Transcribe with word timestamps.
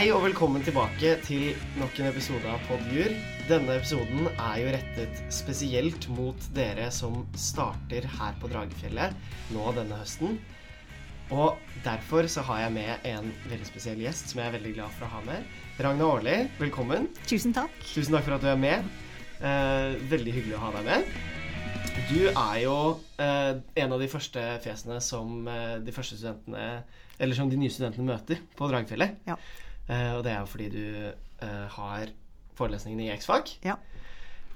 Hei 0.00 0.06
og 0.16 0.22
velkommen 0.24 0.62
tilbake 0.64 1.10
til 1.26 1.50
nok 1.76 1.98
en 2.00 2.06
episode 2.08 2.48
av 2.48 2.62
Podjur. 2.64 3.10
Denne 3.50 3.74
episoden 3.76 4.30
er 4.30 4.54
jo 4.62 4.70
rettet 4.72 5.20
spesielt 5.28 6.06
mot 6.16 6.46
dere 6.56 6.86
som 6.88 7.18
starter 7.36 8.06
her 8.08 8.38
på 8.40 8.48
Dragefjellet 8.48 9.12
nå 9.52 9.74
denne 9.76 9.98
høsten. 10.00 10.40
Og 11.28 11.60
derfor 11.84 12.30
så 12.32 12.46
har 12.48 12.62
jeg 12.62 12.76
med 12.78 13.06
en 13.12 13.28
veldig 13.52 13.68
spesiell 13.68 14.00
gjest 14.00 14.32
som 14.32 14.40
jeg 14.40 14.48
er 14.48 14.56
veldig 14.56 14.74
glad 14.78 14.96
for 14.96 15.04
å 15.04 15.12
ha 15.18 15.22
med. 15.28 15.54
Ragna 15.84 16.08
Aarli, 16.08 16.40
velkommen. 16.64 17.12
Tusen 17.28 17.52
takk. 17.60 17.76
Tusen 17.92 18.16
takk 18.16 18.24
for 18.24 18.40
at 18.40 18.48
du 18.48 18.54
er 18.56 18.60
med. 18.64 18.90
Eh, 19.44 20.00
veldig 20.16 20.38
hyggelig 20.40 20.56
å 20.56 20.64
ha 20.64 20.76
deg 20.80 20.92
med. 20.94 21.16
Du 22.08 22.20
er 22.30 22.58
jo 22.64 22.76
eh, 23.20 23.56
en 23.84 23.92
av 23.92 24.00
de 24.00 24.08
første 24.08 24.48
fjesene 24.64 25.02
som 25.04 25.42
eh, 25.44 25.76
de 25.84 25.92
første 25.92 26.16
studentene 26.16 26.86
Eller 27.20 27.36
som 27.36 27.50
de 27.52 27.58
nye 27.60 27.68
studentene 27.68 28.14
møter 28.14 28.40
på 28.56 28.72
Dragefjellet. 28.72 29.26
Ja. 29.28 29.36
Eh, 29.90 30.10
og 30.14 30.24
det 30.26 30.34
er 30.34 30.42
jo 30.42 30.50
fordi 30.50 30.68
du 30.72 30.84
eh, 31.10 31.66
har 31.76 32.12
forelesningene 32.58 33.08
i 33.08 33.14
X-Fag. 33.16 33.56
Ja. 33.66 33.76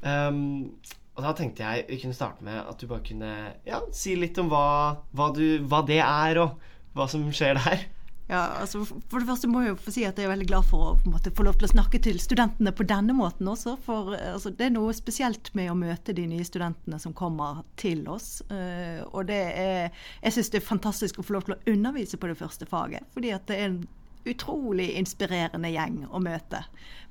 Um, 0.05 0.77
og 1.15 1.23
da 1.25 1.33
tenkte 1.39 1.65
jeg 1.65 1.87
vi 1.89 1.99
kunne 2.03 2.17
starte 2.17 2.45
med 2.45 2.59
at 2.61 2.81
du 2.81 2.89
bare 2.91 3.05
kunne 3.07 3.33
ja, 3.65 3.81
si 3.95 4.17
litt 4.19 4.39
om 4.43 4.51
hva, 4.53 5.01
hva, 5.17 5.31
du, 5.33 5.63
hva 5.65 5.81
det 5.87 6.03
er, 6.03 6.43
og 6.43 6.73
hva 6.95 7.07
som 7.11 7.25
skjer 7.35 7.59
der. 7.61 7.87
Ja, 8.25 8.41
altså 8.63 8.87
For 8.87 9.21
det 9.21 9.29
første 9.29 9.49
må 9.53 9.61
jeg 9.61 9.75
jo 9.75 9.81
få 9.85 9.93
si 9.93 10.05
at 10.09 10.17
jeg 10.17 10.25
er 10.25 10.33
veldig 10.33 10.47
glad 10.49 10.65
for 10.65 10.81
å 10.81 10.93
på 10.97 11.11
en 11.11 11.13
måte, 11.13 11.33
få 11.37 11.45
lov 11.45 11.59
til 11.61 11.69
å 11.69 11.73
snakke 11.75 12.01
til 12.07 12.17
studentene 12.23 12.73
på 12.73 12.87
denne 12.89 13.13
måten 13.17 13.51
også. 13.51 13.77
For 13.85 14.15
eh, 14.17 14.31
altså, 14.33 14.53
det 14.57 14.69
er 14.69 14.73
noe 14.77 14.95
spesielt 14.97 15.51
med 15.59 15.69
å 15.71 15.77
møte 15.77 16.17
de 16.17 16.25
nye 16.31 16.47
studentene 16.47 17.01
som 17.03 17.13
kommer 17.17 17.61
til 17.81 18.07
oss. 18.09 18.39
Uh, 18.49 19.05
og 19.11 19.29
det 19.29 19.43
er 19.61 19.91
Jeg 20.23 20.39
syns 20.39 20.55
det 20.55 20.63
er 20.63 20.71
fantastisk 20.71 21.21
å 21.21 21.27
få 21.27 21.37
lov 21.37 21.45
til 21.49 21.59
å 21.59 21.75
undervise 21.75 22.21
på 22.21 22.33
det 22.33 22.39
første 22.41 22.69
faget. 22.71 23.05
Fordi 23.13 23.35
at 23.37 23.45
det 23.51 23.61
er 23.61 23.69
en 23.69 23.85
utrolig 24.25 24.91
inspirerende 24.99 25.71
gjeng 25.73 26.05
å 26.09 26.21
møte. 26.23 26.63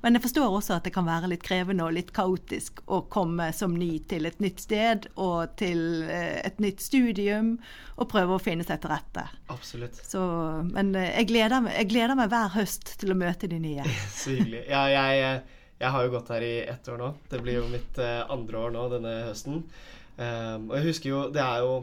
Men 0.04 0.18
jeg 0.18 0.24
forstår 0.26 0.56
også 0.58 0.76
at 0.76 0.86
det 0.86 0.92
kan 0.94 1.06
være 1.06 1.30
litt 1.32 1.44
krevende 1.46 1.86
og 1.86 1.94
litt 1.96 2.10
kaotisk 2.16 2.82
å 2.92 3.00
komme 3.12 3.48
som 3.56 3.76
ny 3.78 3.96
til 4.10 4.28
et 4.28 4.40
nytt 4.42 4.64
sted 4.66 5.08
og 5.14 5.54
til 5.60 6.04
eh, 6.04 6.42
et 6.44 6.60
nytt 6.60 6.82
studium 6.84 7.54
og 7.96 8.10
prøve 8.10 8.36
å 8.36 8.42
finne 8.42 8.66
seg 8.66 8.82
til 8.82 8.92
rette. 8.92 9.24
Absolutt. 9.54 10.02
Så, 10.04 10.20
men 10.74 10.92
eh, 10.98 11.14
jeg 11.20 11.30
gleder, 11.32 11.64
meg, 11.64 11.78
jeg 11.80 11.90
gleder 11.94 12.20
meg 12.20 12.32
hver 12.34 12.52
høst 12.58 12.96
til 13.00 13.14
å 13.14 13.18
møte 13.18 13.50
de 13.50 13.62
nye. 13.62 13.88
Så 14.18 14.34
hyggelig. 14.34 14.64
Ja, 14.68 14.84
jeg, 14.92 15.42
jeg 15.80 15.96
har 15.96 16.06
jo 16.06 16.14
gått 16.18 16.32
her 16.34 16.46
i 16.46 16.54
ett 16.68 16.92
år 16.92 17.00
nå. 17.00 17.10
Det 17.30 17.42
blir 17.44 17.62
jo 17.62 17.68
mitt 17.72 18.00
andre 18.04 18.64
år 18.66 18.74
nå 18.74 18.88
denne 18.92 19.18
høsten. 19.30 19.64
Og 20.14 20.74
jeg 20.76 20.84
husker 20.84 21.08
jo 21.10 21.20
Det 21.34 21.42
er 21.42 21.64
jo 21.64 21.78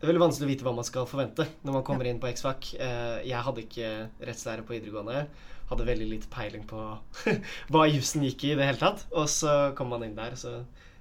det 0.00 0.06
er 0.06 0.12
veldig 0.14 0.22
vanskelig 0.22 0.46
å 0.46 0.50
vite 0.50 0.64
hva 0.64 0.72
man 0.72 0.86
skal 0.88 1.04
forvente 1.08 1.44
når 1.60 1.74
man 1.76 1.82
kommer 1.84 2.08
inn 2.08 2.20
på 2.22 2.30
X-Fac. 2.30 2.70
Uh, 2.80 3.18
jeg 3.20 3.44
hadde 3.44 3.64
ikke 3.66 3.90
rettslære 4.24 4.64
på 4.64 4.72
videregående. 4.72 5.26
Hadde 5.68 5.86
veldig 5.86 6.06
lite 6.08 6.30
peiling 6.32 6.64
på 6.70 6.80
hva 7.74 7.82
jussen 7.90 8.24
gikk 8.24 8.46
i 8.48 8.54
i 8.54 8.56
det 8.56 8.64
hele 8.70 8.80
tatt. 8.80 9.04
Og 9.12 9.28
så 9.28 9.74
kommer 9.76 9.98
man 9.98 10.08
inn 10.08 10.16
der, 10.16 10.38
så 10.40 10.54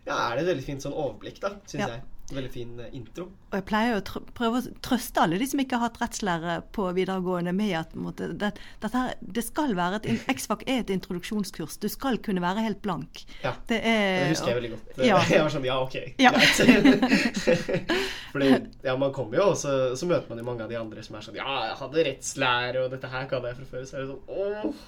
ja, 0.03 0.17
er 0.17 0.35
det 0.35 0.43
et 0.43 0.51
veldig 0.51 0.65
fint 0.67 0.83
sånn 0.83 0.97
overblikk, 0.99 1.39
da, 1.43 1.53
syns 1.63 1.85
Ja. 1.85 1.93
jeg. 1.95 2.03
Veldig 2.35 2.51
fin 2.53 2.73
uh, 2.79 2.87
intro. 2.95 3.25
Og 3.49 3.55
jeg 3.57 3.65
pleier 3.69 3.97
å 3.97 4.21
prøve 4.37 4.59
å 4.61 4.73
trøste 4.85 5.23
alle 5.23 5.39
de 5.41 5.47
som 5.49 5.61
ikke 5.63 5.79
har 5.79 5.89
hatt 5.89 5.99
rettslære 6.01 6.57
på 6.75 6.85
videregående 6.97 7.53
med 7.55 7.73
at 7.79 7.95
måte, 7.97 8.29
det, 8.37 8.51
her, 8.83 9.15
det 9.21 9.43
skal 9.47 9.73
være 9.77 10.01
et 10.03 10.29
X-Fac 10.35 10.65
er 10.67 10.83
et 10.83 10.93
introduksjonskurs. 10.93 11.79
Du 11.81 11.87
skal 11.89 12.19
kunne 12.25 12.43
være 12.43 12.65
helt 12.67 12.81
blank. 12.85 13.23
Ja. 13.43 13.55
Det 13.69 13.79
er 13.81 14.25
Det 14.25 14.29
husker 14.35 14.53
jeg 14.53 14.59
veldig 14.61 14.73
godt. 14.75 14.93
Ja. 15.09 15.17
Jeg 15.29 15.41
var 15.45 15.53
sånn 15.53 15.65
ja, 15.65 15.79
ok, 15.81 15.97
Ja. 16.21 16.33
greit. 16.35 17.59
Fordi 18.33 18.49
ja, 18.85 18.95
man 18.99 19.13
kommer 19.15 19.39
jo, 19.39 19.49
og 19.53 19.57
så, 19.57 19.95
så 19.97 20.09
møter 20.09 20.29
man 20.29 20.41
jo 20.41 20.45
mange 20.51 20.65
av 20.65 20.71
de 20.71 20.77
andre 20.77 21.03
som 21.05 21.17
er 21.17 21.25
sånn 21.25 21.39
ja, 21.39 21.49
jeg 21.71 21.77
hadde 21.81 22.05
rettslære, 22.11 22.83
og 22.83 22.93
dette 22.93 23.09
her 23.09 23.29
kan 23.31 23.47
jeg 23.49 23.57
fra 23.59 23.69
før. 23.73 23.85
Så 23.89 23.97
er 23.97 24.05
det 24.05 24.13
sånn 24.13 24.69
åh. 24.69 24.87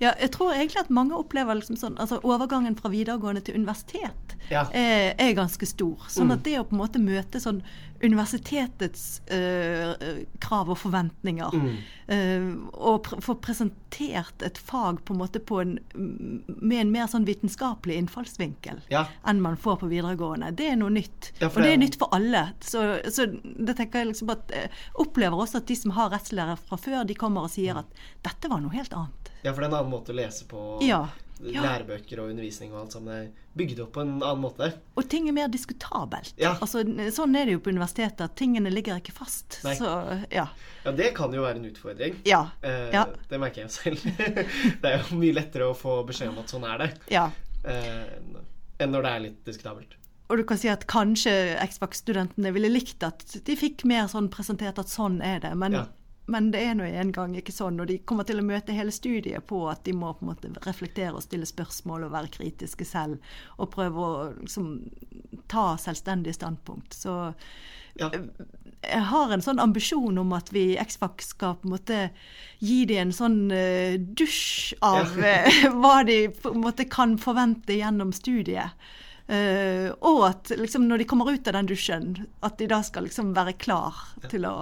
Ja, 0.00 0.12
jeg 0.20 0.30
tror 0.30 0.52
egentlig 0.54 0.80
at 0.80 0.90
mange 0.90 1.14
opplever 1.18 1.54
liksom 1.58 1.76
sånn, 1.76 1.96
altså 1.98 2.20
overgangen 2.22 2.76
fra 2.78 2.88
videregående 2.90 3.40
til 3.44 3.54
universitet 3.54 4.36
Ja. 4.50 4.66
er, 4.72 5.14
er 5.18 5.34
ganske 5.34 5.66
stor. 5.66 5.96
Sånn 6.08 6.28
Mm. 6.28 6.32
at 6.32 6.42
det 6.44 6.58
å 6.60 6.64
på 6.64 6.72
en 6.76 6.82
måte 6.82 6.98
møte 7.02 7.40
sånn 7.40 7.62
universitetets 8.22 9.20
øh, 9.30 9.94
øh, 10.00 10.18
krav 10.40 10.68
og 10.70 10.78
forventninger, 10.78 11.50
Mm. 11.52 11.76
øh, 12.08 12.56
og 12.74 13.02
pr 13.02 13.20
få 13.20 13.34
presentert 13.42 14.42
et 14.46 14.58
fag 14.58 15.00
på 15.04 15.12
en 15.14 15.18
måte 15.18 15.40
på 15.40 15.60
en, 15.60 15.78
med 15.94 16.80
en 16.80 16.92
mer 16.92 17.06
sånn 17.10 17.26
vitenskapelig 17.26 17.96
innfallsvinkel 17.98 18.80
Ja. 18.90 19.06
enn 19.26 19.40
man 19.42 19.56
får 19.56 19.80
på 19.80 19.88
videregående, 19.90 20.54
det 20.54 20.70
er 20.72 20.76
noe 20.76 20.90
nytt. 20.90 21.32
Ja, 21.40 21.48
og 21.48 21.54
det 21.62 21.72
er 21.72 21.76
nytt 21.76 21.98
for 21.98 22.08
alle. 22.12 22.52
Så, 22.60 23.00
så 23.10 23.26
det 23.42 23.76
tenker 23.76 23.98
jeg 24.04 24.08
liksom 24.12 24.30
at 24.30 24.48
jeg 24.54 24.70
opplever 24.94 25.36
også 25.36 25.56
at 25.56 25.66
de 25.66 25.74
som 25.76 25.90
har 25.92 26.10
rettslærer 26.10 26.56
fra 26.58 26.76
før, 26.76 27.04
de 27.06 27.14
kommer 27.14 27.42
og 27.42 27.50
sier 27.50 27.76
at 27.78 27.86
dette 28.22 28.48
var 28.48 28.60
noe 28.60 28.70
helt 28.72 28.92
annet. 28.94 29.30
Ja, 29.48 29.54
for 29.56 29.64
det 29.64 29.68
er 29.68 29.72
en 29.72 29.78
annen 29.80 29.92
måte 29.94 30.12
å 30.14 30.18
lese 30.18 30.46
på. 30.50 30.66
Ja. 30.84 31.06
Ja. 31.38 31.62
Lærebøker 31.62 32.18
og 32.18 32.32
undervisning 32.32 32.72
og 32.72 32.80
alt 32.80 32.94
sammen 32.96 33.12
er 33.14 33.26
bygd 33.58 33.78
opp 33.84 33.92
på 33.94 34.02
en 34.02 34.16
annen 34.16 34.40
måte. 34.42 34.72
Og 34.98 35.06
ting 35.10 35.28
er 35.30 35.34
mer 35.36 35.50
diskutabelt. 35.52 36.32
Ja. 36.40 36.56
Altså, 36.58 36.82
sånn 37.14 37.36
er 37.38 37.46
det 37.46 37.54
jo 37.54 37.60
på 37.62 37.70
universitetet, 37.70 38.24
at 38.26 38.34
tingene 38.38 38.72
ligger 38.72 38.98
ikke 38.98 39.14
fast. 39.14 39.60
Så 39.62 39.92
ja. 40.34 40.48
Ja, 40.82 40.94
det 40.98 41.12
kan 41.18 41.34
jo 41.34 41.44
være 41.46 41.60
en 41.60 41.68
utfordring. 41.70 42.18
Ja. 42.26 42.40
Eh. 42.66 42.98
Det 43.30 43.38
merker 43.38 43.64
jeg 43.66 43.74
selv. 43.74 44.02
det 44.82 44.90
er 44.90 44.98
jo 45.04 45.20
mye 45.20 45.36
lettere 45.38 45.70
å 45.70 45.76
få 45.78 46.00
beskjed 46.08 46.32
om 46.32 46.42
at 46.42 46.50
sånn 46.54 46.66
er 46.66 46.82
det, 46.82 46.90
ja. 47.14 47.28
eh, 47.62 48.18
enn- 48.82 48.90
når 48.94 49.06
det 49.06 49.12
er 49.14 49.24
litt 49.28 49.40
diskutabelt. 49.46 49.94
Og 50.28 50.42
du 50.42 50.44
kan 50.44 50.58
si 50.60 50.68
at 50.68 50.82
kanskje 50.90 51.32
X-Fac-studentene 51.64 52.50
ville 52.52 52.68
likt 52.68 53.06
at 53.06 53.22
de 53.46 53.54
fikk 53.56 53.86
mer 53.88 54.10
sånn 54.12 54.26
presentert 54.32 54.76
at 54.82 54.90
sånn 54.92 55.22
er 55.24 55.38
det, 55.46 55.54
men. 55.56 55.78
Men 56.28 56.50
det 56.52 56.60
er 56.60 56.74
nå 56.76 56.84
en 56.84 57.10
gang 57.14 57.32
ikke 57.38 57.54
sånn. 57.54 57.80
Og 57.80 57.88
de 57.88 57.98
kommer 58.04 58.26
til 58.28 58.40
å 58.42 58.44
møte 58.44 58.74
hele 58.76 58.92
studiet 58.92 59.46
på 59.48 59.62
at 59.70 59.80
de 59.88 59.94
må 59.96 60.10
på 60.12 60.26
en 60.26 60.32
måte 60.34 60.50
reflektere 60.66 61.14
og 61.16 61.24
stille 61.24 61.48
spørsmål 61.48 62.04
og 62.04 62.12
være 62.12 62.32
kritiske 62.34 62.84
selv. 62.84 63.30
Og 63.56 63.70
prøve 63.72 64.04
å 64.04 64.10
liksom, 64.36 64.74
ta 65.48 65.70
selvstendige 65.80 66.36
standpunkt. 66.36 66.92
Så 66.94 67.34
Ja. 67.98 68.10
jeg 68.12 69.02
har 69.10 69.32
en 69.32 69.40
sånn 69.42 69.58
ambisjon 69.58 70.18
om 70.18 70.32
at 70.32 70.52
vi 70.52 70.74
i 70.74 70.78
X-Fac 70.78 71.22
skal 71.24 71.56
på 71.56 71.66
en 71.66 71.72
måte 71.72 72.10
gi 72.60 72.84
dem 72.84 73.08
en 73.08 73.12
sånn 73.12 73.50
uh, 73.50 73.96
dusj 73.98 74.74
av 74.82 75.16
Ja. 75.18 75.42
eh, 75.48 75.68
hva 75.72 76.04
de 76.06 76.28
på 76.28 76.52
en 76.52 76.62
måte 76.62 76.84
kan 76.88 77.16
forvente 77.18 77.74
gjennom 77.74 78.12
studiet. 78.12 78.76
Uh, 79.28 79.92
og 80.00 80.28
at 80.28 80.52
liksom 80.56 80.86
når 80.88 80.98
de 80.98 81.08
kommer 81.08 81.32
ut 81.32 81.48
av 81.48 81.56
den 81.56 81.72
dusjen, 81.72 82.26
at 82.40 82.58
de 82.60 82.68
da 82.68 82.82
skal 82.82 83.08
liksom 83.08 83.34
være 83.36 83.56
klar 83.58 83.96
til 84.28 84.44
å 84.44 84.54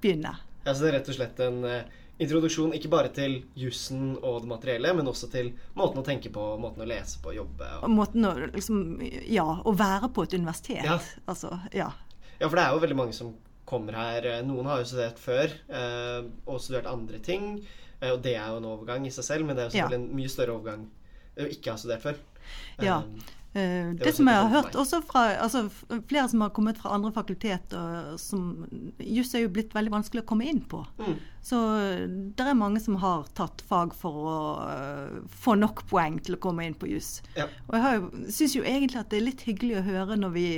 begynne. 0.00 0.36
Ja, 0.68 0.74
så 0.76 0.84
det 0.84 0.90
er 0.92 0.98
rett 0.98 1.08
og 1.08 1.16
slett 1.16 1.40
en 1.46 1.58
eh, 1.64 1.96
introduksjon 2.20 2.74
ikke 2.76 2.90
bare 2.92 3.08
til 3.14 3.38
jussen 3.56 4.16
og 4.18 4.42
det 4.44 4.50
materielle, 4.50 4.90
men 4.98 5.06
også 5.08 5.30
til 5.32 5.52
måten 5.78 6.02
å 6.02 6.06
tenke 6.06 6.28
på, 6.34 6.44
måten 6.60 6.82
å 6.84 6.88
lese 6.90 7.20
på, 7.24 7.32
jobbe 7.36 7.68
og 7.78 7.86
Og 7.88 7.94
måten 7.94 8.26
å 8.28 8.32
liksom 8.52 8.80
Ja, 9.30 9.46
å 9.64 9.72
være 9.78 10.10
på 10.12 10.26
et 10.26 10.34
universitet. 10.36 10.84
Ja. 10.84 10.98
Altså, 11.30 11.52
ja. 11.72 11.88
Ja, 12.38 12.46
for 12.48 12.56
det 12.58 12.64
er 12.66 12.74
jo 12.76 12.82
veldig 12.84 12.98
mange 13.00 13.14
som 13.16 13.32
kommer 13.68 13.92
her. 13.98 14.26
eh, 14.26 14.42
Noen 14.46 14.66
har 14.70 14.82
jo 14.82 14.90
studert 14.92 15.18
før, 15.20 15.50
eh, 15.68 16.28
og 16.46 16.60
studert 16.60 16.86
andre 16.90 17.18
ting. 17.18 17.64
eh, 18.00 18.10
Og 18.12 18.22
det 18.22 18.36
er 18.36 18.48
jo 18.50 18.56
en 18.60 18.68
overgang 18.74 19.06
i 19.06 19.10
seg 19.14 19.24
selv, 19.24 19.46
men 19.46 19.56
det 19.56 19.64
er 19.66 19.70
jo 19.70 19.88
Ja. 19.88 19.88
en 19.96 20.08
mye 20.14 20.28
større 20.28 20.54
overgang 20.58 20.86
å 21.38 21.48
ikke 21.48 21.70
ha 21.70 21.76
studert 21.76 22.02
før. 22.02 22.16
Ja. 22.80 22.98
Eh, 22.98 23.37
Eh, 23.52 23.86
var 23.86 24.04
det 24.04 24.12
som 24.12 24.28
jeg 24.28 24.36
har 24.36 24.50
hørt 24.52 24.76
også 24.76 25.00
fra 25.08 25.22
altså, 25.40 25.64
flere 26.10 26.26
som 26.28 26.42
har 26.44 26.50
kommet 26.54 26.78
fra 26.78 26.92
andre 26.94 27.12
fakultet, 27.16 27.72
og 27.72 28.18
som 28.20 28.66
Juss 29.00 29.32
er 29.34 29.46
jo 29.46 29.52
blitt 29.54 29.72
veldig 29.76 29.94
vanskelig 29.94 30.22
å 30.22 30.28
komme 30.28 30.48
inn 30.50 30.60
på. 30.68 30.82
Mm. 31.00 31.14
Så 31.48 31.60
det 32.36 32.44
er 32.44 32.58
mange 32.58 32.82
som 32.84 32.98
har 33.00 33.24
tatt 33.38 33.64
fag 33.68 33.94
for 33.96 34.18
å 34.28 34.36
uh, 34.68 35.20
få 35.32 35.56
nok 35.56 35.86
poeng 35.88 36.18
til 36.20 36.36
å 36.36 36.42
komme 36.44 36.66
inn 36.68 36.76
på 36.76 36.90
juss. 36.90 37.22
Ja. 37.38 37.48
Og 37.70 37.78
jeg 37.78 38.34
syns 38.36 38.58
jo 38.58 38.66
egentlig 38.66 39.00
at 39.00 39.08
det 39.12 39.22
er 39.22 39.28
litt 39.30 39.46
hyggelig 39.48 39.80
å 39.80 39.86
høre 39.86 40.18
når 40.20 40.34
vi, 40.36 40.48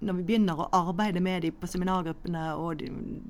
når 0.00 0.18
vi 0.20 0.26
begynner 0.30 0.60
å 0.60 0.68
arbeide 0.76 1.22
med 1.24 1.44
dem 1.44 1.56
på 1.60 1.68
seminargruppene, 1.70 2.44
og 2.56 2.84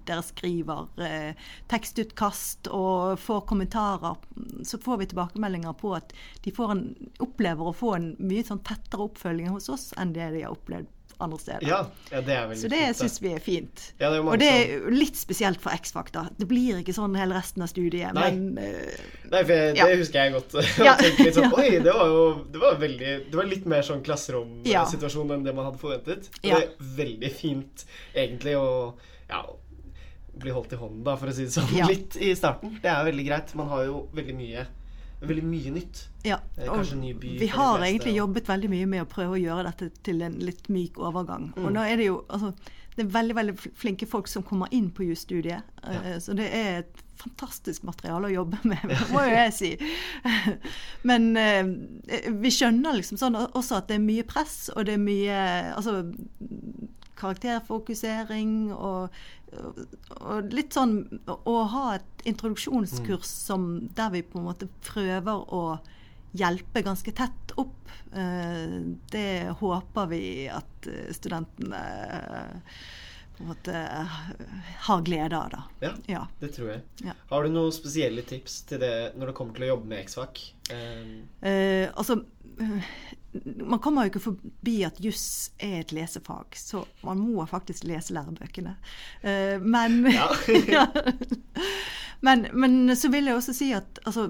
dere 0.08 0.24
skriver 0.26 1.02
eh, 1.02 1.48
tekstutkast 1.70 2.70
og 2.74 3.18
får 3.20 3.42
kommentarer, 3.50 4.20
så 4.66 4.80
får 4.82 5.02
vi 5.02 5.10
tilbakemeldinger 5.10 5.76
på 5.80 5.94
at 5.98 6.14
de 6.44 6.54
en, 6.70 6.86
opplever 7.18 7.70
å 7.70 7.76
få 7.76 7.94
en 7.96 8.12
mye 8.22 8.46
sånn 8.46 8.62
tettere 8.66 9.08
oppfølging 9.08 9.50
hos 9.54 9.70
oss 9.72 9.90
enn 9.98 10.14
det 10.16 10.32
de 10.36 10.46
har 10.46 10.54
opplevd 10.54 10.90
andre 11.24 11.38
steder. 11.40 11.66
Ja, 11.68 11.80
ja, 12.10 12.20
det 12.24 12.38
Så 12.60 12.70
det 12.72 12.82
syns 12.98 13.18
vi 13.22 13.32
er 13.34 13.42
fint. 13.44 13.84
Ja, 14.00 14.10
det 14.10 14.20
er 14.20 14.26
og 14.26 14.40
det 14.40 14.50
er 14.50 14.90
litt 14.94 15.18
spesielt 15.18 15.60
for 15.62 15.74
X-Fakta. 15.76 16.26
Det 16.38 16.48
blir 16.50 16.80
ikke 16.80 16.94
sånn 16.96 17.14
hele 17.18 17.36
resten 17.36 17.64
av 17.64 17.70
studiet, 17.72 18.14
Nei. 18.16 18.30
men 18.30 18.58
uh, 18.58 19.30
Nei, 19.30 19.42
for 19.44 19.54
jeg, 19.54 19.78
det 19.78 20.00
husker 20.02 20.24
jeg 20.24 20.34
godt. 20.38 20.58
Ja. 20.90 20.96
Jeg 21.00 21.34
sånn, 21.36 21.52
Oi, 21.60 21.70
det 21.84 21.94
var 21.94 22.10
jo 22.10 22.26
det 22.50 22.60
var 22.62 22.78
veldig 22.80 23.14
Det 23.30 23.36
var 23.36 23.48
litt 23.48 23.66
mer 23.68 23.84
sånn 23.86 24.02
klasseromsituasjon 24.06 25.34
enn 25.36 25.46
det 25.46 25.54
man 25.56 25.70
hadde 25.70 25.82
forventet. 25.82 26.30
Og 26.40 26.50
Ja. 26.50 26.60
Det 26.60 26.66
er 26.66 26.92
veldig 27.00 27.32
fint, 27.36 27.86
egentlig, 28.14 28.56
å 28.58 28.94
ja, 29.30 29.44
bli 30.40 30.52
holdt 30.54 30.72
i 30.74 30.80
hånden, 30.80 31.04
da, 31.06 31.16
for 31.20 31.30
å 31.30 31.36
si 31.36 31.46
det 31.46 31.54
sånn, 31.54 31.72
litt 31.90 32.16
i 32.18 32.32
starten. 32.38 32.78
Det 32.82 32.90
er 32.90 33.06
veldig 33.06 33.26
greit. 33.28 33.54
Man 33.58 33.70
har 33.72 33.86
jo 33.86 34.04
veldig 34.16 34.36
mye 34.38 34.66
veldig 35.20 35.44
mye 35.44 35.74
nytt. 35.74 36.04
Ja, 36.24 36.40
Eh, 36.60 36.68
og 36.72 36.96
ny 36.96 37.14
by 37.14 37.36
vi 37.40 37.46
har 37.46 37.80
egentlig 37.84 38.16
jobbet 38.16 38.48
veldig 38.48 38.70
mye 38.70 38.86
med 38.86 39.04
å 39.04 39.08
prøve 39.08 39.38
å 39.38 39.40
gjøre 39.40 39.70
dette 39.70 39.90
til 40.04 40.22
en 40.26 40.38
litt 40.42 40.68
myk 40.72 41.00
overgang. 41.00 41.50
Mm. 41.56 41.64
Og 41.64 41.72
nå 41.76 41.84
er 41.86 42.00
det 42.00 42.08
jo 42.10 42.22
altså, 42.28 42.52
det 42.96 43.04
er 43.04 43.12
veldig 43.14 43.36
veldig 43.38 43.54
flinke 43.78 44.08
folk 44.08 44.28
som 44.28 44.44
kommer 44.44 44.68
inn 44.76 44.90
på 44.92 45.06
jusstudiet. 45.08 45.64
Ja. 45.84 46.18
Så 46.20 46.34
det 46.36 46.50
er 46.52 46.82
et 46.82 47.04
fantastisk 47.20 47.84
materiale 47.84 48.28
å 48.28 48.32
jobbe 48.32 48.58
med, 48.64 48.92
må 49.12 49.24
jo 49.24 49.36
jeg 49.36 49.54
si. 49.56 49.70
Men 51.08 51.30
eh, 51.38 51.70
vi 52.42 52.52
skjønner 52.52 52.98
liksom 52.98 53.20
sånn 53.20 53.38
også 53.40 53.80
at 53.80 53.88
det 53.88 54.00
er 54.00 54.04
mye 54.04 54.26
press, 54.28 54.68
og 54.74 54.88
det 54.88 54.98
er 54.98 55.04
mye 55.04 55.40
altså, 55.76 56.02
karakterfokusering 57.20 58.72
og, 58.74 59.14
og 60.20 60.52
litt 60.54 60.76
sånn 60.76 60.96
å, 61.28 61.56
ha 61.74 61.84
et 61.98 62.26
introduksjonskurs 62.30 63.28
som, 63.48 63.70
der 63.96 64.12
vi 64.16 64.24
på 64.26 64.40
en 64.40 64.48
måte 64.50 64.70
prøver 64.86 65.44
å 65.52 65.64
hjelpe 66.36 66.84
ganske 66.86 67.12
tett 67.16 67.54
opp. 67.58 67.90
Eh, 68.14 68.80
Det 69.10 69.50
håper 69.60 70.10
vi 70.12 70.24
at 70.52 70.90
eh, 70.90 71.10
studentene 71.16 71.84
på 73.40 73.46
en 73.46 73.50
måte 73.54 73.72
ha 73.72 74.06
har 74.86 75.02
glede 75.06 75.38
av, 75.38 75.50
da. 75.54 75.62
Ja, 75.80 75.92
Ja. 76.12 76.26
det 76.42 76.52
tror 76.54 76.68
jeg. 76.74 76.82
Ja. 77.06 77.14
Har 77.30 77.44
du 77.46 77.50
noen 77.54 77.72
spesielle 77.72 78.22
tips 78.28 78.58
til 78.68 78.82
det 78.82 78.92
når 79.16 79.30
det 79.32 79.36
kommer 79.38 79.56
til 79.56 79.64
å 79.64 79.72
jobbe 79.74 79.88
med 79.94 80.04
X-Fac? 80.04 80.42
Eh, 80.70 81.16
Eh, 81.40 81.88
altså 81.96 82.18
eh, 82.60 82.84
Man 83.64 83.78
kommer 83.80 84.04
jo 84.04 84.10
ikke 84.12 84.22
forbi 84.24 84.76
at 84.84 84.98
juss 85.00 85.50
er 85.62 85.80
et 85.80 85.92
lesefag, 85.94 86.52
så 86.58 86.84
man 87.06 87.18
må 87.22 87.46
faktisk 87.48 87.84
lese 87.88 88.12
lærebøkene. 88.16 88.76
Eh, 89.22 89.56
men, 89.62 90.02
Ja. 90.18 90.28
Ja. 90.68 90.86
men 92.20 92.46
Men 92.52 92.96
så 92.96 93.08
vil 93.12 93.24
jeg 93.30 93.36
også 93.38 93.54
si 93.56 93.70
at 93.76 94.00
altså, 94.04 94.28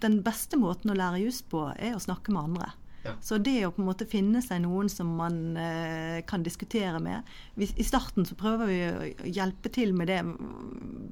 den 0.00 0.20
beste 0.22 0.56
måten 0.60 0.92
å 0.92 0.96
lære 0.98 1.24
juss 1.24 1.42
på, 1.42 1.66
er 1.78 1.96
å 1.96 2.02
snakke 2.02 2.30
med 2.32 2.42
andre. 2.52 2.70
Ja. 3.04 3.14
Så 3.24 3.38
det 3.40 3.56
å 3.66 3.72
på 3.72 3.80
en 3.82 3.88
måte 3.88 4.06
finne 4.08 4.42
seg 4.44 4.62
noen 4.64 4.90
som 4.92 5.14
man 5.16 5.56
eh, 5.56 6.20
kan 6.28 6.42
diskutere 6.44 7.00
med 7.00 7.28
vi, 7.54 7.70
I 7.80 7.86
starten 7.86 8.26
så 8.28 8.36
prøver 8.36 8.68
vi 8.68 8.80
å 8.90 9.28
hjelpe 9.28 9.72
til 9.72 9.94
med 9.96 10.10
det 10.12 10.20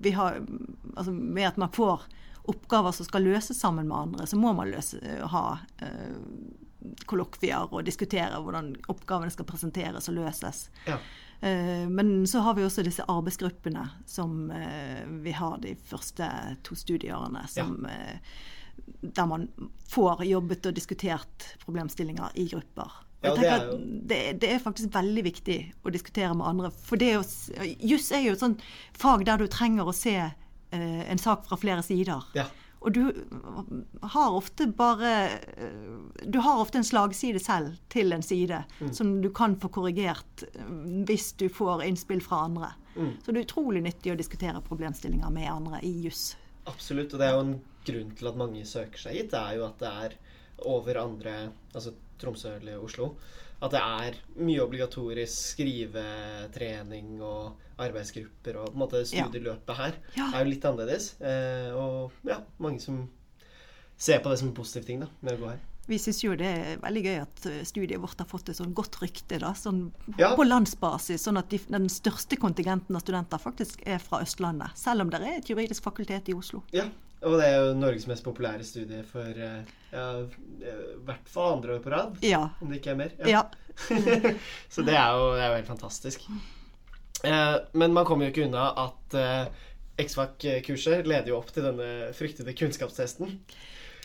vi 0.04 0.12
har, 0.16 0.42
altså 0.94 1.14
med 1.14 1.48
at 1.48 1.60
man 1.60 1.72
får 1.72 2.04
oppgaver 2.48 2.92
som 2.96 3.08
skal 3.08 3.24
løses 3.28 3.60
sammen 3.60 3.88
med 3.88 3.96
andre. 3.96 4.26
Så 4.28 4.36
må 4.40 4.52
man 4.56 4.70
løse, 4.72 5.00
ha 5.32 5.44
eh, 5.84 6.18
kollokvier 7.08 7.72
og 7.72 7.84
diskutere 7.84 8.40
hvordan 8.40 8.74
oppgavene 8.88 9.32
skal 9.32 9.48
presenteres 9.48 10.08
og 10.08 10.20
løses. 10.20 10.68
ja. 10.88 11.00
Eh, 11.40 11.88
Men 11.88 12.26
så 12.26 12.38
har 12.38 12.54
vi 12.54 12.64
også 12.66 12.82
disse 12.82 13.04
arbeidsgruppene 13.08 13.84
som 14.06 14.50
eh, 14.50 15.04
vi 15.22 15.32
har 15.32 15.58
de 15.62 15.76
første 15.86 16.28
to 16.66 16.74
studieårene. 16.74 17.44
Som, 17.48 17.86
eh, 17.86 18.18
Der 19.02 19.26
man 19.26 19.48
får 19.88 20.24
jobbet 20.26 20.66
og 20.66 20.74
diskutert 20.74 21.56
problemstillinger 21.64 22.30
i 22.34 22.48
grupper. 22.50 22.90
Ja, 23.22 23.34
det 23.34 23.46
er 23.50 23.64
jo- 23.66 23.78
det, 24.06 24.40
det 24.40 24.50
er 24.54 24.58
faktisk 24.62 24.90
veldig 24.94 25.24
viktig 25.24 25.58
å 25.84 25.90
diskutere 25.90 26.34
med 26.34 26.46
andre. 26.46 26.70
For 26.70 26.96
det 26.96 27.16
å 27.18 27.24
juss 27.80 28.12
er 28.12 28.20
jo 28.26 28.32
et 28.32 28.40
sånt 28.40 28.60
fag 28.94 29.24
der 29.26 29.38
du 29.38 29.46
trenger 29.48 29.86
å 29.90 29.94
se 29.94 30.14
eh, 30.18 31.10
en 31.10 31.18
sak 31.18 31.46
fra 31.46 31.56
flere 31.56 31.82
sider. 31.82 32.22
ja. 32.34 32.46
Og 32.80 32.92
du 32.94 33.00
har 34.02 34.30
ofte 34.38 34.68
bare 34.70 35.30
eh, 35.58 36.26
Du 36.30 36.38
har 36.38 36.60
ofte 36.62 36.78
en 36.78 36.84
slagside 36.86 37.40
selv 37.42 37.74
til 37.90 38.12
en 38.12 38.22
side 38.22 38.60
Mm. 38.80 38.92
som 38.94 39.20
du 39.20 39.30
kan 39.30 39.56
få 39.56 39.68
korrigert 39.68 40.44
eh, 40.54 40.62
hvis 41.08 41.32
du 41.36 41.48
får 41.48 41.82
innspill 41.88 42.20
fra 42.22 42.44
andre. 42.44 42.68
Mm. 42.96 43.16
Så 43.24 43.32
det 43.32 43.40
er 43.40 43.46
utrolig 43.48 43.82
nyttig 43.82 44.12
å 44.12 44.16
diskutere 44.16 44.62
problemstillinger 44.62 45.30
med 45.30 45.50
andre 45.50 45.80
i 45.82 45.90
juss. 46.04 46.36
Absolutt. 46.68 47.14
Og 47.14 47.20
det 47.22 47.26
er 47.28 47.34
jo 47.36 47.44
en 47.46 47.54
grunn 47.88 48.14
til 48.18 48.28
at 48.30 48.38
mange 48.40 48.64
søker 48.68 49.00
seg 49.06 49.16
hit. 49.18 49.30
Det 49.32 49.40
er 49.40 49.56
jo 49.58 49.66
at 49.68 49.78
det 49.82 49.92
er 50.04 50.16
over 50.68 50.98
andre 51.02 51.34
Altså 51.74 51.92
Tromsø 52.18 52.56
eller 52.58 52.82
Oslo. 52.82 53.12
At 53.62 53.72
det 53.74 53.80
er 53.82 54.16
mye 54.38 54.62
obligatorisk 54.62 55.34
skrivetrening 55.56 57.16
og 57.22 57.56
arbeidsgrupper 57.82 58.58
og 58.58 58.68
på 58.70 58.74
en 58.76 58.82
måte 58.82 59.00
studieløpet 59.06 59.76
her 59.78 59.96
Ja. 60.16 60.28
er 60.34 60.44
jo 60.44 60.50
litt 60.50 60.64
annerledes. 60.66 61.08
Eh, 61.20 61.70
og 61.74 62.12
ja, 62.26 62.40
mange 62.58 62.80
som 62.82 63.08
ser 63.98 64.20
på 64.22 64.30
det 64.30 64.38
som 64.38 64.48
en 64.48 64.54
positiv 64.54 64.86
ting 64.86 65.00
da, 65.02 65.08
med 65.22 65.34
å 65.38 65.42
gå 65.44 65.50
her. 65.52 65.60
Vi 65.88 65.96
syns 65.98 66.18
jo 66.24 66.34
det 66.36 66.46
er 66.52 66.80
veldig 66.82 67.02
gøy 67.06 67.16
at 67.22 67.46
eh, 67.48 67.62
studiet 67.64 68.00
vårt 68.02 68.20
har 68.20 68.28
fått 68.28 68.50
et 68.52 68.58
sånn 68.58 68.74
godt 68.76 68.98
rykte 69.00 69.38
da, 69.40 69.54
sånn 69.56 69.86
Ja. 70.20 70.34
på 70.36 70.44
landsbasis. 70.44 71.22
Sånn 71.24 71.38
at 71.40 71.48
de, 71.50 71.58
den 71.72 71.88
største 71.92 72.36
kontingenten 72.36 72.96
av 72.96 73.00
studenter 73.04 73.40
faktisk 73.40 73.80
er 73.88 73.98
fra 74.02 74.20
Østlandet. 74.26 74.76
Selv 74.76 75.06
om 75.06 75.10
det 75.12 75.22
er 75.22 75.38
et 75.38 75.48
juridisk 75.48 75.82
fakultet 75.88 76.28
i 76.28 76.36
Oslo. 76.36 76.60
Ja, 76.76 76.84
og 77.24 77.38
det 77.40 77.46
er 77.48 77.56
jo 77.64 77.72
Norges 77.80 78.04
mest 78.06 78.22
populære 78.26 78.62
studie 78.68 79.00
for 79.08 79.26
eh, 79.32 79.64
ja, 79.94 80.04
i 80.60 80.74
hvert 81.08 81.32
fall 81.32 81.56
andre 81.56 81.78
år 81.78 81.82
på 81.86 81.90
rad, 81.96 82.18
Ja. 82.22 82.44
om 82.60 82.68
det 82.70 82.82
ikke 82.82 82.92
er 82.92 83.00
mer. 83.00 83.16
ja. 83.26 83.42
Så 84.68 84.82
det 84.82 84.94
er, 84.98 85.08
jo, 85.14 85.32
det 85.38 85.42
er 85.44 85.48
jo 85.52 85.56
helt 85.60 85.68
fantastisk. 85.72 86.24
Eh, 87.24 87.56
men 87.78 87.94
man 87.96 88.04
kommer 88.06 88.26
jo 88.28 88.32
ikke 88.34 88.46
unna 88.48 88.68
at 88.84 89.14
eh, 89.18 89.46
X-Fac-kurset 90.04 91.06
leder 91.10 91.32
jo 91.32 91.38
opp 91.40 91.48
til 91.54 91.64
denne 91.66 92.12
fryktede 92.14 92.54
kunnskapstesten. 92.58 93.38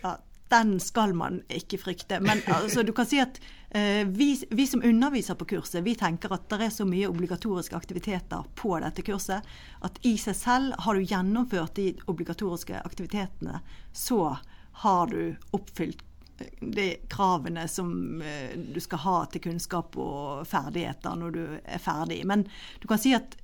Ja, 0.04 0.16
den 0.54 0.80
skal 0.80 1.14
man 1.18 1.42
ikke 1.50 1.80
frykte. 1.82 2.20
Men 2.22 2.42
altså, 2.56 2.84
du 2.84 2.94
kan 2.94 3.08
si 3.10 3.20
at 3.22 3.40
eh, 3.70 4.06
vi, 4.08 4.36
vi 4.50 4.68
som 4.68 4.84
underviser 4.86 5.38
på 5.40 5.48
kurset, 5.56 5.84
vi 5.84 5.96
tenker 6.00 6.34
at 6.36 6.48
det 6.52 6.62
er 6.68 6.74
så 6.74 6.86
mye 6.88 7.10
obligatoriske 7.10 7.78
aktiviteter 7.78 8.46
på 8.56 8.78
dette 8.84 9.06
kurset 9.06 9.54
at 9.84 10.02
i 10.06 10.16
seg 10.22 10.38
selv 10.38 10.80
har 10.86 10.96
du 10.98 11.06
gjennomført 11.06 11.78
de 11.80 11.92
obligatoriske 12.06 12.82
aktivitetene, 12.86 13.62
så 13.94 14.38
har 14.86 15.14
du 15.14 15.36
oppfylt 15.58 16.04
eh, 16.40 16.54
de 16.62 16.90
kravene 17.10 17.68
som 17.68 18.22
eh, 18.22 18.58
du 18.58 18.82
skal 18.84 19.06
ha 19.08 19.20
til 19.32 19.48
kunnskap 19.50 19.98
og 19.98 20.46
ferdigheter 20.50 21.18
når 21.18 21.38
du 21.38 21.46
er 21.64 21.82
ferdig. 21.82 22.22
Men 22.30 22.46
du 22.82 22.90
kan 22.92 23.02
si 23.02 23.16
at 23.18 23.40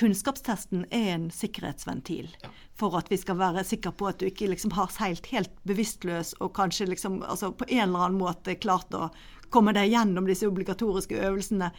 kunnskapstesten 0.00 0.84
er 0.90 1.14
en 1.16 1.30
sikkerhetsventil 1.34 2.34
Ja. 2.42 2.52
For 2.80 2.96
at 2.98 3.10
vi 3.12 3.18
skal 3.20 3.38
være 3.40 3.64
sikre 3.68 3.92
på 3.96 4.08
at 4.10 4.18
du 4.22 4.26
ikke 4.30 4.48
liksom 4.50 4.72
har 4.78 4.90
seilt 4.94 5.28
helt 5.34 5.52
bevisstløs 5.68 6.34
og 6.40 6.54
kanskje 6.56 6.88
liksom 6.90 7.20
altså 7.22 7.52
på 7.52 7.68
en 7.68 7.84
eller 7.90 8.06
annen 8.08 8.20
måte 8.22 8.56
klart 8.60 8.92
å 8.96 9.10
komme 9.50 9.74
deg 9.76 9.90
gjennom 9.92 10.28
disse 10.30 10.46
obligatoriske 10.48 11.18
øvelsene 11.26 11.72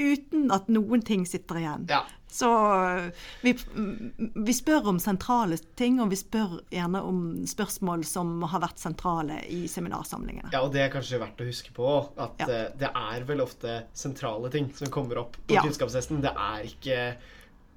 uten 0.00 0.48
at 0.54 0.68
noen 0.72 1.02
ting 1.04 1.26
sitter 1.28 1.58
igjen. 1.60 1.82
Ja. 1.90 1.98
Så 2.30 2.48
øh, 2.48 3.08
vi, 3.42 3.52
mm, 3.74 4.30
vi 4.46 4.54
spør 4.56 4.86
om 4.94 5.00
sentrale 5.02 5.58
ting, 5.76 5.98
og 6.00 6.08
vi 6.12 6.16
spør 6.16 6.54
gjerne 6.72 7.02
om 7.04 7.18
spørsmål 7.50 8.06
som 8.08 8.30
har 8.48 8.62
vært 8.64 8.80
sentrale 8.80 9.40
i 9.52 9.66
seminarsamlingene. 9.68 10.52
Ja, 10.54 10.62
og 10.64 10.72
det 10.72 10.86
er 10.86 10.94
kanskje 10.94 11.20
verdt 11.20 11.42
å 11.44 11.48
huske 11.50 11.74
på 11.76 11.90
at 12.16 12.40
Ja. 12.40 12.46
eh, 12.48 12.68
det 12.80 12.90
er 12.96 13.26
vel 13.28 13.44
ofte 13.44 13.82
sentrale 13.92 14.48
ting 14.54 14.70
som 14.78 14.88
kommer 14.94 15.20
opp 15.26 15.36
på 15.42 15.58
Ja. 15.58 15.66
kunnskapshesten. 15.66 16.22
Det 16.24 16.32
er 16.32 16.64
ikke 16.70 17.00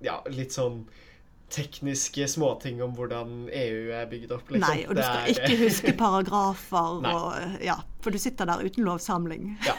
ja, 0.04 0.22
litt 0.32 0.56
sånn 0.56 0.86
tekniske 1.54 2.26
småting 2.32 2.80
om 2.84 2.96
hvordan 2.98 3.48
EU 3.54 3.92
er 3.94 4.08
bygget 4.10 4.32
opp, 4.36 4.50
liksom. 4.52 4.66
Nei, 4.66 4.86
og 4.90 4.98
du 4.98 5.02
skal 5.04 5.20
er- 5.22 5.34
ikke 5.36 5.60
huske 5.64 5.94
paragrafer 6.00 7.08
og 7.14 7.62
Ja, 7.64 7.78
for 8.02 8.12
du 8.12 8.18
sitter 8.20 8.50
der 8.50 8.66
uten 8.66 8.84
lovsamling. 8.88 9.54
Ja. 9.70 9.76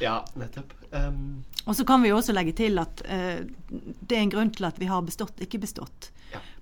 ja, 0.00 0.24
nettopp. 0.34 0.72
Um, 0.90 1.44
Og 1.66 1.76
så 1.76 1.84
kan 1.88 2.02
vi 2.02 2.10
jo 2.10 2.18
også 2.18 2.34
legge 2.34 2.52
til 2.58 2.78
at 2.82 3.02
uh, 3.08 3.40
det 3.70 4.16
er 4.16 4.22
en 4.26 4.32
grunn 4.34 4.50
til 4.54 4.66
at 4.68 4.78
vi 4.82 4.90
har 4.90 5.02
bestått, 5.06 5.40
ikke 5.42 5.62
bestått 5.62 6.10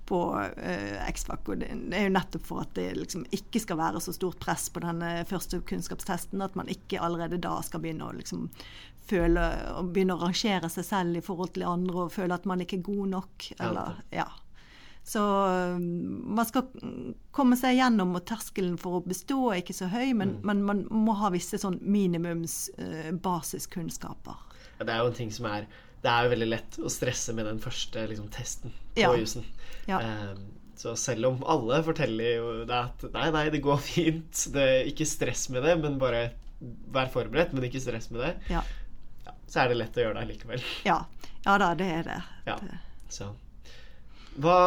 på 0.07 0.19
uh, 0.33 1.09
X-Fac. 1.11 1.45
Og 1.51 1.59
det, 1.61 1.69
det 1.91 1.99
er 1.99 2.07
jo 2.07 2.13
nettopp 2.15 2.47
for 2.47 2.63
at 2.63 2.73
det 2.77 2.87
liksom 2.97 3.25
ikke 3.35 3.61
skal 3.63 3.79
være 3.79 4.01
så 4.03 4.13
stort 4.15 4.39
press 4.43 4.69
på 4.73 4.81
denne 4.83 5.11
første 5.29 5.61
kunnskapstesten, 5.67 6.41
at 6.41 6.55
man 6.59 6.71
ikke 6.71 7.01
allerede 7.03 7.41
da 7.43 7.57
skal 7.65 7.83
begynne 7.83 8.07
å 8.07 8.15
liksom 8.17 8.47
føle 9.11 9.43
og 9.77 9.91
begynne 9.93 10.15
å 10.17 10.21
rangere 10.23 10.69
seg 10.71 10.87
selv 10.87 11.19
i 11.19 11.25
forhold 11.25 11.51
til 11.55 11.67
andre 11.69 12.05
og 12.07 12.13
føle 12.15 12.33
at 12.39 12.47
man 12.49 12.63
ikke 12.63 12.79
er 12.79 12.87
god 12.87 13.11
nok. 13.17 13.49
Eller, 13.59 13.99
ja. 14.15 14.25
Så 15.03 15.21
um, 15.75 15.85
man 16.37 16.45
skal 16.45 16.67
komme 17.33 17.57
seg 17.57 17.73
gjennom, 17.79 18.11
og 18.19 18.25
terskelen 18.29 18.75
for 18.77 18.99
å 18.99 19.03
bestå 19.05 19.39
er 19.49 19.63
ikke 19.63 19.73
så 19.73 19.87
høy, 19.89 20.11
men, 20.13 20.35
Mm. 20.37 20.43
men 20.45 20.59
man 20.67 20.83
må 21.07 21.15
ha 21.17 21.31
visse 21.33 21.57
sånn 21.57 21.79
minimums 21.81 22.67
eh, 22.77 23.09
basiskunnskaper. 23.11 24.35
ja, 24.79 24.85
det 24.85 24.93
er 24.93 25.01
jo 25.01 25.09
en 25.11 25.17
ting 25.17 25.31
som 25.33 25.45
er 25.49 25.65
Det 26.01 26.09
er 26.09 26.23
jo 26.25 26.31
veldig 26.31 26.47
lett 26.49 26.77
å 26.81 26.89
stresse 26.89 27.33
med 27.37 27.45
den 27.45 27.59
første 27.61 28.07
liksom, 28.09 28.29
testen 28.33 28.71
på 28.95 29.01
Ja. 29.03 29.11
jussen. 29.13 29.43
Ja. 29.87 29.99
Um, 30.01 30.47
så 30.75 30.95
selv 30.97 31.27
om 31.27 31.43
alle 31.45 31.77
forteller 31.85 32.37
jo 32.39 32.53
deg 32.65 32.71
at 32.71 33.03
nei, 33.13 33.27
nei, 33.35 33.43
det 33.53 33.59
går 33.61 33.77
fint, 33.95 34.47
det 34.53 34.87
ikke 34.89 35.05
stress 35.05 35.49
med 35.53 35.61
det, 35.63 35.75
men 35.83 35.99
bare 36.01 36.31
vær 36.93 37.09
forberedt, 37.13 37.53
men 37.53 37.63
ikke 37.69 37.81
stress 37.81 38.09
med 38.13 38.21
det, 38.21 38.31
Ja. 38.49 38.61
Så 39.51 39.63
er 39.63 39.71
det 39.71 39.79
lett 39.81 39.97
å 39.99 40.05
gjøre 40.05 40.21
det 40.21 40.29
likevel. 40.33 40.63
Ja. 40.89 41.01
ja 41.45 41.57
da, 41.61 41.73
det 41.77 41.89
er 41.99 42.07
det. 42.07 42.19
Ja. 42.47 42.57
Så 43.11 43.31
Hva 44.41 44.59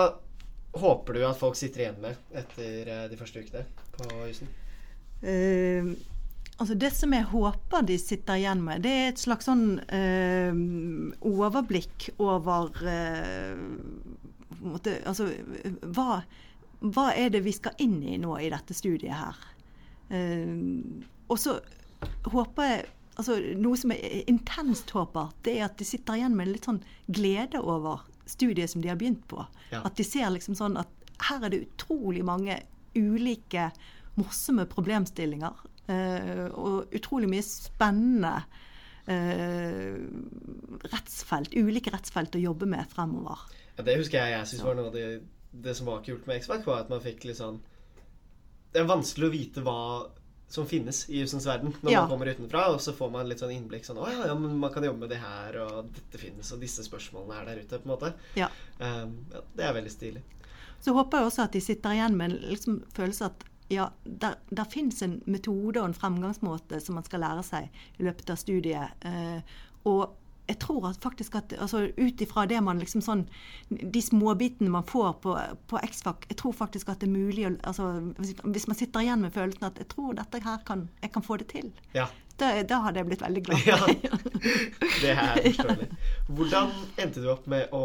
håper 0.75 1.17
du 1.17 1.23
at 1.25 1.39
folk 1.39 1.57
sitter 1.57 1.87
igjen 1.87 2.03
med 2.03 2.35
etter 2.37 2.91
eh, 2.91 3.07
de 3.09 3.17
første 3.17 3.45
ukene 3.45 3.65
på 3.95 4.09
jussen? 4.27 4.51
Uh, 5.25 5.95
altså 6.59 6.75
det 6.77 6.91
som 6.93 7.15
jeg 7.15 7.25
håper 7.31 7.87
de 7.89 7.97
sitter 8.03 8.43
igjen 8.43 8.61
med, 8.67 8.83
det 8.85 8.93
er 8.93 9.13
et 9.13 9.23
slags 9.23 9.47
sånn 9.49 9.79
uh, 9.79 10.59
overblikk 11.31 12.11
over 12.19 12.75
uh, 12.85 13.63
på 14.65 14.73
måte, 14.73 14.99
altså, 15.09 15.29
hva, 15.95 16.23
hva 16.81 17.09
er 17.17 17.33
det 17.35 17.45
vi 17.45 17.53
skal 17.55 17.77
inn 17.85 17.99
i 18.03 18.17
nå 18.21 18.37
i 18.41 18.51
dette 18.53 18.77
studiet 18.77 19.13
her? 19.13 19.41
Eh, 20.15 20.55
og 21.29 21.41
så 21.41 21.59
håper 22.29 22.71
jeg 22.71 22.87
altså 23.15 23.39
Noe 23.61 23.79
som 23.79 23.93
er 23.95 24.25
intenst 24.31 24.91
håper, 24.95 25.33
det 25.47 25.59
er 25.59 25.69
at 25.69 25.79
de 25.79 25.87
sitter 25.89 26.19
igjen 26.19 26.37
med 26.37 26.49
en 26.49 26.55
litt 26.57 26.69
sånn 26.69 26.83
glede 27.07 27.61
over 27.63 28.05
studiet 28.27 28.73
som 28.73 28.83
de 28.83 28.91
har 28.91 28.99
begynt 29.01 29.25
på. 29.31 29.43
Ja. 29.71 29.83
At 29.85 29.99
de 29.99 30.07
ser 30.07 30.31
liksom 30.33 30.57
sånn 30.59 30.79
at 30.81 30.91
her 31.29 31.45
er 31.45 31.53
det 31.53 31.65
utrolig 31.67 32.25
mange 32.27 32.59
ulike 32.97 33.69
morsomme 34.19 34.67
problemstillinger. 34.71 35.65
Uh, 35.85 36.49
og 36.57 36.95
utrolig 36.97 37.29
mye 37.29 37.45
spennende 37.45 38.33
uh, 39.11 39.99
rettsfelt, 40.89 41.53
ulike 41.53 41.93
rettsfelt 41.93 42.39
å 42.39 42.43
jobbe 42.43 42.69
med 42.71 42.89
fremover. 42.93 43.45
Ja, 43.77 43.85
det 43.85 43.99
husker 44.01 44.23
jeg 44.23 44.39
jeg 44.39 44.51
syns 44.53 44.65
var 44.65 44.79
noe 44.79 44.89
av 44.89 44.97
det, 44.97 45.09
det 45.67 45.75
som 45.77 45.91
var 45.91 46.05
kult 46.07 46.29
med 46.31 46.41
X-Fac, 46.41 46.65
var 46.67 46.85
at 46.85 46.93
man 46.93 47.03
fikk 47.05 47.27
litt 47.29 47.41
sånn 47.41 47.61
Det 48.73 48.81
er 48.81 48.89
vanskelig 48.89 49.29
å 49.29 49.35
vite 49.35 49.65
hva 49.67 49.79
som 50.55 50.67
finnes 50.71 51.01
i 51.11 51.19
jusens 51.23 51.47
verden 51.49 51.73
når 51.83 51.91
Ja. 51.93 52.01
man 52.05 52.13
kommer 52.15 52.31
utenfra, 52.31 52.67
og 52.73 52.81
så 52.81 52.95
får 52.95 53.11
man 53.11 53.29
litt 53.29 53.43
sånn 53.43 53.51
innblikk 53.55 53.87
sånn 53.87 53.99
Å 53.99 54.07
ja, 54.13 54.27
ja, 54.31 54.35
men 54.39 54.55
man 54.61 54.73
kan 54.73 54.85
jobbe 54.87 55.03
med 55.05 55.11
det 55.11 55.19
her, 55.23 55.59
og 55.65 55.91
dette 55.97 56.21
finnes, 56.21 56.53
og 56.55 56.63
disse 56.63 56.85
spørsmålene 56.87 57.41
er 57.41 57.49
der 57.51 57.63
ute, 57.65 57.81
på 57.83 57.89
en 57.89 57.95
måte. 57.95 58.13
Ja. 58.39 58.49
Um, 58.79 59.17
ja, 59.35 59.43
det 59.59 59.67
er 59.67 59.75
veldig 59.81 59.91
stilig. 59.93 60.23
Så 60.85 60.95
håper 60.95 61.19
jeg 61.19 61.27
også 61.33 61.43
at 61.49 61.53
de 61.57 61.61
sitter 61.65 61.97
igjen 61.97 62.17
med 62.17 62.31
en 62.31 62.39
liksom, 62.53 62.79
følelse 62.95 63.31
at 63.33 63.45
ja, 63.73 63.89
der, 64.05 64.37
der 64.53 64.65
finnes 64.69 65.01
en 65.03 65.23
metode 65.27 65.81
og 65.81 65.87
en 65.89 65.97
fremgangsmåte 65.97 66.79
som 66.85 66.99
man 66.99 67.07
skal 67.07 67.25
lære 67.25 67.43
seg 67.47 67.69
i 67.99 68.05
løpet 68.05 68.31
av 68.31 68.37
studiet. 68.37 69.05
Uh, 69.05 69.41
og 69.89 70.15
jeg 70.47 70.59
tror 70.61 70.89
at 70.91 70.99
faktisk 71.01 71.35
at 71.41 71.53
altså, 71.59 71.87
ut 71.97 72.21
ifra 72.21 72.45
det 72.47 72.59
man 72.63 72.79
liksom 72.79 73.01
sånn 73.01 73.23
De 73.71 74.01
småbitene 74.03 74.69
man 74.71 74.85
får 74.85 75.15
på, 75.23 75.37
på 75.71 75.79
X-Fac, 75.89 76.27
jeg 76.29 76.37
tror 76.37 76.53
faktisk 76.53 76.89
at 76.93 77.01
det 77.01 77.09
er 77.09 77.15
mulig 77.15 77.47
å 77.49 77.55
altså, 77.65 77.87
hvis- 78.19 78.67
man 78.69 78.77
sitter 78.77 79.01
igjen 79.01 79.21
med 79.25 79.33
følelsen 79.33 79.65
at 79.71 79.79
jeg 79.81 79.89
tror 79.89 80.15
dette 80.15 80.43
her 80.45 80.59
kan 80.67 80.89
jeg 81.03 81.13
kan 81.13 81.23
få 81.23 81.39
det 81.39 81.49
til, 81.49 81.73
Ja. 81.95 82.07
da, 82.39 82.63
da 82.63 82.81
hadde 82.85 82.99
jeg 83.01 83.07
blitt 83.07 83.23
veldig 83.25 83.45
glad. 83.45 83.67
Ja. 83.67 83.79
Det 85.01 85.11
er 85.11 85.41
forståelig. 85.43 85.89
Hvordan 86.29 86.71
endte 86.99 87.23
du 87.25 87.29
opp 87.33 87.47
med 87.47 87.69
å 87.73 87.85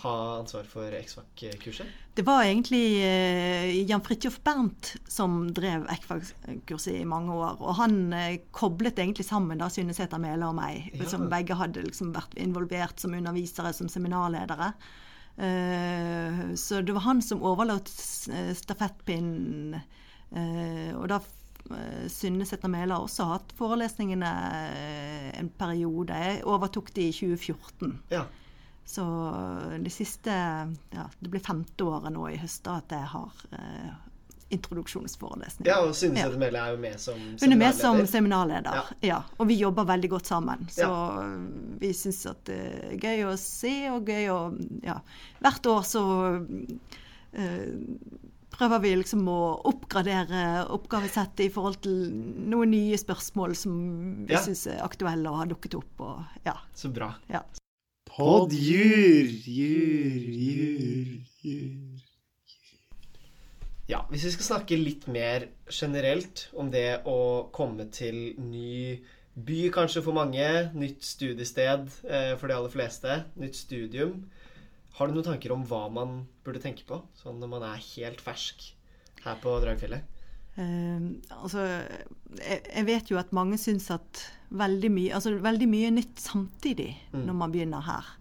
ha 0.00 0.12
ansvar 0.38 0.64
for 0.64 0.92
X-Fac-kurset? 0.96 1.86
Det 2.16 2.24
var 2.24 2.42
egentlig 2.44 3.02
eh, 3.04 3.72
Jan 3.88 4.00
Fridtjof 4.04 4.38
Bernt 4.44 4.94
som 5.08 5.50
drev 5.54 5.84
ECFAG-kurset 5.92 6.94
i 7.00 7.04
mange 7.08 7.32
år. 7.36 7.60
Og 7.60 7.76
han 7.76 7.98
eh, 8.16 8.38
koblet 8.56 8.98
egentlig 8.98 9.26
sammen 9.28 9.60
da 9.60 9.68
Synnesæter 9.72 10.20
Mæle 10.20 10.48
og 10.48 10.56
meg, 10.56 10.90
Ja. 10.96 11.08
som 11.12 11.28
begge 11.32 11.56
hadde 11.60 11.84
liksom 11.84 12.12
vært 12.16 12.34
involvert 12.40 13.00
som 13.00 13.14
undervisere, 13.18 13.72
som 13.76 13.88
seminarledere. 13.92 14.72
Eh, 15.36 16.54
så 16.56 16.80
det 16.84 16.92
var 16.96 17.06
han 17.08 17.22
som 17.24 17.42
overlot 17.44 17.88
eh, 18.32 18.52
stafettpinnen. 18.56 19.80
Eh, 20.32 20.90
og 20.96 21.08
da 21.12 21.20
Synne 21.22 22.08
Synnesæter 22.10 22.68
Mæhle 22.68 22.96
har 22.96 23.04
også 23.06 23.24
hatt 23.30 23.52
forelesningene 23.56 24.30
eh, 24.74 25.28
en 25.38 25.48
periode. 25.60 26.16
Jeg 26.16 26.40
overtok 26.48 26.90
de 26.96 27.04
i 27.08 27.12
2014. 27.14 27.92
Ja. 28.10 28.24
Så 28.84 29.04
det 29.82 29.92
siste 29.92 30.30
ja, 30.92 31.04
Det 31.20 31.30
blir 31.30 31.40
femte 31.40 31.84
året 31.84 32.12
nå 32.12 32.26
i 32.32 32.36
høst 32.36 32.64
da, 32.64 32.78
at 32.82 32.90
jeg 32.90 33.06
har 33.12 33.30
eh, 33.52 33.92
introduksjonsforelesning. 34.52 35.66
ja, 35.66 35.78
og 35.80 35.94
Synne 35.96 36.26
Mæhle 36.36 36.58
er 36.60 36.74
jo 36.74 36.80
med 36.82 36.98
som 37.00 37.14
seminarleder. 37.16 37.44
Hun 37.46 37.52
er 37.52 37.56
med 37.56 37.74
som 37.74 38.00
seminarleder. 38.06 38.12
seminarleder, 38.12 38.74
Ja. 38.74 39.08
ja. 39.08 39.20
Og 39.38 39.48
vi 39.48 39.54
jobber 39.56 39.84
veldig 39.88 40.10
godt 40.10 40.26
sammen. 40.26 40.66
Så 40.70 40.80
Ja. 40.80 41.22
vi 41.80 41.92
syns 41.92 42.26
at 42.30 42.44
det 42.44 42.58
er 42.92 42.98
gøy 42.98 43.24
å 43.32 43.38
se, 43.38 43.88
og 43.90 44.04
gøy 44.04 44.28
å 44.28 44.82
Ja. 44.84 45.00
Hvert 45.40 45.62
år 45.66 45.82
så 45.82 46.02
eh, 47.32 47.72
prøver 48.50 48.80
vi 48.82 48.94
liksom 48.96 49.24
å 49.26 49.62
oppgradere 49.64 50.68
oppgavesettet 50.68 51.46
i 51.46 51.48
forhold 51.48 51.80
til 51.80 52.10
noen 52.12 52.70
nye 52.70 52.96
spørsmål 53.00 53.56
som 53.56 54.26
vi 54.26 54.34
Ja. 54.34 54.40
syns 54.40 54.66
er 54.66 54.82
aktuelle 54.84 55.26
og 55.30 55.36
har 55.38 55.46
dukket 55.46 55.74
opp. 55.76 56.00
Og, 56.00 56.24
ja, 56.44 56.58
Så 56.74 56.92
bra. 56.92 57.14
ja. 57.30 57.40
Podjur, 58.12 59.24
jur, 59.48 60.24
jur, 60.36 61.12
jur. 61.40 62.00
Ja, 63.88 64.02
hvis 64.10 64.26
vi 64.26 64.32
skal 64.34 64.44
snakke 64.50 64.76
litt 64.76 65.06
mer 65.08 65.46
generelt 65.72 66.42
om 66.52 66.68
det 66.74 67.06
å 67.08 67.48
komme 67.56 67.86
til 67.88 68.34
ny 68.36 68.98
by, 69.32 69.62
kanskje 69.72 70.04
for 70.04 70.12
mange, 70.18 70.44
nytt 70.76 71.00
studiested 71.08 71.88
eh, 72.04 72.34
for 72.36 72.52
de 72.52 72.58
aller 72.58 72.74
fleste, 72.74 73.16
nytt 73.40 73.56
studium. 73.56 74.26
Har 74.98 75.08
du 75.08 75.16
noen 75.16 75.30
tanker 75.30 75.56
om 75.56 75.64
hva 75.64 75.86
man 75.88 76.26
burde 76.44 76.60
tenke 76.60 76.84
på, 76.84 77.00
sånn 77.22 77.40
når 77.40 77.54
man 77.54 77.64
er 77.70 77.86
helt 77.94 78.20
fersk 78.20 78.74
her 79.24 79.40
på 79.40 79.56
Dragfjellet? 79.64 80.21
Eh, 80.56 81.06
altså, 81.38 81.62
jeg, 82.38 82.60
jeg 82.68 82.86
vet 82.86 83.10
jo 83.12 83.20
at 83.20 83.32
mange 83.32 83.58
syns 83.60 83.90
at 83.94 84.24
veldig 84.52 84.90
mye, 84.92 85.14
altså, 85.16 85.36
veldig 85.40 85.68
mye 85.68 85.90
nytt 85.90 86.20
samtidig 86.20 86.90
Mm. 87.12 87.24
når 87.26 87.34
man 87.34 87.52
begynner 87.52 87.80
her. 87.86 88.12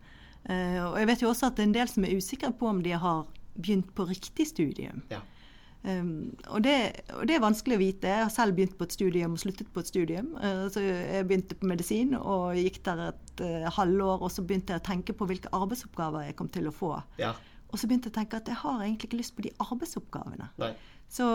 Eh, 0.49 0.79
og 0.83 0.97
jeg 0.99 1.07
vet 1.07 1.21
jo 1.21 1.29
også 1.29 1.47
at 1.51 1.57
det 1.57 1.63
er 1.63 1.69
en 1.69 1.75
del 1.75 1.87
som 1.91 2.03
er 2.07 2.15
usikre 2.17 2.51
på 2.51 2.67
om 2.67 2.81
de 2.83 2.91
har 2.91 3.25
begynt 3.55 3.93
på 3.95 4.07
riktig 4.09 4.47
studium. 4.47 5.03
Ja. 5.11 5.19
Um, 5.83 6.37
og, 6.47 6.61
det, 6.63 7.01
og 7.17 7.25
det 7.25 7.35
er 7.35 7.41
vanskelig 7.41 7.73
å 7.75 7.81
vite. 7.81 8.07
Jeg 8.07 8.23
har 8.23 8.29
selv 8.29 8.53
begynt 8.53 8.75
på 8.77 8.85
et 8.85 8.93
studium 8.93 9.33
og 9.33 9.39
sluttet 9.41 9.69
på 9.73 9.81
et 9.81 9.87
studium. 9.89 10.27
Uh, 10.37 10.67
så 10.69 10.83
jeg 10.83 11.25
begynte 11.25 11.57
på 11.57 11.65
medisin 11.65 12.13
og 12.19 12.53
gikk 12.59 12.83
der 12.85 13.07
et 13.07 13.41
uh, 13.41 13.65
halvår. 13.79 14.21
Og 14.21 14.29
så 14.31 14.43
begynte 14.45 14.75
jeg 14.75 14.83
å 14.83 14.85
tenke 14.85 15.15
på 15.17 15.25
hvilke 15.25 15.49
arbeidsoppgaver 15.57 16.27
jeg 16.27 16.35
kom 16.37 16.51
til 16.53 16.69
å 16.69 16.75
få. 16.75 16.91
Ja. 17.17 17.33
Og 17.71 17.79
så 17.81 17.89
begynte 17.89 18.11
jeg 18.11 18.13
å 18.13 18.19
tenke 18.19 18.37
at 18.37 18.51
jeg 18.51 18.59
har 18.61 18.83
egentlig 18.83 19.09
ikke 19.09 19.21
lyst 19.23 19.35
på 19.35 19.45
de 19.47 19.53
arbeidsoppgavene. 19.65 20.51
Nei. 20.61 20.71
Så, 21.11 21.27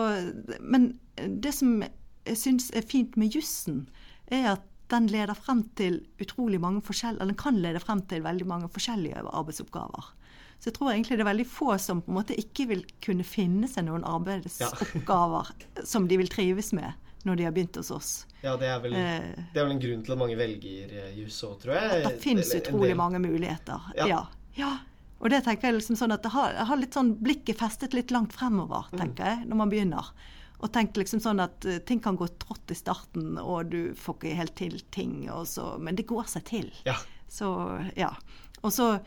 men 0.59 0.89
det 1.15 1.53
som 1.55 1.77
jeg 1.83 2.39
syns 2.39 2.71
er 2.75 2.85
fint 2.85 3.15
med 3.19 3.35
jussen, 3.37 3.85
er 4.33 4.55
at 4.57 4.65
den 4.91 5.09
leder 5.11 5.35
frem 5.35 5.65
til 5.77 5.99
utrolig 6.23 6.59
mange 6.63 6.81
forskjell, 6.87 7.17
eller 7.19 7.33
den 7.35 7.39
kan 7.39 7.57
lede 7.61 7.81
frem 7.83 8.01
til 8.07 8.23
veldig 8.23 8.47
mange 8.47 8.69
forskjellige 8.71 9.23
arbeidsoppgaver. 9.27 10.13
Så 10.57 10.71
jeg 10.71 10.77
tror 10.79 10.89
egentlig 10.93 11.17
det 11.19 11.25
er 11.25 11.29
veldig 11.29 11.45
få 11.51 11.75
som 11.81 11.99
på 12.01 12.09
en 12.09 12.17
måte 12.17 12.37
ikke 12.39 12.65
vil 12.71 12.85
kunne 13.05 13.25
finne 13.27 13.67
seg 13.69 13.85
noen 13.85 14.05
arbeidsoppgaver 14.07 15.51
som 15.91 16.07
de 16.09 16.17
vil 16.17 16.31
trives 16.31 16.71
med 16.73 16.95
når 17.27 17.35
de 17.37 17.45
har 17.47 17.53
begynt 17.53 17.75
hos 17.75 17.91
oss. 17.91 18.11
Ja, 18.41 18.55
det 18.57 18.69
er 18.71 18.79
vel, 18.79 18.93
Eh. 18.95 19.31
det 19.53 19.59
er 19.59 19.65
vel 19.65 19.75
en 19.75 19.81
grunn 19.83 20.03
til 20.05 20.13
at 20.15 20.19
mange 20.21 20.37
velger 20.39 20.93
eh, 20.95 21.09
juss 21.19 21.41
òg, 21.43 21.57
tror 21.61 21.75
jeg. 21.75 22.03
At 22.05 22.13
Det 22.15 22.21
finnes 22.23 22.49
Eller 22.53 22.63
utrolig 22.63 22.95
mange 22.97 23.19
muligheter. 23.19 23.89
Ja. 23.97 24.07
Ja. 24.07 24.21
ja. 24.55 24.71
Og 25.19 25.29
det 25.33 25.43
tenker 25.45 25.67
jeg 25.71 25.79
liksom 25.79 25.97
sånn 25.97 26.13
at 26.13 26.21
det 26.23 26.29
har, 26.31 26.51
jeg 26.53 26.65
har 26.69 26.77
litt 26.77 26.93
sånn 26.93 27.15
blikket 27.23 27.57
festet 27.57 27.93
litt 27.97 28.11
langt 28.13 28.33
fremover, 28.33 28.85
Mm. 28.93 28.99
tenker 28.99 29.25
jeg, 29.25 29.47
når 29.47 29.55
man 29.63 29.69
begynner. 29.69 30.11
Og 30.59 30.71
tenker 30.73 31.01
liksom 31.03 31.19
sånn 31.21 31.39
at 31.41 31.65
eh, 31.65 31.79
ting 31.79 31.99
kan 31.99 32.15
gå 32.17 32.27
trått 32.37 32.69
i 32.71 32.75
starten, 32.77 33.37
og 33.37 33.69
du 33.69 33.93
får 33.95 34.15
ikke 34.17 34.35
helt 34.35 34.55
til 34.55 34.79
ting, 34.91 35.29
og 35.29 35.45
så, 35.47 35.79
men 35.79 35.95
det 35.95 36.05
går 36.07 36.25
seg 36.27 36.43
til. 36.45 36.71
Ja. 36.85 36.95
Så 37.29 37.49
ja. 37.97 38.11
Og 38.63 38.71
så, 38.73 38.99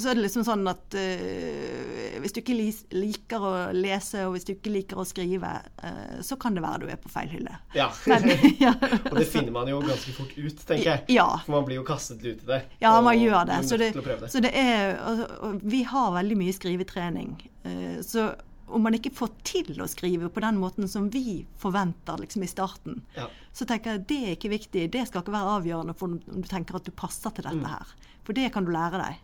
så 0.00 0.10
er 0.10 0.16
det 0.16 0.24
liksom 0.24 0.44
sånn 0.46 0.62
at 0.70 0.94
uh, 0.96 2.20
hvis 2.22 2.34
du 2.34 2.40
ikke 2.40 2.56
liker 2.96 3.44
å 3.44 3.52
lese, 3.76 4.22
og 4.26 4.36
hvis 4.36 4.46
du 4.48 4.52
ikke 4.54 4.72
liker 4.72 5.00
å 5.02 5.06
skrive, 5.08 5.50
uh, 5.82 6.14
så 6.24 6.38
kan 6.40 6.56
det 6.56 6.62
være 6.64 6.84
du 6.84 6.92
er 6.94 7.00
på 7.02 7.12
feil 7.12 7.28
hylle. 7.32 7.56
ja. 7.76 7.90
Men, 8.08 8.30
ja. 8.66 8.72
Og 9.10 9.18
det 9.18 9.26
finner 9.32 9.52
man 9.54 9.68
jo 9.70 9.82
ganske 9.84 10.14
fort 10.16 10.32
ut, 10.36 10.62
tenker 10.68 10.88
jeg. 10.88 11.04
Ja. 11.18 11.26
For 11.44 11.56
man 11.58 11.66
blir 11.68 11.80
jo 11.80 11.86
kastet 11.88 12.22
ut 12.24 12.46
i 12.46 12.48
det. 12.54 12.62
Ja, 12.84 12.94
man 13.04 13.18
gjør 13.20 13.44
det. 13.50 13.60
Så 13.68 13.80
det, 13.80 13.92
det. 13.98 14.30
så 14.32 14.40
det 14.44 14.54
er 14.56 14.96
altså, 15.00 15.52
Vi 15.62 15.82
har 15.90 16.16
veldig 16.16 16.40
mye 16.40 16.56
skrivetrening. 16.56 17.36
Uh, 17.66 18.00
Så 18.06 18.30
om 18.72 18.82
man 18.82 18.94
ikke 18.96 19.12
får 19.12 19.32
til 19.44 19.80
å 19.82 19.88
skrive 19.90 20.30
på 20.32 20.40
den 20.40 20.56
måten 20.60 20.88
som 20.88 21.10
vi 21.12 21.42
forventer 21.60 22.22
liksom 22.22 22.44
i 22.46 22.48
starten, 22.48 23.02
Ja. 23.16 23.26
så 23.52 23.66
tenker 23.68 23.92
jeg 23.92 24.00
at 24.00 24.08
det 24.08 24.20
er 24.22 24.36
ikke 24.36 24.52
viktig. 24.52 24.86
Det 24.94 25.02
skal 25.08 25.20
ikke 25.22 25.34
være 25.34 25.58
avgjørende 25.58 25.94
for 25.98 26.08
om 26.08 26.40
du 26.42 26.48
tenker 26.48 26.78
at 26.78 26.88
du 26.88 26.90
passer 26.96 27.34
til 27.36 27.44
dette 27.44 27.68
her. 27.74 27.92
For 28.24 28.32
det 28.32 28.52
kan 28.54 28.64
du 28.64 28.72
lære 28.72 29.02
deg. 29.02 29.20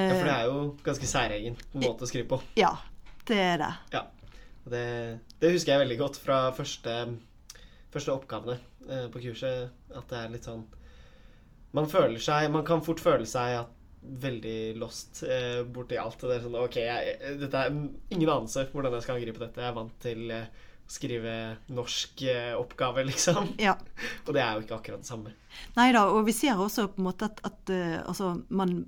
Ja, 0.00 0.14
for 0.14 0.28
det 0.28 0.34
Eh, 0.34 0.38
er 0.38 0.48
jo 0.48 0.62
ganske 0.86 1.10
særegen 1.10 1.58
måte 1.76 2.06
å 2.06 2.10
skrive 2.10 2.28
på. 2.30 2.40
Ja, 2.58 2.74
det 3.28 3.40
er 3.44 3.60
det. 3.62 3.72
Ja. 3.96 4.06
Det, 4.70 4.84
det 5.40 5.52
husker 5.54 5.74
jeg 5.74 5.82
veldig 5.86 5.98
godt 5.98 6.20
fra 6.20 6.40
første, 6.54 6.96
første 7.90 8.14
oppgavene 8.14 8.58
eh, 8.88 9.06
på 9.12 9.22
kurset. 9.24 9.70
At 9.94 10.08
det 10.12 10.20
er 10.20 10.32
litt 10.34 10.46
sånn 10.46 10.66
Man 11.74 11.88
føler 11.90 12.18
seg 12.22 12.50
Man 12.52 12.66
kan 12.66 12.82
fort 12.86 13.00
føle 13.02 13.26
seg 13.26 13.56
at 13.62 13.76
veldig 14.00 14.76
lost 14.80 15.22
eh, 15.28 15.60
borti 15.68 15.98
alt. 16.00 16.20
Det 16.20 16.38
er 16.38 16.44
sånn 16.44 16.58
OK, 16.60 16.80
jeg, 16.80 17.36
dette 17.40 17.60
er 17.60 17.70
ingen 18.14 18.32
anelse 18.32 18.66
hvordan 18.72 18.96
jeg 18.96 19.06
skal 19.06 19.20
angripe 19.20 19.42
dette. 19.42 19.60
Jeg 19.60 19.70
er 19.72 19.76
vant 19.76 19.96
til 20.02 20.32
eh, 20.34 20.46
å 20.80 20.94
skrive 20.94 21.34
norsk 21.76 22.24
eh, 22.30 22.54
oppgave, 22.58 23.04
liksom. 23.10 23.52
Ja. 23.60 23.76
Og 24.26 24.32
det 24.36 24.44
er 24.44 24.56
jo 24.56 24.64
ikke 24.64 24.78
akkurat 24.80 25.04
det 25.04 25.10
samme. 25.10 25.34
Nei 25.76 25.90
da, 25.96 26.06
og 26.14 26.24
vi 26.28 26.36
ser 26.36 26.60
også 26.60 26.88
på 26.94 27.02
en 27.02 27.10
måte 27.10 27.28
at, 27.28 27.42
at 27.46 27.72
uh, 27.74 28.00
altså, 28.08 28.34
man 28.48 28.78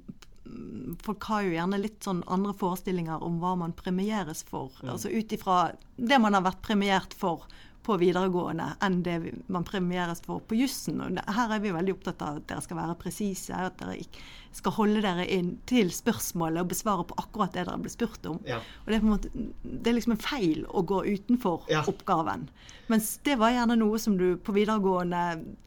Folk 1.03 1.25
har 1.31 1.45
jo 1.47 1.55
gjerne 1.55 1.81
litt 1.81 2.05
sånn 2.05 2.23
andre 2.31 2.55
forestillinger 2.59 3.23
om 3.25 3.39
hva 3.43 3.55
man 3.59 3.75
premieres 3.77 4.43
for. 4.49 4.75
Altså 4.85 5.13
ut 5.13 5.33
ifra 5.33 5.73
det 5.97 6.19
man 6.23 6.37
har 6.37 6.45
vært 6.47 6.63
premiert 6.65 7.17
for 7.17 7.47
på 7.83 7.97
videregående 7.99 8.69
enn 8.87 9.01
det 9.03 9.17
man 9.51 9.65
premieres 9.67 10.21
for 10.23 10.39
på 10.47 10.55
jussen. 10.61 11.01
Og 11.03 11.19
her 11.35 11.51
er 11.57 11.63
vi 11.65 11.73
veldig 11.75 11.97
opptatt 11.97 12.23
av 12.23 12.37
at 12.39 12.47
dere 12.53 12.63
skal 12.63 12.79
være 12.79 12.95
presise, 13.01 13.51
at 13.59 13.79
dere 13.81 13.97
ikke 13.99 14.23
skal 14.53 14.75
holde 14.77 15.01
dere 15.01 15.25
inn 15.33 15.55
til 15.67 15.89
spørsmålet 15.91 16.61
og 16.61 16.69
besvare 16.75 17.07
på 17.09 17.17
akkurat 17.23 17.55
det 17.57 17.63
dere 17.65 17.79
ble 17.81 17.89
spurt 17.91 18.27
om. 18.29 18.37
Ja. 18.47 18.59
Og 18.85 18.91
det 18.93 18.99
er, 18.99 19.01
på 19.01 19.09
en 19.09 19.15
måte, 19.15 19.31
det 19.65 19.91
er 19.91 19.97
liksom 19.97 20.13
en 20.15 20.21
feil 20.23 20.67
å 20.69 20.83
gå 20.87 20.99
utenfor 21.09 21.65
Ja. 21.73 21.81
oppgaven. 21.89 22.45
Mens 22.93 23.15
det 23.25 23.39
var 23.41 23.55
gjerne 23.55 23.79
noe 23.81 23.99
som 24.03 24.19
du 24.21 24.37
på 24.37 24.53
videregående 24.53 25.23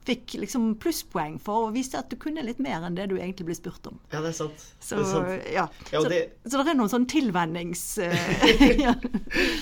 fikk 0.05 0.35
liksom 0.43 0.75
plusspoeng 0.77 1.39
for, 1.41 1.67
og 1.67 1.73
viste 1.73 1.97
at 1.97 2.11
du 2.13 2.15
kunne 2.21 2.43
litt 2.45 2.59
mer 2.61 2.85
enn 2.85 2.95
det 2.95 3.09
du 3.09 3.15
egentlig 3.17 3.47
ble 3.49 3.57
spurt 3.57 3.89
om. 3.89 3.97
Ja, 4.13 4.21
det 4.21 4.35
er 4.35 4.37
sant. 4.43 4.67
Så, 4.79 4.99
det 5.01 5.05
er 5.07 5.11
sant. 5.11 5.51
ja. 5.55 5.67
Så, 5.89 6.07
det- 6.13 6.25
så 6.45 6.61
det 6.61 6.75
er 6.75 6.77
noen 6.77 6.93
sånn 6.93 7.09
tilvennings... 7.09 7.85
eh, 7.97 8.13
ja. 8.85 8.93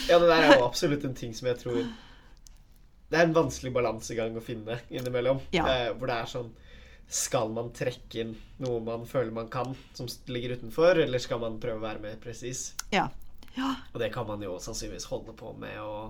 Ja, 0.10 0.20
det 0.20 0.28
der 0.28 0.36
er 0.52 0.58
jo 0.60 0.66
absolutt 0.68 1.06
en 1.08 1.16
ting 1.16 1.32
som 1.34 1.48
jeg 1.48 1.64
tror 1.64 1.86
Det 3.14 3.20
er 3.20 3.28
en 3.28 3.36
vanskelig 3.36 3.70
balansegang 3.76 4.38
å 4.40 4.42
finne 4.42 4.80
innimellom. 4.90 5.42
Ja. 5.54 5.68
Eh, 5.70 5.90
hvor 5.94 6.10
det 6.10 6.16
er 6.18 6.30
sånn 6.32 6.48
Skal 7.14 7.52
man 7.54 7.70
trekke 7.76 8.24
inn 8.24 8.32
noe 8.64 8.80
man 8.82 9.04
føler 9.06 9.30
man 9.36 9.52
kan, 9.54 9.76
som 9.94 10.08
ligger 10.34 10.56
utenfor, 10.58 10.98
eller 11.04 11.22
skal 11.22 11.42
man 11.44 11.60
prøve 11.62 11.78
å 11.78 11.84
være 11.84 12.02
mer 12.02 12.16
presis? 12.24 12.72
ja. 12.96 13.10
ja. 13.54 13.76
Og 13.92 14.02
det 14.02 14.10
kan 14.16 14.26
man 14.26 14.42
jo 14.42 14.56
sannsynligvis 14.58 15.06
holde 15.12 15.36
på 15.38 15.52
med 15.62 15.78
å, 15.84 16.10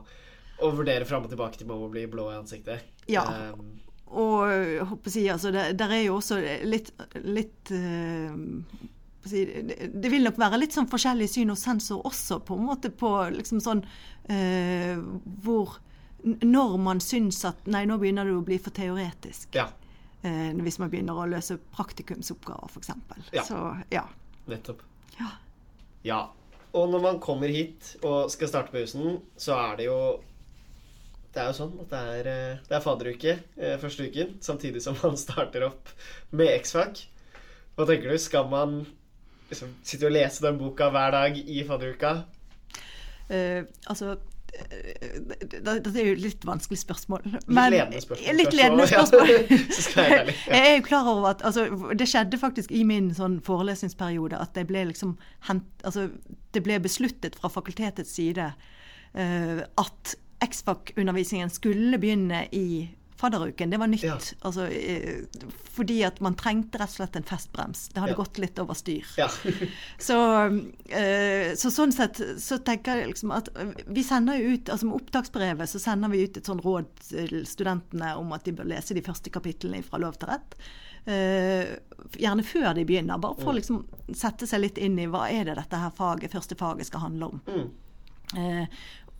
å 0.64 0.72
vurdere 0.78 1.04
fram 1.10 1.26
og 1.28 1.34
tilbake 1.34 1.60
til 1.60 1.68
man 1.68 1.82
må 1.82 1.92
bli 1.92 2.06
blå 2.08 2.30
i 2.32 2.38
ansiktet. 2.40 2.88
Ja. 3.12 3.26
Um, 3.52 3.82
Og 4.08 4.88
håper 4.94 5.12
si, 5.12 5.28
altså, 5.34 5.52
det, 5.52 5.74
der 5.82 5.98
er 5.98 6.06
jo 6.06 6.22
også 6.22 6.40
litt, 6.64 6.94
litt 7.26 7.74
uh, 7.74 8.32
det, 9.28 10.10
vil 10.12 10.24
nok 10.24 10.40
være 10.40 10.60
litt 10.62 10.76
sånn 10.76 10.88
forskjellig 10.92 11.28
syn 11.32 11.52
hos 11.52 11.68
sensor 11.68 12.06
også, 12.08 12.40
på 12.48 12.56
en 12.56 12.70
måte 12.70 12.94
på 12.96 13.12
liksom 13.34 13.60
sånn 13.64 13.84
eh, 14.32 15.00
hvor 15.44 15.82
Når 16.24 16.78
man 16.80 17.02
syns 17.04 17.42
at 17.46 17.66
Nei, 17.68 17.84
nå 17.86 17.98
begynner 18.00 18.26
det 18.26 18.36
å 18.38 18.44
bli 18.46 18.58
for 18.62 18.72
teoretisk. 18.76 19.50
ja, 19.56 19.70
Eh, 20.24 20.54
hvis 20.64 20.78
man 20.80 20.88
begynner 20.88 21.18
å 21.20 21.26
løse 21.28 21.58
praktikumsoppgaver, 21.76 22.70
f.eks. 22.72 22.92
Ja. 23.36 23.44
Så 23.44 23.58
ja. 23.92 24.06
nettopp. 24.48 24.80
ja. 25.20 25.34
Ja. 26.04 26.22
Og 26.74 26.88
når 26.90 27.02
man 27.04 27.20
kommer 27.22 27.52
hit 27.54 27.98
og 28.02 28.32
skal 28.32 28.48
starte 28.50 28.72
på 28.74 28.82
Husen, 28.82 29.20
så 29.38 29.54
er 29.60 29.76
det 29.78 29.86
jo 29.86 29.98
Det 31.34 31.42
er 31.42 31.48
jo 31.50 31.58
sånn 31.58 31.76
at 31.82 31.90
det 31.90 32.00
er, 32.00 32.28
eh, 32.30 32.58
det 32.70 32.76
er 32.78 32.82
fadderuke 32.84 33.32
eh, 33.58 33.78
første 33.82 34.06
uken, 34.06 34.36
samtidig 34.40 34.82
som 34.86 34.96
man 35.02 35.18
starter 35.26 35.66
opp 35.66 35.90
med 36.32 36.52
X-Fac. 36.60 37.08
Hva 37.76 37.88
tenker 37.90 38.14
du? 38.14 38.18
Skal 38.22 38.46
man 38.52 38.84
liksom 39.50 39.72
sitte 39.84 40.06
og 40.06 40.14
lese 40.14 40.46
den 40.46 40.60
boka 40.62 40.92
hver 40.94 41.16
dag 41.18 41.40
i 41.42 41.64
fadderuka? 41.66 42.12
Eh, 43.34 43.66
altså 43.90 44.16
eh, 44.60 45.20
det, 45.42 45.76
det 45.86 45.94
er 45.94 46.08
jo 46.08 46.16
litt 46.22 46.46
vanskelig 46.48 46.80
spørsmål. 46.82 47.26
Litt 47.34 47.48
ledende 47.50 48.02
spørsmål. 48.04 48.40
Litt 48.40 48.58
ledende 48.58 48.88
spørsmål. 48.94 49.32
jeg 50.56 50.62
er 50.62 50.76
jo 50.78 50.86
klar 50.88 51.10
over 51.12 51.30
at 51.34 51.46
altså, 51.46 51.68
Det 51.98 52.08
skjedde 52.10 52.42
faktisk 52.42 52.74
i 52.74 52.84
min 52.88 53.12
sånn 53.18 53.40
forelesningsperiode 53.46 54.40
at 54.40 54.54
det 54.58 54.68
ble 54.70 54.88
liksom 54.92 55.16
altså, 55.50 56.10
Det 56.54 56.64
ble 56.66 56.80
besluttet 56.84 57.38
fra 57.40 57.52
fakultetets 57.54 58.14
side 58.18 58.52
uh, 58.54 59.62
at 59.82 60.16
X-FAC-undervisningen 60.44 61.50
skulle 61.54 62.00
begynne 62.02 62.46
i 62.52 62.90
fadderuken. 63.24 63.72
Det 63.74 63.80
var 63.82 63.90
nytt. 63.90 64.04
Ja. 64.06 64.18
Altså, 64.46 64.68
eh, 64.68 65.24
fordi 65.74 66.02
at 66.06 66.20
man 66.24 66.36
trengte 66.40 66.78
rett 66.82 66.92
og 66.92 67.00
slett 67.00 67.16
en 67.20 67.26
festbrems. 67.28 67.88
Det 67.94 68.04
hadde 68.04 68.14
Ja. 68.14 68.20
gått 68.20 68.38
litt 68.44 68.60
over 68.62 68.78
styr. 68.78 69.08
Ja. 69.18 69.30
Så, 70.08 70.20
eh, 70.92 71.54
så 71.58 71.72
sånn 71.74 71.94
sett 71.96 72.20
så 72.44 72.60
tenker 72.64 73.00
jeg 73.02 73.14
liksom 73.14 73.32
at 73.36 73.50
vi 73.88 74.04
sender 74.06 74.38
jo 74.42 74.54
ut 74.58 74.70
altså 74.74 74.86
Med 74.90 75.00
opptaksbrevet 75.02 75.70
så 75.72 75.80
sender 75.82 76.12
vi 76.14 76.24
ut 76.28 76.38
et 76.38 76.46
sånn 76.50 76.62
råd 76.64 76.90
til 77.10 77.46
studentene 77.50 78.14
om 78.20 78.32
at 78.36 78.44
de 78.46 78.52
bør 78.58 78.68
lese 78.74 78.94
de 78.98 79.02
første 79.06 79.32
kapitlene 79.34 79.84
fra 79.86 80.00
Lov 80.04 80.18
til 80.20 80.30
rett. 80.34 80.58
Eh, 81.06 81.74
gjerne 82.20 82.44
før 82.48 82.74
de 82.78 82.86
begynner, 82.88 83.20
bare 83.20 83.36
for 83.40 83.52
å 83.52 83.58
liksom 83.58 83.82
sette 84.16 84.48
seg 84.48 84.62
litt 84.64 84.78
inn 84.80 85.00
i 85.04 85.08
hva 85.12 85.26
er 85.32 85.50
det 85.50 85.58
dette 85.60 85.80
her 85.82 85.92
faget, 85.96 86.32
første 86.32 86.56
faget 86.60 86.88
skal 86.88 87.04
handle 87.08 87.32
om. 87.34 87.42
Mm. 87.48 87.72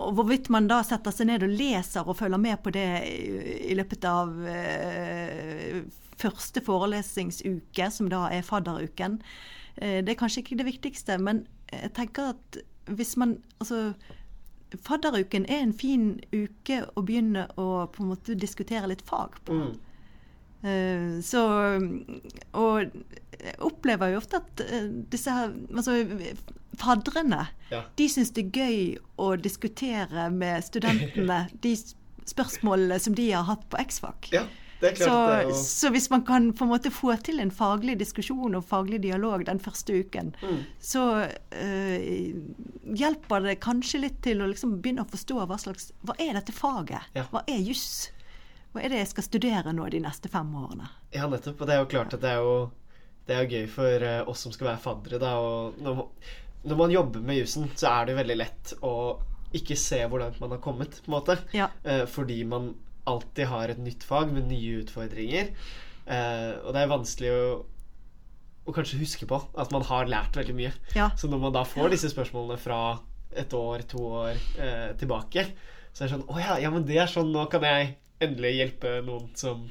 Og 0.04 0.18
hvorvidt 0.18 0.50
man 0.54 0.68
da 0.70 0.82
setter 0.86 1.14
seg 1.16 1.30
ned 1.30 1.46
og 1.46 1.54
leser 1.54 2.08
og 2.08 2.18
følger 2.20 2.42
med 2.42 2.60
på 2.64 2.74
det 2.76 2.88
i 3.08 3.76
løpet 3.78 4.06
av 4.08 4.34
eh, 4.50 5.84
første 6.22 6.64
forelesningsuke, 6.64 7.90
som 7.92 8.10
da 8.12 8.26
er 8.34 8.46
fadderuken, 8.48 9.20
eh, 9.78 10.02
det 10.04 10.14
er 10.14 10.20
kanskje 10.20 10.44
ikke 10.44 10.60
det 10.62 10.70
viktigste. 10.70 11.18
Men 11.22 11.46
jeg 11.72 11.94
tenker 11.98 12.36
at 12.36 12.62
hvis 12.92 13.16
man 13.18 13.38
Altså, 13.64 13.94
fadderuken 14.84 15.46
er 15.48 15.62
en 15.64 15.74
fin 15.74 16.18
uke 16.34 16.82
å 16.98 17.04
begynne 17.06 17.46
å 17.56 17.86
på 17.88 18.04
en 18.04 18.10
måte 18.10 18.36
diskutere 18.36 18.90
litt 18.92 19.04
fag 19.08 19.38
på. 19.48 19.56
Mm. 19.56 19.93
Eh, 20.64 21.20
Så 21.22 21.42
Og 22.54 22.86
jeg 23.44 23.56
opplever 23.60 24.14
jo 24.14 24.18
ofte 24.22 24.40
at 24.40 24.62
eh, 24.64 24.88
disse 25.12 25.32
her 25.32 25.52
Altså 25.76 25.98
faddrene, 26.80 27.48
Ja. 27.72 27.84
de 27.96 28.08
syns 28.10 28.32
det 28.34 28.46
er 28.48 28.52
gøy 28.64 28.98
å 29.20 29.36
diskutere 29.38 30.30
med 30.32 30.64
studentene 30.66 31.48
de 31.62 31.76
spørsmålene 32.26 33.00
som 33.00 33.14
de 33.14 33.28
har 33.32 33.44
hatt 33.44 33.68
på 33.70 33.78
X-Fac. 33.84 34.32
ja. 34.34 34.46
Så, 34.84 35.08
er 35.16 35.52
så 35.56 35.90
hvis 35.94 36.10
man 36.12 36.26
kan 36.28 36.50
på 36.52 36.66
en 36.66 36.72
måte 36.74 36.90
få 36.92 37.14
til 37.24 37.40
en 37.40 37.52
faglig 37.56 37.94
diskusjon 38.02 38.56
og 38.58 38.66
faglig 38.68 39.00
dialog 39.06 39.46
den 39.48 39.60
første 39.64 39.94
uken, 40.02 40.34
Mm. 40.44 40.58
så 40.84 41.30
eh, 41.56 42.34
hjelper 42.94 43.44
det 43.46 43.60
kanskje 43.64 44.02
litt 44.02 44.22
til 44.26 44.42
å 44.44 44.50
liksom 44.52 44.82
begynne 44.82 45.06
å 45.06 45.08
forstå 45.08 45.46
hva 45.48 45.56
slags 45.62 45.92
Hva 46.04 46.16
er 46.20 46.34
dette 46.34 46.52
faget? 46.52 47.00
Ja. 47.16 47.24
Hva 47.32 47.44
er 47.48 47.62
juss? 47.64 48.10
Hva 48.74 48.82
er 48.82 48.94
det 48.94 49.04
jeg 49.04 49.12
skal 49.12 49.28
studere 49.28 49.74
nå 49.76 49.86
de 49.94 50.00
neste 50.02 50.32
fem 50.34 50.50
årene? 50.58 50.88
Ja, 51.14 51.28
nettopp. 51.30 51.62
Og 51.62 51.70
det 51.70 51.76
er 51.76 51.84
jo 51.84 51.92
klart 51.92 52.16
at 52.18 52.24
det 52.24 52.32
er 52.32 52.42
jo, 52.42 52.56
det 53.28 53.36
er 53.36 53.44
jo 53.44 53.60
gøy 53.60 53.68
for 53.70 54.08
eh, 54.08 54.22
oss 54.30 54.42
som 54.48 54.56
skal 54.56 54.72
være 54.72 54.82
faddere, 54.82 55.20
da. 55.22 55.36
Og 55.38 55.78
når 55.84 56.00
man, 56.00 56.32
når 56.64 56.80
man 56.82 56.96
jobber 56.96 57.28
med 57.28 57.38
jussen, 57.44 57.70
så 57.78 57.92
er 57.92 58.08
det 58.08 58.16
jo 58.16 58.22
veldig 58.24 58.40
lett 58.40 58.74
å 58.82 58.96
ikke 59.54 59.78
se 59.78 60.00
hvor 60.10 60.24
langt 60.24 60.40
man 60.42 60.56
har 60.56 60.64
kommet, 60.64 60.98
på 61.04 61.12
en 61.12 61.16
måte. 61.20 61.38
Ja. 61.54 61.70
Eh, 61.86 62.08
fordi 62.10 62.40
man 62.50 62.74
alltid 63.10 63.50
har 63.52 63.70
et 63.70 63.82
nytt 63.84 64.06
fag 64.08 64.34
med 64.34 64.50
nye 64.50 64.82
utfordringer. 64.82 65.54
Eh, 66.04 66.52
og 66.64 66.74
det 66.74 66.82
er 66.82 66.92
vanskelig 66.92 67.34
å, 67.36 67.48
å 68.66 68.76
kanskje 68.76 69.02
huske 69.04 69.28
på 69.30 69.38
at 69.60 69.74
man 69.76 69.86
har 69.88 70.10
lært 70.10 70.40
veldig 70.40 70.56
mye. 70.58 70.74
Ja. 70.98 71.12
Så 71.20 71.30
når 71.30 71.46
man 71.46 71.56
da 71.56 71.66
får 71.68 71.94
disse 71.94 72.10
spørsmålene 72.14 72.58
fra 72.62 72.82
et 73.38 73.54
år, 73.54 73.86
to 73.90 74.02
år 74.24 74.34
eh, 74.62 74.90
tilbake, 74.98 75.46
så 75.94 76.04
er 76.04 76.08
det 76.08 76.16
sånn 76.16 76.30
Å 76.30 76.40
ja, 76.42 76.58
ja, 76.64 76.74
men 76.74 76.86
det 76.90 76.98
er 77.02 77.10
sånn, 77.12 77.30
nå 77.34 77.46
kan 77.52 77.66
jeg 77.68 77.94
endelig 78.28 78.56
hjelpe 78.58 79.00
noen 79.06 79.32
som 79.40 79.66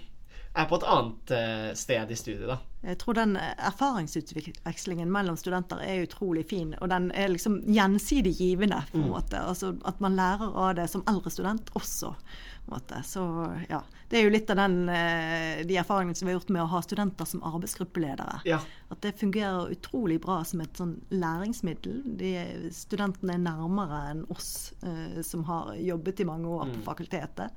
er 0.53 0.69
på 0.69 0.77
et 0.77 0.85
annet 0.85 1.33
eh, 1.33 1.71
sted 1.79 2.11
i 2.13 2.17
studiet, 2.19 2.49
da. 2.51 2.59
Jeg 2.83 2.99
tror 2.99 3.15
den 3.15 3.37
erfaringsutvekslingen 3.39 5.11
mellom 5.15 5.37
studenter 5.39 5.79
er 5.87 6.03
utrolig 6.03 6.43
fin, 6.51 6.73
og 6.83 6.91
den 6.91 7.13
er 7.15 7.31
liksom 7.31 7.61
gjensidig 7.71 8.33
givende, 8.37 8.81
på 8.91 8.99
en 8.99 9.13
måte. 9.13 9.39
Altså 9.39 9.77
at 9.89 10.01
man 10.03 10.19
lærer 10.19 10.51
av 10.51 10.75
det 10.81 10.89
som 10.91 11.05
eldre 11.09 11.31
student 11.31 11.71
også. 11.79 12.11
På 12.13 12.73
en 12.73 12.75
måte. 12.75 12.99
Så 13.07 13.23
ja. 13.71 13.81
Det 14.11 14.19
er 14.19 14.27
jo 14.27 14.33
litt 14.35 14.51
av 14.53 14.59
den, 14.61 14.89
eh, 14.93 15.63
de 15.67 15.79
erfaringene 15.81 16.19
som 16.19 16.27
vi 16.27 16.35
har 16.35 16.41
gjort 16.41 16.51
med 16.53 16.65
å 16.65 16.73
ha 16.75 16.83
studenter 16.83 17.31
som 17.31 17.45
arbeidsgruppeledere. 17.49 18.43
Ja. 18.51 18.59
At 18.91 19.01
det 19.07 19.15
fungerer 19.23 19.73
utrolig 19.73 20.19
bra 20.21 20.43
som 20.45 20.61
et 20.61 20.77
sånn 20.77 20.99
læringsmiddel. 21.15 22.03
De, 22.19 22.35
studentene 22.75 23.39
er 23.39 23.47
nærmere 23.47 24.03
enn 24.11 24.27
oss 24.35 24.75
eh, 24.83 25.23
som 25.25 25.47
har 25.49 25.73
jobbet 25.79 26.21
i 26.21 26.29
mange 26.29 26.51
år 26.51 26.75
på 26.75 26.85
fakultetet. 26.91 27.57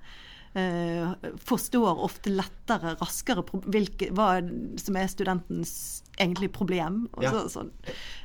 Eh, 0.56 1.10
forstår 1.44 2.00
ofte 2.06 2.32
lettere, 2.32 2.94
raskere 3.02 3.44
hvilke, 3.68 4.08
hva 4.16 4.38
som 4.80 4.96
er 4.96 5.10
studentens 5.12 5.74
egentlige 6.16 6.54
problem. 6.56 7.02
Og, 7.18 7.24
Ja. 7.26 7.32
så, 7.34 7.42
sånn. 7.52 7.72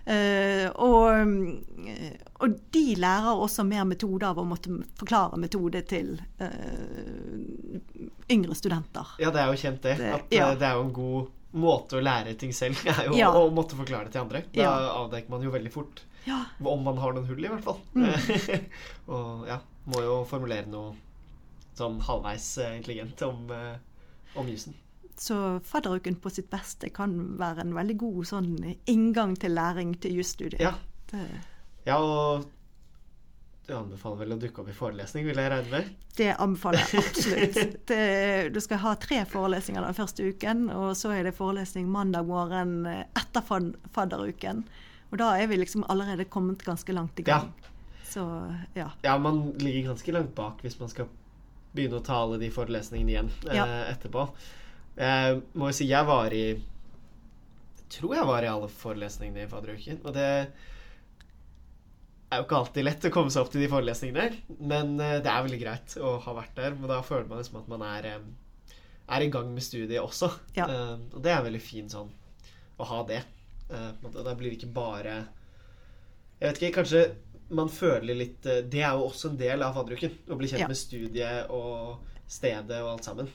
uh, 0.07 0.69
og, 0.79 1.64
og 2.38 2.55
de 2.71 2.85
lærer 3.03 3.35
også 3.35 3.64
mer 3.66 3.83
metode 3.90 4.29
av 4.29 4.38
å 4.38 4.45
måtte 4.47 4.71
forklare 5.01 5.40
metode 5.43 5.83
til 5.90 6.12
uh, 6.38 7.81
yngre 8.31 8.55
studenter. 8.55 9.11
ja, 9.19 9.31
det 9.35 9.43
er 9.43 9.51
jo 9.51 9.59
kjent 9.64 9.83
det. 9.83 9.97
At 10.14 10.31
ja. 10.31 10.53
det 10.55 10.69
er 10.71 10.79
jo 10.79 10.87
en 10.87 10.95
god 10.95 11.35
måte 11.59 11.99
å 11.99 12.05
lære 12.05 12.37
ting 12.38 12.53
selv, 12.55 12.79
er 12.95 13.07
jo 13.11 13.19
Ja. 13.19 13.33
å 13.35 13.51
måtte 13.51 13.75
forklare 13.75 14.07
det 14.07 14.14
til 14.14 14.23
andre. 14.23 14.45
Da 14.55 14.62
Ja. 14.62 14.73
avdekker 15.03 15.31
man 15.35 15.43
jo 15.43 15.51
veldig 15.51 15.73
fort 15.75 16.05
Ja. 16.31 16.45
om 16.62 16.85
man 16.87 16.97
har 17.03 17.12
noen 17.12 17.27
hull, 17.27 17.43
i 17.45 17.49
hvert 17.49 17.64
fall. 17.66 17.81
Mm. 17.95 18.66
og 19.19 19.47
ja, 19.51 19.59
må 19.90 20.03
jo 20.07 20.21
formulere 20.31 20.71
noe 20.71 20.95
sånn 21.81 21.99
halvveis 22.07 22.47
eh, 22.62 22.77
intelligent 22.79 23.23
om, 23.27 23.51
eh, 23.55 24.38
om 24.38 24.49
jussen. 24.51 24.77
Så 25.21 25.37
fadderuken 25.66 26.16
på 26.23 26.33
sitt 26.33 26.49
beste 26.53 26.88
kan 26.97 27.16
være 27.40 27.66
en 27.66 27.75
veldig 27.77 27.97
god 28.01 28.31
sånn 28.31 28.55
inngang 28.88 29.35
til 29.40 29.53
læring 29.57 29.93
til 30.01 30.21
jusstudiet. 30.21 30.62
Ja. 30.64 30.75
Det, 31.11 31.27
Ja, 31.85 31.97
og 31.97 32.47
du 33.66 33.73
anbefaler 33.77 34.23
vel 34.23 34.35
å 34.35 34.38
dukke 34.40 34.62
opp 34.62 34.69
i 34.73 34.77
forelesning, 34.77 35.27
vil 35.29 35.38
jeg 35.38 35.51
regne 35.53 35.71
med? 35.73 35.90
det 36.16 36.31
anbefaler 36.43 36.83
jeg 36.85 37.05
absolutt. 37.05 37.77
Det, 37.88 38.01
du 38.53 38.61
skal 38.61 38.81
ha 38.83 38.95
tre 39.01 39.23
forelesninger 39.29 39.85
den 39.85 39.97
første 39.97 40.27
uken, 40.27 40.66
og 40.75 40.93
så 40.99 41.12
er 41.16 41.29
det 41.29 41.37
forelesning 41.37 41.88
mandag 41.88 42.29
morgen 42.29 42.85
etter 42.88 43.45
fadderuken. 43.95 44.64
Og 45.11 45.19
da 45.21 45.33
er 45.40 45.49
vi 45.51 45.59
liksom 45.61 45.85
allerede 45.90 46.29
kommet 46.31 46.64
ganske 46.66 46.93
langt 46.95 47.19
i 47.21 47.27
gang. 47.27 47.51
Så 48.11 48.25
ja. 48.75 48.90
Ja, 49.03 49.19
man 49.19 49.53
ligger 49.59 49.93
ganske 49.93 50.12
langt 50.12 50.35
bak 50.35 50.62
hvis 50.64 50.79
man 50.81 50.90
skal 50.90 51.07
begynne 51.75 52.01
å 52.01 52.05
ta 52.05 52.19
alle 52.25 52.41
de 52.41 52.51
forelesningene 52.53 53.15
igjen 53.15 53.31
eh, 53.53 53.93
etterpå. 53.93 54.27
Jeg 55.01 55.41
må 55.55 55.71
jo 55.71 55.77
si 55.77 55.87
jeg 55.89 56.09
var 56.09 56.35
i 56.35 56.45
tror 57.91 58.15
jeg 58.15 58.27
var 58.29 58.45
i 58.45 58.51
alle 58.51 58.69
forelesningene 58.71 59.45
i 59.45 59.51
fadderuken. 59.51 59.99
Og 60.05 60.15
det 60.15 60.27
er 62.31 62.39
jo 62.39 62.47
ikke 62.47 62.61
alltid 62.61 62.87
lett 62.87 63.09
å 63.09 63.13
komme 63.15 63.33
seg 63.35 63.43
opp 63.43 63.51
til 63.55 63.65
de 63.65 63.71
forelesningene, 63.71 64.29
men 64.63 64.95
eh, 65.03 65.19
det 65.23 65.33
er 65.33 65.47
veldig 65.47 65.61
greit 65.63 65.97
å 65.99 66.15
ha 66.23 66.37
vært 66.37 66.55
der. 66.59 66.77
Men 66.79 66.93
da 66.93 67.01
føler 67.07 67.27
man 67.31 67.43
liksom 67.43 67.61
at 67.63 67.71
man 67.73 67.85
er, 67.87 68.09
eh, 68.13 68.77
er 69.17 69.27
i 69.27 69.31
gang 69.35 69.51
med 69.55 69.67
studiet 69.67 70.03
også. 70.03 70.31
Ja. 70.59 70.69
Eh, 70.69 70.97
og 71.11 71.21
det 71.25 71.35
er 71.35 71.47
veldig 71.47 71.63
fint 71.65 71.97
sånn 71.97 72.13
å 72.81 72.89
ha 72.93 73.03
det. 73.09 73.25
Eh, 73.71 73.91
på 74.03 74.13
da 74.15 74.35
blir 74.35 74.51
det 74.51 74.59
ikke 74.59 74.75
bare 74.75 75.13
Jeg 76.41 76.49
vet 76.49 76.57
ikke, 76.59 76.77
kanskje 76.81 77.03
man 77.51 77.69
føler 77.73 78.15
litt 78.15 78.47
eh, 78.47 78.63
Det 78.71 78.83
er 78.83 78.97
jo 78.97 79.09
også 79.11 79.33
en 79.33 79.39
del 79.41 79.63
av 79.67 79.75
fadderuken. 79.79 80.17
Å 80.31 80.39
bli 80.39 80.49
kjent 80.51 80.65
Ja. 80.65 80.69
med 80.71 80.79
studiet 80.79 81.51
og 81.51 81.99
stedet 82.31 82.79
og 82.83 82.93
alt 82.97 83.09
sammen. 83.09 83.31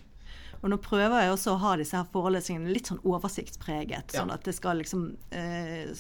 Og 0.64 0.70
nå 0.72 0.78
prøver 0.82 1.22
jeg 1.22 1.34
også 1.34 1.52
å 1.54 1.60
ha 1.62 1.76
disse 1.78 1.98
her 1.98 2.08
forelesningene 2.10 2.72
litt 2.74 2.88
sånn 2.90 3.02
oversiktspreget. 3.06 4.14
Ja. 4.16 4.22
Sånn 4.22 4.32
at 4.34 4.46
det 4.48 4.56
skal 4.56 4.80
liksom 4.82 5.04
eh, 5.36 5.92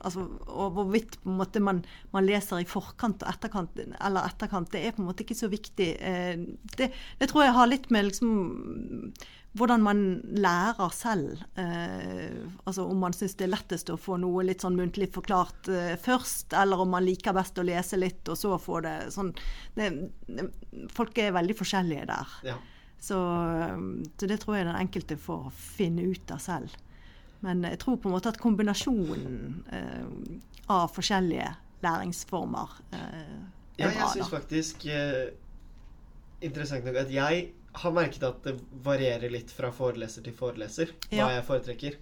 altså, 0.00 0.24
Og 0.48 0.72
hvorvidt 0.74 1.18
på 1.22 1.30
en 1.30 1.38
måte 1.38 1.60
man, 1.62 1.84
man 2.14 2.26
leser 2.26 2.62
i 2.62 2.66
forkant 2.66 3.22
og 3.22 3.30
etterkant, 3.30 3.78
eller 3.78 4.26
etterkant, 4.26 4.72
det 4.72 4.82
er 4.86 4.96
på 4.96 5.04
en 5.04 5.10
måte 5.10 5.22
ikke 5.26 5.38
så 5.38 5.50
viktig. 5.52 5.90
Eh, 6.00 6.34
det, 6.80 6.90
det 7.20 7.30
tror 7.30 7.44
jeg 7.46 7.56
har 7.60 7.70
litt 7.70 7.90
med 7.94 8.08
liksom 8.08 9.12
hvordan 9.56 9.82
man 9.82 10.00
lærer 10.36 10.92
selv. 10.94 11.42
Eh, 11.58 12.34
altså 12.64 12.84
om 12.88 13.00
man 13.02 13.14
syns 13.16 13.36
det 13.38 13.46
er 13.48 13.54
lettest 13.54 13.90
å 13.90 13.98
få 14.00 14.18
noe 14.20 14.44
litt 14.46 14.64
sånn 14.64 14.76
muntlig 14.78 15.08
forklart 15.14 15.70
eh, 15.72 15.94
først, 16.00 16.52
eller 16.58 16.84
om 16.84 16.92
man 16.94 17.06
liker 17.06 17.36
best 17.36 17.58
å 17.58 17.66
lese 17.66 17.98
litt, 17.98 18.22
og 18.28 18.38
så 18.38 18.58
få 18.60 18.82
det 18.84 18.96
sånn 19.14 19.32
det, 19.74 19.88
det, 20.28 20.50
Folk 20.94 21.18
er 21.18 21.34
veldig 21.36 21.56
forskjellige 21.58 22.08
der. 22.10 22.36
Ja. 22.50 22.58
Så, 22.98 23.18
så 24.18 24.28
det 24.28 24.40
tror 24.42 24.58
jeg 24.58 24.66
den 24.68 24.78
enkelte 24.78 25.18
får 25.20 25.48
finne 25.54 26.06
ut 26.10 26.34
av 26.34 26.42
selv. 26.42 26.74
Men 27.46 27.62
jeg 27.62 27.78
tror 27.82 27.98
på 28.02 28.10
en 28.10 28.16
måte 28.16 28.32
at 28.32 28.40
kombinasjonen 28.42 29.62
eh, 29.70 30.08
av 30.74 30.90
forskjellige 30.92 31.52
læringsformer 31.84 32.80
eh, 32.90 33.36
Ja, 33.78 33.86
er 33.86 33.92
jeg 33.92 34.00
bra. 34.00 34.08
syns 34.16 34.32
faktisk 34.32 34.88
eh, 34.90 35.28
Interessant 36.42 36.86
nok 36.86 36.98
at 37.00 37.10
jeg 37.10 37.48
har 37.82 37.94
merket 37.94 38.24
at 38.26 38.42
det 38.46 38.54
varierer 38.84 39.30
litt 39.32 39.50
fra 39.54 39.70
foreleser 39.74 40.24
til 40.26 40.34
foreleser 40.36 40.92
hva 41.08 41.18
Ja. 41.24 41.28
jeg 41.38 41.46
foretrekker 41.50 41.98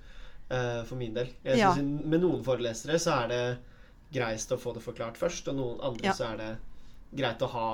Uh, 0.46 0.84
for 0.86 0.94
min 0.94 1.10
del. 1.10 1.26
Ja. 1.42 1.72
Med 1.74 2.20
noen 2.22 2.44
forelesere 2.46 3.00
så 3.02 3.16
er 3.24 3.30
det 3.32 3.38
greist 4.14 4.52
å 4.54 4.58
få 4.62 4.76
det 4.76 4.82
forklart 4.84 5.16
først, 5.18 5.48
og 5.50 5.56
noen 5.58 5.80
andre 5.82 6.06
Ja. 6.06 6.12
så 6.14 6.28
er 6.28 6.36
det 6.38 6.50
greit 7.18 7.42
å 7.42 7.48
ha 7.50 7.70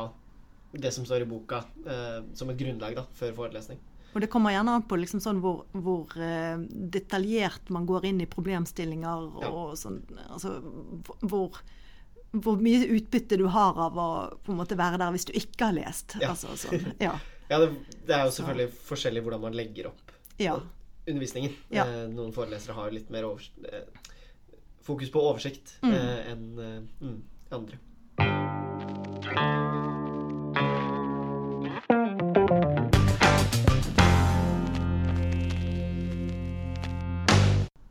det 0.72 0.88
som 0.94 1.04
står 1.04 1.20
i 1.20 1.28
boka 1.28 1.58
uh, 1.84 2.22
som 2.32 2.48
et 2.48 2.56
grunnlag 2.56 2.96
da, 2.96 3.04
før 3.12 3.34
forelesning. 3.42 3.76
Og 4.14 4.24
det 4.24 4.30
kommer 4.32 4.54
gjerne 4.54 4.72
an 4.78 4.86
på 4.88 4.96
liksom 4.96 5.20
sånn 5.20 5.42
hvor, 5.44 5.66
hvor 5.72 6.16
uh, 6.16 6.64
detaljert 6.96 7.68
man 7.68 7.84
går 7.84 8.06
inn 8.08 8.24
i 8.24 8.26
problemstillinger 8.26 9.28
og 9.52 9.76
sånn 9.76 10.00
Altså 10.30 10.54
hvor, 11.28 11.60
hvor 12.32 12.56
mye 12.56 12.88
utbytte 12.88 13.36
du 13.36 13.46
har 13.52 13.76
av 13.76 14.00
å 14.00 14.08
på 14.44 14.52
en 14.52 14.62
måte 14.64 14.80
være 14.80 14.96
der 14.96 15.12
hvis 15.12 15.28
du 15.28 15.32
ikke 15.36 15.68
har 15.68 15.76
lest. 15.76 16.16
Ja. 16.20 16.32
Altså, 16.32 16.56
sånn, 16.56 16.94
ja. 17.04 17.18
Ja, 17.52 17.58
det, 17.60 17.68
det 18.08 18.14
er 18.16 18.24
jo 18.24 18.30
Så- 18.32 18.40
selvfølgelig 18.40 18.72
forskjellig 18.88 19.22
hvordan 19.26 19.42
man 19.44 19.52
legger 19.58 19.90
opp 19.90 20.12
ja. 20.40 20.54
undervisningen. 21.06 21.52
Ja. 21.70 21.84
Eh, 21.84 22.06
noen 22.08 22.32
forelesere 22.32 22.72
har 22.78 22.90
litt 22.94 23.10
mer 23.12 23.24
eh, 23.28 23.82
fokus 24.82 25.10
på 25.12 25.20
oversikt 25.20 25.76
Mm. 25.82 25.92
eh, 25.92 26.32
enn 26.32 26.46
eh, 26.58 26.80
mm, 27.04 27.22
andre. 27.52 27.78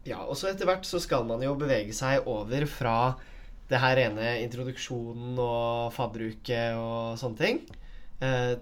Ja, 0.08 0.24
og 0.26 0.34
så 0.40 0.50
etter 0.50 0.68
hvert 0.68 0.88
så 0.88 1.00
skal 1.02 1.26
man 1.30 1.44
jo 1.46 1.54
bevege 1.60 1.94
seg 1.96 2.26
over 2.30 2.66
fra 2.70 2.96
det 3.72 3.80
her 3.80 3.96
rene 4.00 4.32
introduksjonen 4.44 5.38
og 5.40 5.94
fadderuke 5.96 6.62
og 6.76 7.20
sånne 7.22 7.40
ting, 7.40 7.62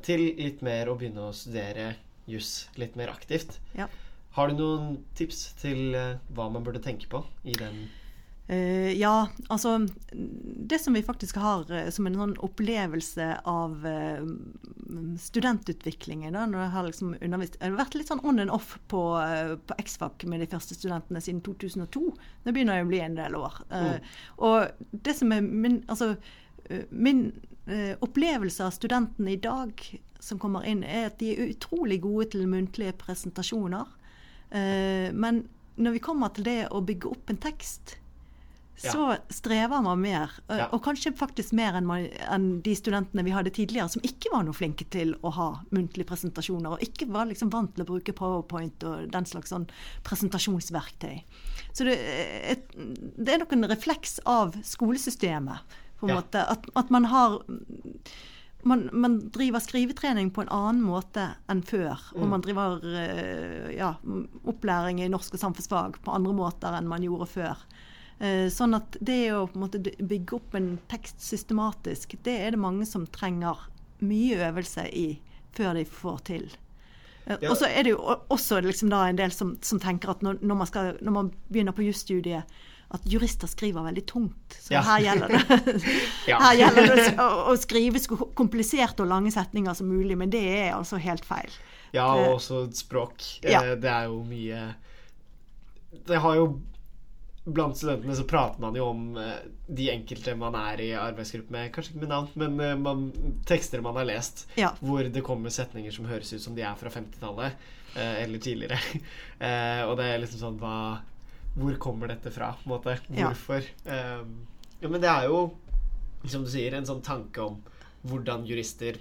til 0.05 0.21
litt 0.39 0.61
mer 0.63 0.87
å 0.87 0.93
begynne 0.95 1.25
å 1.27 1.33
studere 1.35 1.89
juss 2.29 2.69
litt 2.79 2.95
mer 2.95 3.11
aktivt. 3.11 3.57
Ja. 3.75 3.89
Har 4.37 4.49
du 4.49 4.59
noen 4.59 4.99
tips 5.17 5.49
til 5.59 5.95
eh, 5.97 6.19
hva 6.35 6.49
man 6.53 6.65
burde 6.65 6.83
tenke 6.83 7.09
på 7.11 7.25
i 7.43 7.57
den 7.59 7.87
Uh, 8.49 8.89
ja, 8.97 9.27
altså 9.53 9.75
Det 10.09 10.79
som 10.81 10.95
vi 10.97 11.03
faktisk 11.05 11.35
har 11.37 11.69
eh, 11.69 11.91
som 11.93 12.07
en 12.09 12.15
sånn 12.17 12.31
opplevelse 12.41 13.27
av 13.45 13.85
uh, 13.85 14.23
studentutviklingen 15.21 16.33
da, 16.33 16.47
når 16.49 16.63
jeg 16.63 16.73
har 16.73 16.87
liksom 16.87 17.11
undervist, 17.19 17.59
Jeg 17.59 17.69
har 17.69 17.77
vært 17.77 17.97
litt 17.99 18.09
sånn 18.09 18.23
on 18.25 18.41
and 18.41 18.49
off 18.49 18.71
på, 18.89 19.03
eh, 19.21 19.53
på 19.53 19.77
X-Fac 19.83 20.25
med 20.25 20.41
de 20.41 20.49
første 20.49 20.73
studentene 20.73 21.21
siden 21.21 21.43
2002. 21.45 22.01
Det 22.47 22.55
begynner 22.55 22.79
jo 22.79 22.87
å 22.87 22.89
bli 22.89 23.03
en 23.05 23.19
del 23.19 23.37
år. 23.37 23.61
Mm. 23.69 24.09
Og 24.49 24.89
det 25.05 25.13
som 25.19 25.35
er 25.35 25.45
min, 25.45 25.83
altså, 25.85 26.15
eh, 26.65 26.89
min 26.89 27.27
eh, 27.27 27.48
opplevelse 28.01 28.65
av 28.65 28.71
studentene 28.75 29.35
i 29.35 29.41
dag 29.41 29.83
som 30.19 30.39
kommer 30.41 30.65
inn, 30.67 30.81
er 30.83 31.07
at 31.11 31.19
de 31.21 31.31
er 31.35 31.53
utrolig 31.53 32.01
gode 32.03 32.31
til 32.33 32.47
muntlige 32.49 32.95
presentasjoner. 32.99 33.87
Eh, 34.51 35.09
men 35.13 35.45
når 35.79 35.95
vi 35.95 36.01
kommer 36.03 36.33
til 36.35 36.43
det 36.49 36.59
å 36.75 36.81
bygge 36.83 37.11
opp 37.13 37.29
en 37.31 37.37
tekst, 37.39 37.95
så 38.79 39.09
strever 39.27 39.81
man 39.83 39.99
mer. 39.99 40.31
eh, 40.47 40.57
Ja. 40.57 40.67
Og 40.71 40.81
kanskje 40.83 41.11
faktisk 41.15 41.51
mer 41.53 41.73
enn, 41.75 41.85
man, 41.85 42.05
enn 42.31 42.61
de 42.63 42.75
studentene 42.75 43.25
vi 43.27 43.31
hadde 43.35 43.51
tidligere, 43.51 43.89
som 43.91 44.01
ikke 44.07 44.31
var 44.31 44.43
noe 44.47 44.55
flinke 44.55 44.85
til 44.89 45.15
å 45.21 45.31
ha 45.35 45.47
muntlige 45.75 46.07
presentasjoner, 46.07 46.71
og 46.77 46.83
ikke 46.83 47.09
var 47.11 47.27
liksom 47.27 47.51
vant 47.51 47.73
til 47.75 47.83
å 47.83 47.89
bruke 47.89 48.15
powerpoint 48.15 48.83
og 48.87 49.11
den 49.11 49.27
slags 49.27 49.51
sånn 49.51 49.67
presentasjonsverktøy. 50.07 51.21
Så 51.73 51.83
det, 51.87 51.97
et, 52.55 52.71
det 53.17 53.33
er 53.33 53.39
nok 53.43 53.53
en 53.55 53.67
refleks 53.71 54.19
av 54.25 54.55
skolesystemet, 54.63 55.59
på 55.99 56.07
en 56.07 56.15
Ja. 56.15 56.21
måte. 56.21 56.45
At, 56.49 56.65
at 56.75 56.89
man 56.89 57.05
har 57.05 57.41
man, 58.63 58.89
man 58.91 59.19
driver 59.31 59.59
skrivetrening 59.63 60.31
på 60.35 60.41
en 60.43 60.49
annen 60.51 60.81
måte 60.83 61.29
enn 61.49 61.61
før. 61.63 61.99
Og 62.15 62.23
Mm. 62.25 62.29
man 62.29 62.41
driver 62.41 62.81
eh, 62.83 63.75
ja, 63.77 63.93
opplæring 64.45 64.99
i 65.01 65.07
norsk 65.07 65.33
og 65.33 65.39
samfunnsfag 65.39 65.99
på 66.03 66.11
andre 66.15 66.33
måter 66.35 66.75
enn 66.77 66.87
man 66.87 67.01
gjorde 67.03 67.27
før. 67.27 67.57
Eh, 68.19 68.49
Sånn 68.51 68.75
at 68.75 68.97
det 68.99 69.31
å 69.31 69.45
bygge 69.47 70.33
opp 70.35 70.55
en 70.55 70.77
tekst 70.89 71.21
systematisk, 71.23 72.17
det 72.23 72.35
er 72.41 72.51
det 72.51 72.59
mange 72.59 72.85
som 72.85 73.07
trenger 73.07 73.55
mye 74.01 74.35
øvelse 74.51 74.89
i 74.93 75.19
før 75.55 75.73
de 75.75 75.85
får 75.85 76.19
til. 76.25 76.49
Eh, 77.27 77.37
Ja. 77.41 77.51
Og 77.51 77.57
så 77.57 77.65
er 77.69 77.83
det 77.83 77.91
jo 77.91 78.17
også 78.29 78.61
liksom 78.61 78.91
en 78.91 79.15
del 79.15 79.31
som, 79.31 79.57
som 79.61 79.79
tenker 79.79 80.09
at 80.09 80.21
når, 80.21 80.39
når, 80.41 80.55
man 80.57 80.67
skal, 80.67 80.97
når 81.01 81.11
man 81.11 81.31
begynner 81.49 81.71
på 81.71 81.85
jusstudiet, 81.87 82.43
at 82.91 83.03
jurister 83.05 83.47
skriver 83.47 83.83
veldig 83.85 84.05
tungt. 84.09 84.55
Så 84.63 84.73
Ja. 84.73 84.81
her 84.81 84.99
gjelder 85.05 85.27
det, 85.27 85.73
Ja. 86.31 86.39
her 86.41 86.55
gjelder 86.57 86.95
det 86.95 87.07
å, 87.21 87.27
å 87.51 87.57
skrive 87.61 87.99
så 88.01 88.17
kompliserte 88.35 89.03
og 89.05 89.11
lange 89.11 89.31
setninger 89.31 89.73
som 89.77 89.87
mulig, 89.91 90.17
men 90.17 90.29
det 90.33 90.41
er 90.47 90.71
altså 90.73 90.97
helt 91.01 91.25
feil. 91.25 91.51
Ja, 91.93 92.07
og 92.15 92.35
også 92.39 92.63
språk. 92.77 93.21
Ja. 93.43 93.61
Eh, 93.63 93.75
Det 93.81 93.89
er 93.89 94.05
jo 94.11 94.23
mye 94.23 94.75
Det 96.05 96.19
har 96.21 96.35
jo 96.37 96.59
Blant 97.49 97.77
studentene 97.79 98.13
så 98.13 98.25
prater 98.29 98.59
man 98.61 98.75
jo 98.77 98.83
om 98.91 99.15
eh, 99.17 99.39
de 99.73 99.87
enkelte 99.89 100.35
man 100.37 100.53
er 100.59 100.81
i 100.83 100.89
arbeidsgruppe 100.93 101.49
med. 101.55 101.71
Kanskje 101.73 101.95
ikke 101.95 102.01
med 102.03 102.11
navn, 102.11 102.27
men 102.37 102.59
eh, 102.61 102.75
man, 102.77 103.05
tekster 103.49 103.81
man 103.81 103.95
har 103.97 104.05
lest. 104.05 104.43
Hvor 104.83 105.07
det 105.09 105.23
kommer 105.25 105.49
setninger 105.49 105.89
som 105.95 106.05
høres 106.05 106.29
ut 106.35 106.43
som 106.43 106.53
de 106.53 106.61
er 106.67 106.75
fra 106.77 106.91
50-tallet. 106.93 107.55
eh, 107.95 108.19
Eller 108.25 108.37
tidligere. 108.43 108.77
Eh, 109.39 109.81
Og 109.87 109.95
det 109.97 110.05
er 110.11 110.19
liksom 110.21 110.41
sånn 110.43 110.59
hva 110.61 110.75
Hvor 111.57 111.75
kommer 111.81 112.07
dette 112.11 112.31
fra? 112.31 112.53
på 112.63 112.69
en 112.69 112.75
måte? 112.75 112.97
Ja. 113.09 113.31
Hvorfor? 113.31 113.63
Eh, 113.85 114.23
Ja, 114.81 114.87
men 114.87 115.01
det 115.01 115.09
er 115.11 115.25
jo, 115.27 115.39
som 116.25 116.43
du 116.45 116.49
sier, 116.49 116.73
en 116.77 116.85
sånn 116.87 117.01
tanke 117.03 117.41
om 117.43 117.57
hvordan 118.07 118.45
jurister 118.47 118.95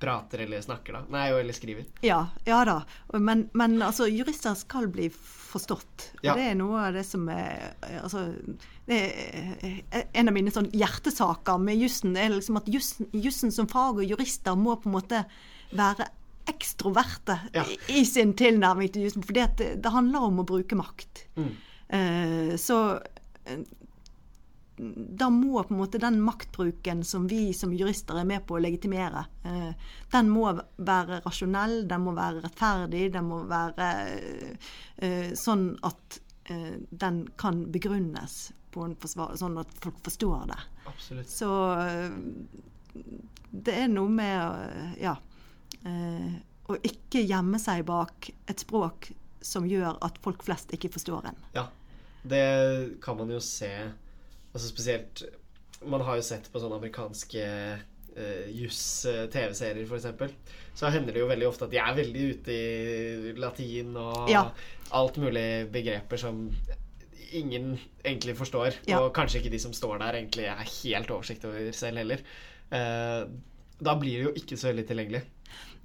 prater 0.00 0.40
eller 0.42 0.60
snakker, 0.64 0.92
da. 0.96 1.02
Nei, 1.12 1.28
eller 1.28 1.52
skriver. 1.54 1.84
Ja, 2.02 2.22
ja 2.48 2.64
da. 2.64 2.78
Men, 3.12 3.44
men 3.52 3.76
altså, 3.84 4.08
jurister 4.10 4.56
skal 4.58 4.88
bli 4.90 5.06
forstått. 5.12 6.08
Og 6.16 6.24
Ja. 6.24 6.34
Det 6.34 6.48
er 6.50 6.54
noe 6.58 6.80
av 6.88 6.94
det 6.96 7.04
som 7.06 7.28
er 7.28 7.74
altså, 8.02 8.24
det 8.88 8.98
er 9.92 10.06
En 10.14 10.28
av 10.28 10.34
mine 10.34 10.50
sånn 10.50 10.70
hjertesaker 10.72 11.58
med 11.62 11.78
jussen 11.78 12.16
er 12.16 12.30
liksom 12.32 12.56
at 12.58 12.66
jussen, 12.66 13.06
jussen 13.12 13.52
som 13.52 13.68
fag 13.70 14.00
og 14.00 14.08
jurister 14.08 14.56
må 14.58 14.74
på 14.80 14.88
en 14.90 14.96
måte 14.98 15.24
være 15.70 16.08
ekstroverte 16.50 17.38
Ja. 17.54 17.62
i, 17.68 17.78
i 18.00 18.04
sin 18.04 18.32
tilnærming 18.34 18.90
til 18.92 19.02
jussen. 19.06 19.22
For 19.22 19.36
det, 19.36 19.50
det 19.82 19.92
handler 19.94 20.26
om 20.26 20.40
å 20.42 20.46
bruke 20.48 20.74
makt. 20.80 21.26
Mm. 21.36 21.52
Eh, 21.90 22.56
så 22.56 23.00
eh, 23.44 23.58
da 25.20 25.30
må 25.30 25.62
på 25.62 25.74
en 25.74 25.80
måte 25.80 25.98
den 25.98 26.20
maktbruken 26.22 27.04
som 27.04 27.26
vi 27.28 27.50
som 27.54 27.72
jurister 27.74 28.20
er 28.20 28.28
med 28.28 28.46
på 28.46 28.56
å 28.56 28.60
legitimere, 28.62 29.24
eh, 29.44 29.72
den 30.12 30.30
må 30.30 30.46
være 30.76 31.18
rasjonell, 31.24 31.82
den 31.90 32.04
må 32.06 32.14
være 32.16 32.44
rettferdig, 32.46 33.10
den 33.12 33.26
må 33.28 33.42
være 33.50 33.90
sånn 35.36 35.66
at 35.86 36.20
den 36.90 37.20
kan 37.38 37.60
begrunnes 37.72 38.38
på 38.74 38.82
en 38.86 38.96
forsvar, 38.98 39.36
sånn 39.38 39.58
at 39.60 39.70
folk 39.84 40.00
forstår 40.04 40.48
det. 40.50 40.58
Absolutt. 40.90 41.30
Så 41.30 41.50
det 43.50 43.76
er 43.84 43.92
noe 43.92 44.10
med 44.10 44.96
ja, 45.00 45.14
å 45.84 46.78
ikke 46.90 47.22
gjemme 47.22 47.60
seg 47.62 47.84
bak 47.88 48.32
et 48.50 48.64
språk 48.64 49.12
som 49.40 49.68
gjør 49.68 50.00
at 50.04 50.18
folk 50.24 50.42
flest 50.44 50.72
ikke 50.76 50.90
forstår 50.92 51.30
en. 51.30 51.38
Ja, 51.56 51.68
det 52.22 53.00
kan 53.02 53.16
man 53.16 53.30
jo 53.32 53.40
se. 53.40 53.70
Altså 54.52 54.68
spesielt 54.68 55.22
Man 55.86 56.02
har 56.04 56.18
jo 56.18 56.22
sett 56.26 56.50
på 56.52 56.60
sånne 56.60 56.76
amerikanske 56.76 57.44
uh, 58.18 58.48
juss-TV-serier, 58.52 59.86
f.eks. 59.88 60.34
Så 60.76 60.90
hender 60.92 61.16
det 61.16 61.22
jo 61.22 61.30
veldig 61.30 61.46
ofte 61.48 61.64
at 61.64 61.72
de 61.72 61.80
er 61.80 61.96
veldig 61.96 62.24
ute 62.34 62.52
i 62.52 63.32
latin 63.40 63.96
og 63.96 64.28
Ja. 64.28 64.42
alt 64.92 65.16
mulig 65.16 65.70
begreper 65.72 66.20
som 66.20 66.42
ingen 67.32 67.78
egentlig 68.04 68.36
forstår. 68.36 68.74
Ja. 68.90 69.00
Og 69.00 69.14
kanskje 69.14 69.40
ikke 69.40 69.54
de 69.54 69.62
som 69.62 69.72
står 69.72 69.98
der, 70.02 70.18
egentlig 70.20 70.44
er 70.50 70.60
helt 70.82 71.10
oversikt 71.10 71.44
over 71.48 71.72
selv 71.72 72.02
heller. 72.02 72.20
Uh, 72.70 73.24
da 73.80 73.94
blir 73.96 74.18
det 74.18 74.26
jo 74.28 74.36
ikke 74.36 74.58
så 74.60 74.68
veldig 74.74 74.86
tilgjengelig. 74.90 75.22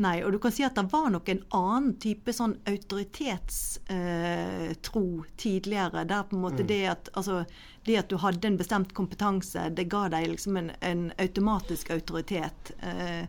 Nei, 0.03 0.17
og 0.25 0.33
du 0.35 0.39
kan 0.43 0.51
si 0.51 0.65
at 0.67 0.75
det 0.75 0.89
var 0.91 1.07
nok 1.13 1.29
en 1.31 1.39
annen 1.55 1.93
type 2.03 2.33
sånn 2.35 2.57
autoritetstro 2.67 5.03
eh, 5.21 5.29
tidligere. 5.39 6.03
Der 6.09 6.25
på 6.27 6.35
en 6.35 6.43
måte 6.43 6.65
det 6.67 6.81
at 6.91 7.07
altså, 7.13 7.45
det 7.87 8.01
at 8.01 8.11
du 8.11 8.17
hadde 8.19 8.49
en 8.49 8.59
bestemt 8.59 8.91
kompetanse, 8.97 9.69
det 9.71 9.87
ga 9.91 10.09
deg 10.11 10.27
liksom 10.33 10.57
en, 10.59 10.71
en 10.83 11.05
automatisk 11.15 11.93
autoritet. 11.95 12.73
Eh, 12.83 13.23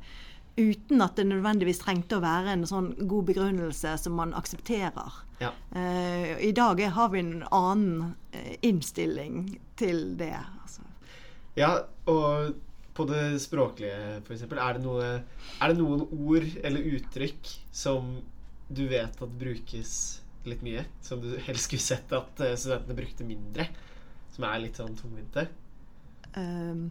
uten 0.57 1.03
at 1.05 1.17
det 1.21 1.29
nødvendigvis 1.29 1.85
trengte 1.85 2.17
å 2.19 2.25
være 2.25 2.57
en 2.57 2.67
sånn 2.67 2.95
god 2.99 3.25
begrunnelse 3.31 3.95
som 4.03 4.13
man 4.19 4.35
aksepterer. 4.35 5.13
Ja. 5.39 5.53
Eh, 5.71 6.35
I 6.49 6.53
dag 6.57 6.81
har 6.81 7.09
vi 7.13 7.19
en 7.21 7.45
annen 7.55 8.15
eh, 8.33 8.57
innstilling 8.67 9.61
til 9.77 10.17
det. 10.19 10.35
Altså. 10.65 10.83
Ja, 11.55 11.87
og 12.11 12.57
på 12.97 13.07
det 13.09 13.25
språklige, 13.45 14.21
eksempel, 14.25 14.61
er 14.63 14.79
det, 14.79 14.85
noe, 14.85 15.09
er 15.61 15.73
det 15.73 15.79
noen 15.79 16.05
ord 16.07 16.47
eller 16.65 16.89
uttrykk 16.97 17.51
som 17.77 18.17
du 18.67 18.87
vet 18.91 19.21
at 19.23 19.35
brukes 19.41 19.93
litt 20.47 20.63
mye? 20.67 20.85
Som 21.05 21.23
du 21.23 21.35
helst 21.47 21.69
skulle 21.69 21.85
sett 21.85 22.13
at 22.17 22.43
eh, 22.45 22.57
studentene 22.59 22.97
brukte 22.99 23.27
mindre? 23.29 23.69
Som 24.35 24.47
er 24.49 24.63
litt 24.63 24.79
sånn 24.79 24.97
tungvinte? 24.99 25.47
Um, 26.37 26.89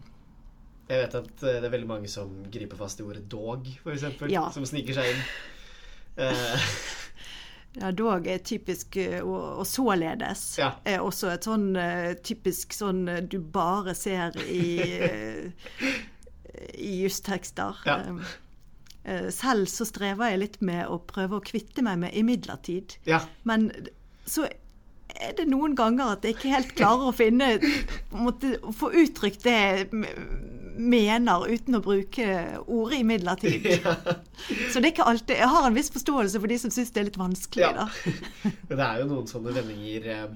Jeg 0.88 1.02
vet 1.04 1.18
at 1.18 1.44
eh, 1.46 1.58
det 1.60 1.68
er 1.68 1.74
veldig 1.74 1.90
mange 1.90 2.10
som 2.10 2.32
griper 2.52 2.78
fast 2.78 3.00
i 3.02 3.06
ordet 3.06 3.24
'dog', 3.30 3.68
eksempel. 3.92 4.30
Ja. 4.32 4.46
Som 4.54 4.66
sniker 4.68 4.96
seg 4.98 5.12
inn. 5.12 5.22
Eh, 6.26 6.68
Ja, 7.80 7.90
dog 7.92 8.26
er 8.26 8.38
typisk, 8.38 8.96
eh, 8.96 9.20
og, 9.20 9.58
og 9.60 9.66
således 9.68 10.58
Ja. 10.58 10.70
er 10.84 11.02
også 11.04 11.28
et 11.34 11.44
sånn 11.44 11.76
eh, 11.76 12.14
typisk 12.24 12.72
sånn 12.72 13.02
eh, 13.08 13.20
du 13.20 13.38
bare 13.38 13.92
ser 13.94 14.32
i, 14.48 14.80
i 16.78 16.92
justekster. 17.02 17.76
Ja. 17.86 17.98
Um, 18.08 18.22
eh, 19.04 19.28
selv 19.34 19.68
så 19.68 19.84
strever 19.88 20.32
jeg 20.32 20.40
litt 20.44 20.60
med 20.64 20.86
å 20.88 20.98
prøve 21.04 21.36
å 21.36 21.44
kvitte 21.44 21.84
meg 21.84 21.98
med 22.06 22.14
'imidlertid'. 22.16 22.96
ja. 23.06 23.20
Men 23.44 23.70
så 24.26 24.48
er 25.20 25.32
det 25.36 25.46
noen 25.48 25.76
ganger 25.76 26.16
at 26.16 26.24
jeg 26.24 26.34
ikke 26.34 26.50
helt 26.50 26.72
klarer 26.76 27.08
å 27.08 27.14
finne 27.14 27.46
måtte 28.12 28.56
å 28.60 28.72
Få 28.74 28.90
uttrykt 28.92 29.44
det 29.46 29.88
mener 30.78 31.46
uten 31.48 31.74
å 31.78 31.82
bruke 31.82 32.26
ordet 32.66 32.98
'imidlertid'. 33.00 33.66
Så 34.72 34.80
det 34.80 34.88
er 34.88 34.92
ikke 34.92 35.06
alltid 35.08 35.36
Jeg 35.36 35.48
har 35.48 35.66
en 35.66 35.74
viss 35.74 35.90
forståelse 35.90 36.40
for 36.40 36.46
de 36.46 36.58
som 36.58 36.70
syns 36.70 36.90
det 36.92 37.00
er 37.00 37.04
litt 37.10 37.18
vanskelig, 37.20 37.62
Ja. 37.62 37.72
da. 37.72 37.86
Men 38.68 38.78
det 38.78 38.86
er 38.86 39.00
jo 39.02 39.06
noen 39.12 39.26
sånne 39.30 39.54
vendinger 39.56 40.06
eh, 40.06 40.26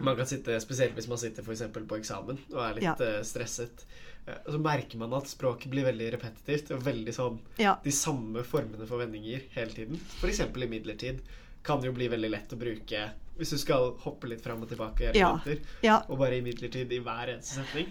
man 0.00 0.16
kan 0.16 0.26
sitte, 0.26 0.56
Spesielt 0.60 0.94
hvis 0.96 1.08
man 1.08 1.18
sitter 1.20 1.42
eksempel 1.44 1.84
på 1.86 1.98
eksamen 2.00 2.38
og 2.54 2.60
er 2.64 2.74
litt 2.78 2.84
Ja. 2.88 2.94
eh, 3.00 3.20
stresset. 3.22 3.84
Eh, 4.26 4.36
og 4.46 4.52
så 4.54 4.58
merker 4.60 4.98
man 4.98 5.12
at 5.14 5.28
språket 5.28 5.70
blir 5.70 5.84
veldig 5.84 6.12
repetitivt 6.16 6.70
og 6.76 6.82
veldig 6.84 7.12
sånn 7.16 7.38
Ja. 7.58 7.76
de 7.84 7.90
samme 7.92 8.42
formene 8.44 8.86
for 8.86 8.98
vendinger 9.04 9.42
hele 9.54 9.70
tiden. 9.72 10.00
F.eks. 10.20 10.40
imidlertid 10.40 11.20
kan 11.62 11.80
det 11.80 11.86
jo 11.90 11.92
bli 11.92 12.08
veldig 12.08 12.30
lett 12.30 12.52
å 12.52 12.56
bruke 12.58 13.10
hvis 13.40 13.50
du 13.50 13.58
skal 13.58 13.94
hoppe 14.04 14.28
litt 14.28 14.42
fram 14.44 14.60
og 14.62 14.68
tilbake 14.68 15.12
i 15.14 15.18
Ja. 15.18 15.38
Ja. 15.82 16.02
og 16.08 16.18
bare 16.18 16.36
imidlertid 16.40 16.92
i 16.92 16.98
hver 17.00 17.28
eneste 17.32 17.54
setning. 17.60 17.86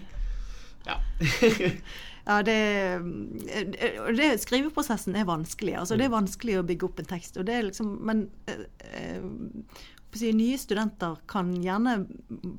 Ja. 0.86 1.00
Ja, 2.24 2.42
det, 2.42 2.52
eh, 2.52 4.12
det, 4.16 4.26
Skriveprosessen 4.38 5.16
er 5.16 5.24
vanskelig. 5.24 5.74
altså 5.74 5.96
Det 5.96 6.06
er 6.06 6.12
vanskelig 6.12 6.58
å 6.60 6.66
bygge 6.66 6.86
opp 6.86 7.00
en 7.00 7.08
tekst. 7.10 7.38
og 7.40 7.46
det 7.48 7.54
er 7.56 7.64
liksom, 7.66 7.96
Men 8.06 8.28
eh, 8.46 8.66
eh, 8.92 9.24
si, 10.14 10.32
nye 10.36 10.58
studenter 10.58 11.16
kan 11.30 11.54
gjerne 11.62 12.04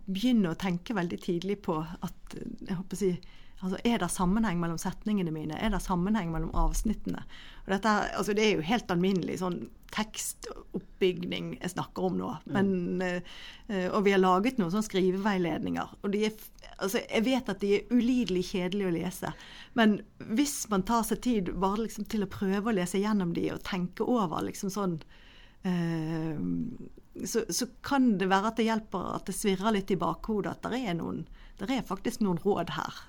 begynne 0.08 0.52
å 0.52 0.60
tenke 0.60 0.96
veldig 0.98 1.22
tidlig 1.24 1.62
på 1.68 1.78
at 1.84 2.36
eh, 2.36 2.50
jeg 2.68 2.80
håper 2.80 2.98
å 2.98 3.02
si, 3.04 3.12
altså 3.62 3.80
Er 3.86 4.02
det 4.02 4.12
sammenheng 4.12 4.60
mellom 4.60 4.82
setningene 4.82 5.32
mine? 5.32 5.60
Er 5.60 5.72
det 5.72 5.84
sammenheng 5.86 6.34
mellom 6.34 6.52
avsnittene? 6.58 7.24
Dette, 7.70 7.92
altså 8.18 8.34
Det 8.34 8.46
er 8.46 8.58
jo 8.58 8.66
helt 8.66 8.92
alminnelig 8.92 9.40
sånn 9.42 9.60
tekstoppbygning 9.92 11.58
jeg 11.60 11.74
snakker 11.74 12.08
om 12.08 12.18
nå. 12.20 12.30
Men, 12.56 12.70
mm. 13.02 13.90
og 13.92 14.06
vi 14.06 14.14
har 14.16 14.22
laget 14.22 14.60
noen 14.60 14.72
sånn 14.74 14.86
skriveveiledninger. 14.88 15.98
og 16.02 16.14
de 16.14 16.26
er, 16.30 16.46
altså 16.78 17.02
Jeg 17.04 17.26
vet 17.28 17.52
at 17.52 17.64
de 17.64 17.74
er 17.76 17.92
ulidelig 17.92 18.46
kjedelige 18.54 18.88
å 18.88 18.96
lese. 18.96 19.34
Men 19.78 20.00
hvis 20.32 20.64
man 20.72 20.88
tar 20.88 21.04
seg 21.08 21.22
tid 21.28 21.52
bare 21.60 21.86
liksom 21.86 22.08
til 22.12 22.24
å 22.24 22.32
prøve 22.32 22.72
å 22.72 22.78
lese 22.80 23.04
gjennom 23.04 23.36
de 23.36 23.50
og 23.54 23.64
tenke 23.68 24.08
over 24.08 24.48
liksom 24.48 24.72
sånn 24.72 24.98
eh, 25.68 26.40
så, 27.28 27.44
så 27.52 27.68
kan 27.84 28.14
det 28.18 28.30
være 28.32 28.52
at 28.52 28.60
det 28.62 28.70
hjelper 28.70 29.16
at 29.18 29.28
det 29.28 29.36
svirrer 29.36 29.76
litt 29.76 29.92
i 29.92 30.00
bakhodet 30.00 30.54
at 30.56 30.72
det 30.72 30.80
er, 30.80 30.96
noen, 30.96 31.26
det 31.60 31.68
er 31.76 31.84
faktisk 31.84 32.24
noen 32.24 32.40
råd 32.40 32.72
her 32.78 33.02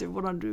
til 0.00 0.14
hvordan 0.14 0.40
du 0.40 0.50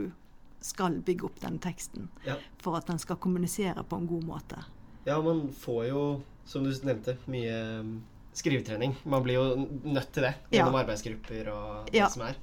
skal 0.63 0.95
bygge 1.03 1.27
opp 1.27 1.41
den 1.43 1.59
teksten 1.63 2.07
ja. 2.25 2.37
for 2.63 2.77
at 2.79 2.87
den 2.87 2.99
skal 3.01 3.19
kommunisere 3.21 3.83
på 3.83 3.99
en 3.99 4.07
god 4.07 4.23
måte. 4.27 4.63
Ja, 5.05 5.17
man 5.21 5.49
får 5.59 5.85
jo, 5.89 6.03
som 6.47 6.63
du 6.63 6.71
nevnte, 6.87 7.17
mye 7.27 7.57
um, 7.81 7.93
skrivetrening. 8.33 8.95
Man 9.03 9.25
blir 9.25 9.35
jo 9.39 9.67
nødt 9.83 10.13
til 10.15 10.23
det 10.29 10.33
gjennom 10.53 10.77
Ja. 10.77 10.83
arbeidsgrupper 10.85 11.49
og 11.51 11.91
det 11.91 11.99
Ja. 11.99 12.07
som 12.09 12.23
er. 12.29 12.39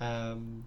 Um, 0.00 0.64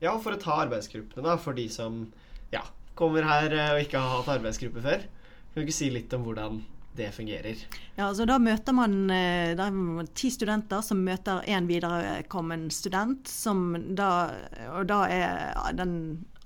ja, 0.00 0.12
for 0.18 0.32
å 0.36 0.40
ta 0.40 0.58
arbeidsgruppene, 0.64 1.24
da, 1.24 1.36
for 1.40 1.56
de 1.56 1.68
som 1.72 2.12
ja, 2.52 2.62
kommer 2.96 3.24
her 3.24 3.52
eh, 3.52 3.72
og 3.74 3.80
ikke 3.84 4.00
har 4.00 4.20
hatt 4.20 4.30
arbeidsgruppe 4.38 4.82
før. 4.84 5.02
Kan 5.50 5.60
du 5.60 5.66
ikke 5.66 5.76
si 5.76 5.90
litt 5.90 6.12
om 6.16 6.24
hvordan 6.24 6.60
det 6.96 7.12
fungerer? 7.12 7.56
Ja, 7.94 8.08
altså 8.08 8.24
Da 8.26 8.38
møter 8.42 8.74
man 8.74 9.10
eh, 9.14 9.54
da 9.58 9.68
ti 10.14 10.30
studenter 10.32 10.82
som 10.84 11.02
møter 11.06 11.44
én 11.46 11.68
viderekommen 11.70 12.68
student. 12.74 13.28
Som 13.30 13.72
da, 13.96 14.30
og 14.74 14.88
da 14.90 15.00
er 15.10 15.76
den 15.78 15.94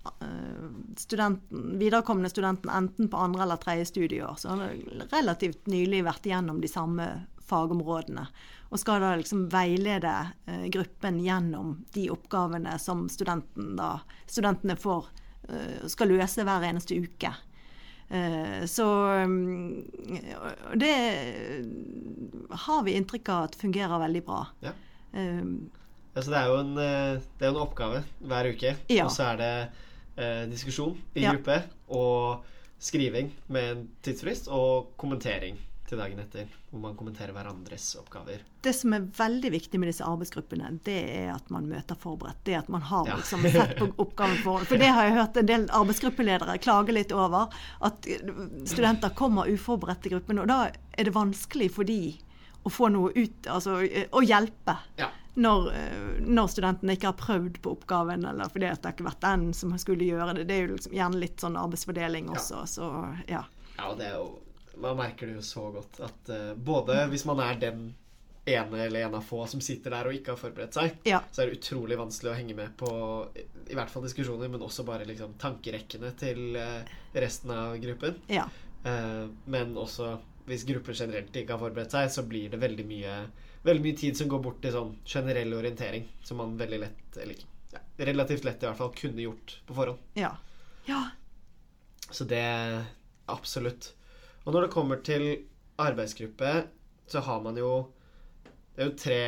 eh, 0.05 0.67
studenten, 1.01 1.79
viderekomne 1.81 2.31
studenten 2.33 2.73
enten 2.73 3.09
på 3.09 3.23
andre 3.27 3.47
eller 3.47 3.63
tredje 3.63 3.89
studieår. 3.93 4.37
Så 4.39 4.53
han 4.53 4.67
har 4.67 5.09
relativt 5.15 5.67
nylig 5.71 6.05
vært 6.05 6.29
igjennom 6.29 6.61
de 6.61 6.71
samme 6.71 7.09
fagområdene. 7.45 8.27
Og 8.73 8.81
skal 8.81 9.03
da 9.05 9.15
liksom 9.21 9.49
veilede 9.53 10.15
eh, 10.47 10.69
gruppen 10.73 11.23
gjennom 11.25 11.79
de 11.97 12.11
oppgavene 12.13 12.77
som 12.83 13.09
studenten 13.09 13.75
da, 13.81 13.97
studentene 14.27 14.77
får, 14.77 15.13
skal 15.93 16.09
løse 16.09 16.41
hver 16.41 16.63
eneste 16.65 16.97
uke. 16.97 17.29
Eh, 18.15 18.65
Så 18.71 18.87
mm, 19.27 19.85
det 20.79 20.95
har 22.51 22.83
vi 22.87 22.95
inntrykk 22.99 23.29
av 23.35 23.49
at 23.49 23.57
fungerer 23.59 23.99
veldig 24.07 24.25
bra. 24.27 24.45
Ja. 24.65 24.73
Altså, 26.15 26.31
det 26.31 26.39
er 26.39 26.47
jo 26.51 26.59
en, 26.63 26.73
eh, 26.79 27.21
det 27.39 27.47
er 27.47 27.51
en 27.53 27.63
oppgave 27.63 28.05
hver 28.23 28.49
uke, 28.55 28.77
Ja. 28.91 29.05
og 29.07 29.11
så 29.15 29.33
er 29.33 29.37
det 29.43 29.53
eh, 30.17 30.45
diskusjon 30.47 30.97
i 31.17 31.25
Ja. 31.25 31.33
gruppe 31.35 31.57
og 31.91 32.45
skriving 32.79 33.33
med 33.49 33.71
en 33.73 33.89
tidsfrist 34.03 34.47
og 34.49 34.93
kommentering 34.97 35.57
til 35.89 35.99
dagen 36.01 36.19
etter, 36.23 36.47
hvor 36.71 36.81
man 36.81 36.95
kommenterer 36.97 37.35
hverandres 37.37 37.91
oppgaver. 38.01 38.41
Det 38.65 38.73
som 38.73 38.95
er 38.97 39.05
veldig 39.19 39.51
viktig 39.53 39.81
med 39.83 39.91
disse 39.91 40.07
arbeidsgruppene, 40.09 40.71
det 40.87 40.97
er 41.13 41.33
at 41.35 41.51
man 41.53 41.67
møter 41.69 41.99
forberedt. 42.01 42.39
Det 42.49 42.55
at 42.63 42.69
man 42.73 42.81
har 42.89 43.07
Ja. 43.11 43.17
liksom 43.21 43.43
sett 43.53 43.77
på 43.79 43.91
oppgaven 44.05 44.39
for 44.43 44.65
For 44.65 44.81
det 44.81 44.89
har 44.89 45.05
jeg 45.11 45.17
hørt 45.19 45.37
en 45.37 45.47
del 45.51 45.67
arbeidsgruppeledere 45.69 46.57
klage 46.65 46.95
litt 46.97 47.13
over. 47.13 47.53
At 47.85 48.09
studenter 48.65 49.13
kommer 49.15 49.51
uforberedt 49.53 50.03
til 50.07 50.17
gruppen, 50.17 50.41
og 50.41 50.49
da 50.49 50.71
er 50.97 51.05
det 51.05 51.13
vanskelig 51.15 51.71
for 51.75 51.85
de 51.85 52.15
å 52.65 52.71
få 52.73 52.89
noe 52.89 53.11
ut 53.13 53.47
Altså 53.53 53.83
å 53.85 54.23
hjelpe. 54.25 54.79
Ja. 54.97 55.11
Når, 55.37 55.65
når 56.23 56.49
studentene 56.53 56.95
ikke 56.95 57.11
har 57.11 57.19
prøvd 57.19 57.57
på 57.61 57.73
oppgaven, 57.75 58.25
eller 58.25 58.49
fordi 58.49 58.69
det 58.71 58.85
har 58.87 58.93
ikke 58.95 59.09
vært 59.09 59.21
den 59.25 59.49
som 59.53 59.73
skulle 59.83 60.07
gjøre 60.07 60.37
det. 60.39 60.45
Det 60.49 60.55
er 60.57 60.63
jo 60.69 60.77
liksom 60.77 60.95
gjerne 60.95 61.19
litt 61.21 61.43
sånn 61.43 61.57
arbeidsfordeling 61.59 62.29
også, 62.31 62.61
så 62.71 62.89
ja. 63.29 63.43
Ja, 63.77 63.89
og 63.91 63.99
det 63.99 64.07
er 64.13 64.15
jo 64.15 64.29
Man 64.81 64.97
merker 64.99 65.31
det 65.31 65.39
jo 65.39 65.45
så 65.47 65.69
godt 65.75 66.01
at 66.05 66.33
uh, 66.33 66.55
både 66.55 67.05
hvis 67.13 67.27
man 67.29 67.43
er 67.45 67.61
den 67.61 67.85
ene 68.45 68.83
eller 68.85 69.07
en 69.07 69.15
av 69.15 69.25
få 69.25 69.47
som 69.49 69.63
sitter 69.65 69.95
der 69.95 70.09
og 70.09 70.17
ikke 70.17 70.35
har 70.35 70.41
forberedt 70.41 70.77
seg, 70.77 70.99
Ja. 71.09 71.23
så 71.33 71.43
er 71.43 71.49
det 71.49 71.61
utrolig 71.63 71.97
vanskelig 71.97 72.33
å 72.33 72.37
henge 72.37 72.57
med 72.59 72.75
på 72.77 72.91
i, 73.35 73.73
hvert 73.73 73.89
fall 73.89 74.05
diskusjoner, 74.05 74.51
men 74.53 74.65
også 74.65 74.85
bare 74.85 75.07
liksom 75.09 75.39
tankerekkene 75.41 76.11
til 76.21 76.59
uh, 76.61 76.83
resten 77.17 77.55
av 77.55 77.79
gruppen. 77.81 78.21
ja. 78.29 78.49
Uh, 78.85 79.31
men 79.49 79.71
også 79.81 80.19
hvis 80.45 80.67
grupper 80.69 80.93
generelt 80.93 81.37
ikke 81.37 81.55
har 81.55 81.63
forberedt 81.63 81.95
seg, 81.95 82.11
så 82.13 82.25
blir 82.29 82.51
det 82.53 82.61
veldig 82.61 82.85
mye, 82.85 83.15
veldig 83.65 83.85
mye 83.87 83.97
tid 83.97 84.19
som 84.19 84.29
går 84.29 84.43
bort 84.45 84.61
til 84.61 84.75
sånn 84.75 84.93
generell 85.09 85.55
orientering, 85.57 86.05
som 86.21 86.37
man 86.43 86.59
veldig 86.61 86.81
lett, 86.83 87.17
eller 87.23 87.41
ja, 87.73 87.81
relativt 88.11 88.45
lett 88.45 88.61
i 88.61 88.69
hvert 88.69 88.81
fall, 88.83 88.93
kunne 88.99 89.25
gjort 89.25 89.57
på 89.65 89.77
forhånd. 89.79 90.05
Ja. 90.21 90.35
ja. 90.85 91.01
Så 92.11 92.29
det 92.29 92.45
Absolutt. 93.33 93.95
Og 94.45 94.53
når 94.53 94.67
det 94.67 94.75
kommer 94.75 95.01
til 95.05 95.27
arbeidsgruppe, 95.81 96.55
så 97.09 97.21
har 97.21 97.43
man 97.45 97.57
jo 97.61 97.91
Det 98.75 98.83
er 98.83 98.89
jo 98.89 98.97
tre 98.99 99.19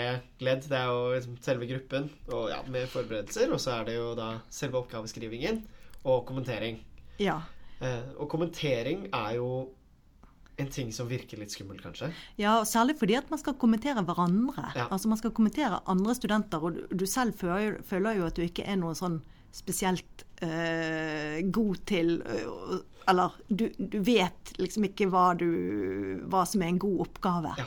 ledd. 0.43 0.65
Det 0.67 0.75
er 0.75 0.89
jo 0.91 1.03
liksom 1.15 1.37
selve 1.39 1.67
gruppen 1.71 2.09
og 2.35 2.49
ja, 2.51 2.57
med 2.67 2.89
forberedelser, 2.91 3.53
og 3.55 3.61
så 3.63 3.77
er 3.77 3.85
det 3.87 3.95
jo 3.95 4.09
da 4.19 4.41
selve 4.51 4.81
oppgaveskrivingen 4.81 5.61
og 6.03 6.25
kommentering. 6.27 6.81
Ja. 7.23 7.37
Eh, 7.79 8.09
og 8.19 8.27
kommentering 8.33 9.07
er 9.15 9.37
jo 9.39 9.69
en 10.59 10.73
ting 10.73 10.91
som 10.91 11.07
virker 11.07 11.39
litt 11.39 11.55
skummelt, 11.55 11.85
kanskje. 11.85 12.11
Ja, 12.41 12.57
og 12.59 12.67
særlig 12.67 12.97
fordi 12.99 13.15
at 13.21 13.31
man 13.31 13.39
skal 13.39 13.55
kommentere 13.61 14.03
hverandre. 14.03 14.67
Ja. 14.75 14.89
Altså 14.91 15.09
Man 15.09 15.23
skal 15.23 15.31
kommentere 15.37 15.79
andre 15.87 16.19
studenter, 16.19 16.59
og 16.59 16.75
du, 16.75 16.83
du 16.91 17.07
selv 17.07 17.39
føler, 17.39 17.79
føler 17.87 18.19
jo 18.19 18.27
at 18.27 18.35
du 18.35 18.43
ikke 18.43 18.67
er 18.67 18.81
noe 18.83 18.99
sånn 18.99 19.21
spesielt 19.55 20.26
eh, 20.45 21.41
god 21.51 21.83
til 21.87 22.21
øh, 22.23 22.79
Eller 23.09 23.35
du, 23.49 23.69
du 23.79 23.99
vet 24.03 24.53
liksom 24.59 24.89
ikke 24.89 25.07
hva, 25.13 25.31
du, 25.39 26.23
hva 26.27 26.45
som 26.49 26.63
er 26.63 26.73
en 26.73 26.81
god 26.83 27.05
oppgave. 27.07 27.53
Ja. 27.61 27.67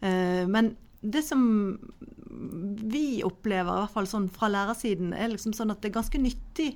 Eh, 0.00 0.46
men 0.48 0.74
det 1.00 1.22
som 1.22 1.42
vi 2.92 3.22
opplever, 3.24 3.72
i 3.72 3.82
hvert 3.84 3.94
fall 3.94 4.08
sånn 4.08 4.28
fra 4.32 4.48
lærersiden, 4.52 5.12
er 5.12 5.32
liksom 5.32 5.52
sånn 5.56 5.72
at 5.72 5.82
det 5.82 5.90
er 5.90 5.98
ganske 5.98 6.20
nyttig 6.20 6.70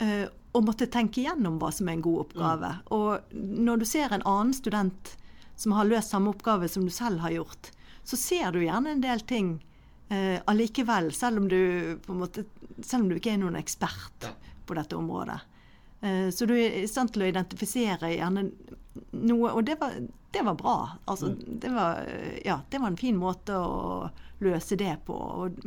eh, 0.00 0.26
å 0.52 0.60
måtte 0.64 0.88
tenke 0.92 1.22
igjennom 1.22 1.58
hva 1.60 1.72
som 1.72 1.88
er 1.88 1.96
en 1.96 2.04
god 2.04 2.24
oppgave. 2.26 2.70
Og 2.94 3.34
når 3.34 3.82
du 3.82 3.86
ser 3.88 4.12
en 4.12 4.24
annen 4.28 4.54
student 4.56 5.14
som 5.56 5.74
har 5.76 5.88
løst 5.88 6.12
samme 6.12 6.32
oppgave 6.32 6.68
som 6.70 6.84
du 6.86 6.92
selv 6.92 7.22
har 7.24 7.34
gjort, 7.36 7.72
så 8.04 8.18
ser 8.18 8.52
du 8.52 8.62
gjerne 8.62 8.96
en 8.96 9.04
del 9.04 9.22
ting 9.28 9.54
eh, 10.12 10.38
allikevel, 10.50 11.12
selv 11.16 11.42
om 11.42 11.48
du 11.48 11.98
måte, 12.08 12.44
selv 12.80 13.04
om 13.04 13.12
du 13.12 13.18
ikke 13.18 13.36
er 13.36 13.42
noen 13.44 13.60
ekspert 13.60 14.28
Ja. 14.28 14.36
På 14.66 14.76
dette 14.78 14.98
området. 14.98 15.40
Eh, 16.02 16.28
så 16.34 16.46
du 16.46 16.54
er 16.56 16.82
i 16.82 16.88
stand 16.90 17.12
til 17.14 17.24
å 17.24 17.30
identifisere 17.30 18.12
gjerne 18.14 18.48
noe, 19.22 19.52
og 19.52 19.64
det 19.66 19.78
var, 19.80 19.96
det 20.34 20.44
var 20.46 20.58
bra. 20.58 20.76
Altså, 21.10 21.32
det, 21.38 21.70
var, 21.72 22.02
eh, 22.06 22.40
ja, 22.46 22.60
det 22.70 22.80
var 22.82 22.92
en 22.92 23.00
fin 23.00 23.18
måte 23.18 23.56
å 23.58 24.08
løse 24.42 24.78
det 24.80 24.96
på. 25.06 25.14
Og, 25.14 25.60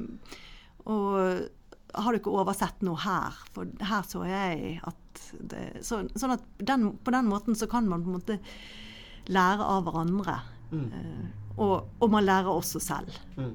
og 0.91 1.95
har 1.95 2.11
du 2.11 2.19
ikke 2.19 2.35
oversett 2.35 2.83
noe 2.85 2.99
her? 2.99 3.39
For 3.55 3.71
her 3.87 4.03
så 4.07 4.25
jeg 4.27 4.79
at 4.83 5.23
det, 5.39 5.63
så, 5.85 6.03
Sånn 6.19 6.35
at 6.35 6.43
den, 6.59 6.91
på 6.99 7.13
den 7.15 7.31
måten 7.31 7.55
så 7.55 7.69
kan 7.71 7.87
man 7.87 8.03
på 8.03 8.11
en 8.11 8.19
måte 8.19 8.39
lære 9.31 9.63
av 9.63 9.87
hverandre. 9.87 10.39
Eh, 10.75 11.44
og, 11.57 11.89
og 11.99 12.11
man 12.11 12.25
lærer 12.27 12.49
også 12.51 12.79
selv. 12.83 13.11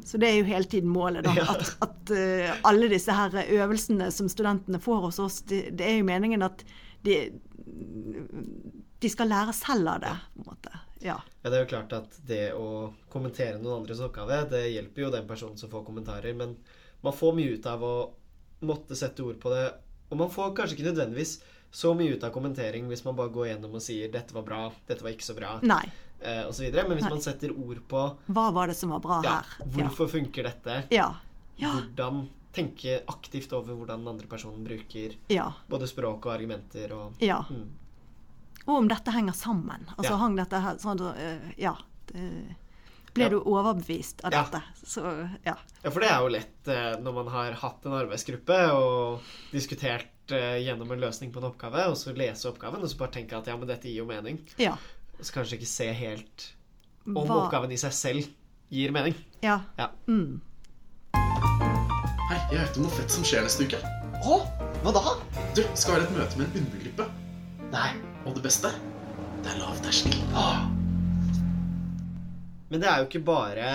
Så 0.07 0.19
det 0.21 0.29
er 0.31 0.39
jo 0.39 0.49
hele 0.49 0.65
tiden 0.65 0.89
målet. 0.89 1.25
da, 1.25 1.35
Ja. 1.37 1.49
At, 1.55 1.75
at 1.85 2.13
uh, 2.15 2.61
alle 2.71 2.89
disse 2.93 3.13
her 3.13 3.35
øvelsene 3.61 4.11
som 4.11 4.29
studentene 4.29 4.81
får 4.81 5.01
hos 5.09 5.19
oss, 5.19 5.41
det, 5.43 5.71
det 5.79 5.89
er 5.89 5.99
jo 5.99 6.09
meningen 6.09 6.43
at 6.43 6.65
de, 7.05 7.19
de 9.01 9.11
skal 9.13 9.29
lære 9.33 9.53
selv 9.57 9.89
av 9.89 10.01
det. 10.01 10.15
på 10.35 10.45
en 10.45 10.51
måte. 10.53 10.81
Ja. 11.01 11.17
Ja, 11.43 11.51
det 11.51 11.57
er 11.57 11.65
jo 11.65 11.71
klart 11.71 11.93
at 11.97 12.17
det 12.29 12.43
å 12.53 12.93
kommentere 13.13 13.61
noen 13.61 13.81
andres 13.81 14.03
oppgave, 14.05 14.43
det 14.51 14.67
hjelper 14.75 15.07
jo 15.07 15.13
den 15.15 15.29
personen 15.29 15.57
som 15.61 15.73
får 15.73 15.87
kommentarer, 15.87 16.35
men 16.37 16.59
man 17.01 17.17
får 17.17 17.37
mye 17.37 17.57
ut 17.57 17.69
av 17.71 17.85
å 17.85 17.95
måtte 18.69 18.99
sette 18.99 19.25
ord 19.25 19.39
på 19.41 19.53
det, 19.55 19.65
og 20.11 20.21
man 20.21 20.33
får 20.33 20.53
kanskje 20.59 20.77
ikke 20.77 20.91
nødvendigvis 20.91 21.39
så 21.73 21.95
mye 21.95 22.17
ut 22.19 22.25
av 22.27 22.33
kommentering 22.35 22.89
hvis 22.91 23.05
man 23.07 23.17
bare 23.17 23.33
går 23.33 23.53
gjennom 23.53 23.77
og 23.79 23.83
sier 23.85 24.11
'dette 24.11 24.35
var 24.35 24.43
bra', 24.43 24.73
'dette 24.89 25.07
var 25.07 25.15
ikke 25.15 25.29
så 25.29 25.37
bra', 25.39 25.53
Nei. 25.63 25.85
Eh, 26.23 26.51
videre. 26.59 26.87
Men 26.89 26.99
hvis 26.99 27.07
Nei. 27.07 27.15
man 27.17 27.25
setter 27.25 27.53
ord 27.55 27.81
på 27.89 28.05
Hva 28.27 28.51
var 28.53 28.71
det 28.71 28.77
som 28.79 28.91
var 28.95 29.01
bra 29.05 29.21
ja, 29.25 29.39
her? 29.41 29.67
hvorfor 29.77 30.09
funker 30.09 30.43
dette, 30.51 30.83
Ja. 30.91 31.15
Ja. 31.57 31.73
hvordan 31.77 32.29
tenke 32.53 33.03
aktivt 33.07 33.53
over 33.53 33.75
hvordan 33.79 34.01
den 34.03 34.09
andre 34.09 34.27
personen 34.27 34.65
bruker 34.65 35.13
ja. 35.31 35.53
både 35.69 35.87
språk 35.87 36.27
og 36.27 36.33
argumenter 36.35 36.93
og 36.97 37.21
ja. 37.23 37.45
mm. 37.51 37.69
Og 38.67 38.75
om 38.77 38.89
dette 38.91 39.11
henger 39.15 39.33
sammen. 39.33 39.87
Altså 39.97 40.13
Ja. 40.13 40.19
hang 40.21 40.35
dette 40.37 40.59
her 40.61 40.77
sånn 40.83 41.01
øh, 41.01 41.53
Ja. 41.57 41.77
Det, 42.07 42.57
ble 43.15 43.25
Ja. 43.25 43.29
du 43.29 43.41
overbevist 43.41 44.21
av 44.25 44.31
dette? 44.31 44.63
Så 44.85 45.03
ja. 45.45 45.57
Ja, 45.83 45.91
for 45.91 46.01
det 46.01 46.11
er 46.11 46.21
jo 46.21 46.29
lett 46.29 46.69
eh, 46.69 46.99
når 47.01 47.13
man 47.15 47.29
har 47.29 47.53
hatt 47.53 47.87
en 47.87 47.93
arbeidsgruppe 47.93 48.59
og 48.77 49.21
diskutert 49.53 50.31
eh, 50.31 50.59
gjennom 50.63 50.91
en 50.93 51.01
løsning 51.01 51.33
på 51.33 51.41
en 51.41 51.49
oppgave, 51.51 51.87
og 51.91 51.97
så 51.97 52.15
lese 52.15 52.49
oppgaven 52.51 52.83
og 52.83 52.91
så 52.91 52.99
bare 52.99 53.17
tenke 53.19 53.39
at 53.39 53.47
ja, 53.51 53.57
men 53.57 53.67
dette 53.71 53.89
gir 53.89 54.03
jo 54.03 54.07
mening. 54.07 54.39
Ja. 54.59 54.77
Og 55.21 55.27
så 55.29 55.35
kanskje 55.37 55.57
ikke 55.59 55.67
se 55.69 55.87
helt 55.93 56.45
om 57.05 57.13
Hva- 57.29 57.43
oppgaven 57.43 57.73
i 57.75 57.77
seg 57.77 57.93
selv 57.93 58.29
gir 58.73 58.91
mening. 58.91 59.13
Ja. 59.45 59.59
Ja. 59.77 59.91
Mm. 60.09 60.41
Hei, 61.13 62.39
jeg 62.55 62.61
vet 62.63 62.77
om 62.79 62.87
noe 62.87 62.95
fett 62.95 63.13
som 63.13 63.25
skjer 63.29 63.43
neste 63.45 63.67
uke. 63.69 63.81
Å, 64.25 64.39
hva 64.81 64.93
da? 64.97 65.03
Du, 65.59 65.61
skal 65.77 65.99
være 65.99 66.07
et 66.07 66.15
møte 66.17 66.41
med 66.41 66.57
en 66.57 66.63
undergruppe. 66.63 67.05
Nei. 67.75 67.91
Og 68.25 68.33
det 68.39 68.45
beste, 68.47 68.71
det 69.45 69.53
er 69.53 69.59
lav 69.61 69.77
terskel. 69.85 70.17
Men 72.71 72.81
det 72.81 72.89
er 72.89 73.03
jo 73.03 73.09
ikke 73.11 73.23
bare 73.27 73.67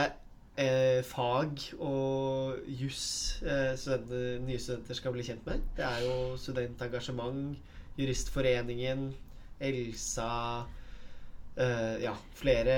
eh, 0.57 1.03
fag 1.05 1.61
og 1.77 2.65
juss 2.79 3.03
eh, 3.43 3.75
studenter, 3.77 4.39
nye 4.47 4.63
studenter 4.63 4.97
skal 4.97 5.13
bli 5.13 5.27
kjent 5.29 5.45
med. 5.45 5.61
Det 5.77 5.85
er 5.85 6.07
jo 6.07 6.17
studentengasjement, 6.41 7.53
Juristforeningen, 8.01 9.11
ELSA 9.61 10.31
Ja, 12.03 12.13
flere 12.35 12.75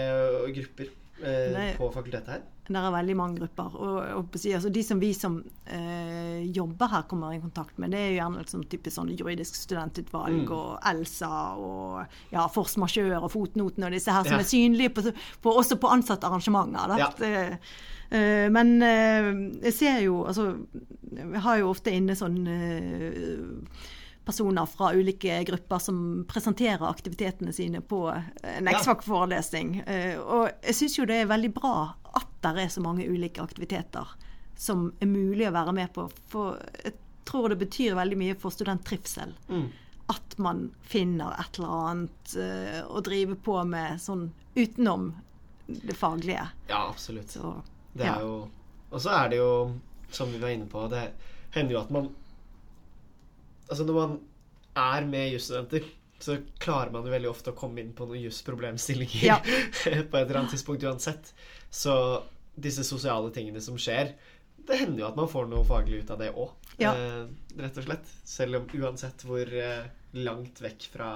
grupper 0.53 0.89
eh, 1.23 1.49
Nei. 1.53 1.71
på 1.79 1.89
fakultetet 1.95 2.27
her. 2.35 2.45
Det 2.67 2.75
er 2.75 2.91
veldig 2.91 3.13
mange 3.15 3.37
grupper. 3.39 3.75
Og, 3.79 3.97
og 4.17 4.33
altså, 4.35 4.69
de 4.75 4.81
som 4.83 4.99
vi 4.99 5.13
som 5.15 5.37
eh, 5.71 6.41
jobber 6.51 6.89
her, 6.91 7.05
kommer 7.07 7.31
i 7.31 7.39
kontakt 7.39 7.77
med, 7.79 7.93
det 7.95 7.99
er 8.01 8.09
jo 8.11 8.17
gjerne 8.19 8.41
liksom, 8.43 8.65
typisk 8.67 8.97
sånn 8.99 9.13
juridisk 9.15 9.55
studentutvalg 9.55 10.41
Mm. 10.43 10.51
og 10.51 10.89
ELSA 10.91 11.29
og 11.55 12.17
ja, 12.33 12.43
force 12.51 12.77
majeure 12.83 13.21
og 13.23 13.31
fotnoten 13.31 13.87
og 13.87 13.95
disse 13.95 14.11
her 14.11 14.27
som 14.27 14.35
Ja. 14.35 14.39
er 14.43 14.49
synlige 14.51 14.89
på, 14.97 15.05
på, 15.41 15.53
også 15.61 15.79
på. 15.79 15.87
Ja. 16.99 17.09
Det, 17.17 17.59
eh, 18.11 18.49
men 18.51 18.75
eh, 18.83 19.31
jeg 19.69 19.73
ser 19.73 20.01
jo 20.03 20.25
Altså, 20.27 20.57
jeg 21.15 21.41
har 21.47 21.57
jo 21.63 21.69
ofte 21.71 21.91
inne 21.95 22.15
sånn 22.19 22.43
eh, 22.51 23.47
personer 24.27 24.67
fra 24.67 24.91
ulike 24.93 25.39
grupper 25.47 25.79
som 25.79 25.97
presenterer 26.27 26.83
aktivitetene 26.89 27.53
sine 27.55 27.79
på 27.81 28.01
en 28.11 28.67
X-Fac-forelesning. 28.67 29.77
Eh, 29.87 30.19
Og 30.19 30.49
jeg 30.61 30.75
syns 30.75 30.97
jo 30.99 31.07
det 31.07 31.21
er 31.21 31.29
veldig 31.31 31.53
bra 31.55 31.75
at 32.17 32.29
det 32.43 32.53
er 32.65 32.71
så 32.73 32.83
mange 32.83 33.07
ulike 33.07 33.43
aktiviteter 33.43 34.15
som 34.57 34.89
er 34.99 35.09
mulig 35.09 35.47
å 35.47 35.53
være 35.55 35.75
med 35.77 35.93
på. 35.95 36.07
For 36.31 36.57
jeg 36.83 36.95
tror 37.27 37.49
det 37.53 37.59
betyr 37.61 37.95
veldig 37.97 38.17
mye 38.19 38.35
for 38.39 38.51
studenttrivsel. 38.55 39.35
Mm. 39.47 39.67
At 40.11 40.37
man 40.41 40.67
finner 40.87 41.35
et 41.39 41.59
eller 41.59 41.73
annet 41.91 42.35
uh, 42.39 42.81
å 42.89 43.03
drive 43.05 43.35
på 43.43 43.57
med 43.67 43.99
sånn 44.01 44.29
utenom 44.55 45.11
det 45.67 45.97
faglige. 45.99 46.47
Ja, 46.69 46.87
absolutt. 46.89 47.31
Så 47.35 47.57
Det 47.93 48.07
ja. 48.07 48.15
er 48.15 48.23
jo 48.27 48.47
Og 48.89 49.01
så 49.03 49.11
er 49.11 49.29
det 49.29 49.41
jo, 49.41 49.51
som 50.15 50.31
vi 50.31 50.39
var 50.39 50.53
inne 50.55 50.65
på, 50.71 50.85
det 50.87 51.09
hender 51.51 51.75
jo 51.75 51.81
at 51.81 51.89
man 51.91 52.07
Altså 53.67 53.85
når 53.87 53.97
man 53.97 54.17
er 54.77 55.07
med 55.09 55.31
jusstudenter, 55.33 55.85
så 56.21 56.39
klarer 56.61 56.91
man 56.93 57.05
jo 57.05 57.13
veldig 57.13 57.29
ofte 57.29 57.51
å 57.53 57.57
komme 57.57 57.81
inn 57.83 57.93
på 57.97 58.07
noen 58.09 58.23
jusproblemstillinger 58.23 59.25
Ja. 59.25 59.37
på 59.43 59.91
et 59.91 60.23
eller 60.23 60.39
annet 60.41 60.55
tidspunkt 60.55 60.85
uansett. 60.87 61.33
Så 61.69 61.93
disse 62.57 62.85
sosiale 62.87 63.29
tingene 63.35 63.61
som 63.61 63.77
skjer, 63.77 64.15
det 64.67 64.79
hender 64.81 65.03
jo 65.03 65.09
at 65.11 65.19
man 65.19 65.29
får 65.31 65.45
noe 65.51 65.65
faglig 65.67 66.01
ut 66.03 66.13
av 66.13 66.21
det 66.21 66.31
òg. 66.33 66.53
Ja. 66.81 66.93
Eh, 66.93 67.27
rett 67.61 67.77
og 67.79 67.85
slett. 67.87 68.09
Selv 68.27 68.59
om 68.59 68.65
uansett 68.81 69.23
hvor 69.27 69.45
eh, 69.47 69.85
langt 70.17 70.61
vekk 70.63 70.87
fra 70.93 71.11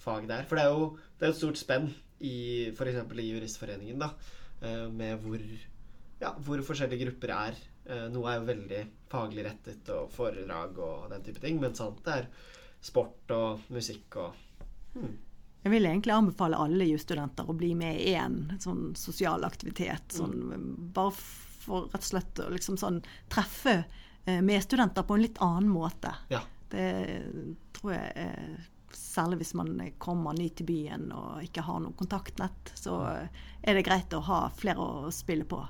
fag 0.00 0.28
det 0.30 0.38
er. 0.38 0.46
For 0.48 0.56
det 0.58 0.64
er 0.64 0.76
jo 0.76 0.86
det 1.18 1.26
er 1.26 1.34
et 1.34 1.40
stort 1.40 1.60
spenn 1.60 1.90
i 2.24 2.36
f.eks. 2.72 3.02
i 3.18 3.26
Juristforeningen, 3.26 4.00
da, 4.00 4.12
eh, 4.62 4.86
med 4.92 5.20
hvor, 5.24 5.42
ja, 6.22 6.32
hvor 6.46 6.62
forskjellige 6.70 7.04
grupper 7.06 7.34
er. 7.36 7.60
Eh, 7.90 8.06
Noe 8.12 8.30
er 8.30 8.38
jo 8.38 8.46
veldig 8.50 8.84
faglig 9.10 9.44
rettet 9.46 9.90
og 9.94 10.12
foredrag 10.14 10.78
og 10.78 11.10
den 11.10 11.24
type 11.26 11.42
ting, 11.42 11.58
mens 11.62 11.82
annet 11.82 12.12
er 12.14 12.30
sport 12.80 13.34
og 13.34 13.66
musikk 13.74 14.20
og 14.22 14.38
hmm. 14.94 15.18
Jeg 15.60 15.74
vil 15.74 15.84
egentlig 15.84 16.14
anbefale 16.14 16.56
alle 16.56 16.86
jusstudenter 16.88 17.50
å 17.50 17.52
bli 17.52 17.74
med 17.76 17.98
i 18.00 18.14
én 18.16 18.36
sånn 18.64 18.94
sosial 18.96 19.42
aktivitet. 19.44 20.14
Sånn, 20.16 20.38
bare 20.96 21.12
for 21.12 21.90
rett 21.92 22.00
og 22.00 22.06
slett 22.06 22.40
å 22.40 22.46
liksom 22.54 22.78
sånn 22.80 23.02
treffe 23.28 23.74
eh, 23.82 24.40
medstudenter 24.40 25.04
på 25.04 25.18
en 25.18 25.24
litt 25.26 25.40
annen 25.44 25.68
måte. 25.68 26.14
Ja. 26.32 26.40
Det 26.72 26.88
tror 27.76 27.96
jeg 27.98 28.12
er 28.28 28.68
Særlig 28.90 29.36
hvis 29.40 29.52
man 29.54 29.76
kommer 30.02 30.34
ny 30.34 30.48
til 30.54 30.66
byen 30.66 31.12
og 31.14 31.44
ikke 31.44 31.62
har 31.62 31.78
noe 31.82 31.94
kontaktnett, 31.98 32.72
så 32.74 32.96
er 33.06 33.76
det 33.78 33.84
greit 33.86 34.10
å 34.14 34.22
ha 34.26 34.38
flere 34.54 34.82
å 34.82 35.12
spille 35.14 35.46
på. 35.46 35.60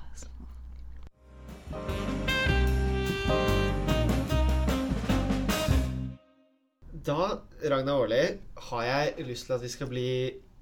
Da, 7.11 7.41
Ragna 7.73 7.97
Aarli, 7.97 8.23
har 8.71 8.83
jeg 8.87 9.27
lyst 9.27 9.49
til 9.49 9.57
at 9.57 9.65
vi 9.65 9.71
skal 9.73 9.91
bli 9.91 10.09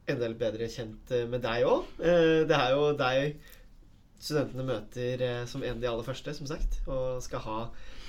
enda 0.08 0.28
litt 0.28 0.40
bedre 0.40 0.68
kjent 0.72 1.10
eh, 1.12 1.26
med 1.28 1.42
deg 1.44 1.66
òg. 1.68 1.88
Det 1.98 2.56
er 2.56 2.76
jo 2.76 2.92
deg 2.96 3.34
studentene 4.18 4.64
møter 4.68 5.24
eh, 5.24 5.42
som 5.50 5.64
en 5.64 5.76
av 5.76 5.82
de 5.82 5.90
aller 5.90 6.06
første, 6.06 6.32
som 6.34 6.48
sagt, 6.48 6.80
og 6.86 7.20
skal 7.24 7.44
ha 7.44 7.58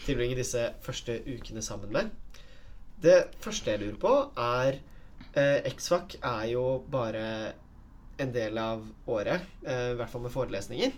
tilbringe 0.05 0.37
disse 0.39 0.69
første 0.85 1.19
ukene 1.27 1.63
sammen 1.65 1.91
med. 1.95 2.13
Det 3.03 3.25
første 3.43 3.73
jeg 3.73 3.83
lurer 3.83 3.99
på, 3.99 4.13
er 4.39 4.79
Eh, 5.37 5.61
X-Fac 5.69 6.17
er 6.25 6.45
jo 6.53 6.63
bare 6.89 7.53
en 8.19 8.31
del 8.33 8.57
av 8.57 8.85
året, 9.07 9.45
eh, 9.65 9.91
i 9.91 9.97
hvert 9.99 10.09
fall 10.09 10.23
med 10.25 10.33
forelesninger. 10.33 10.91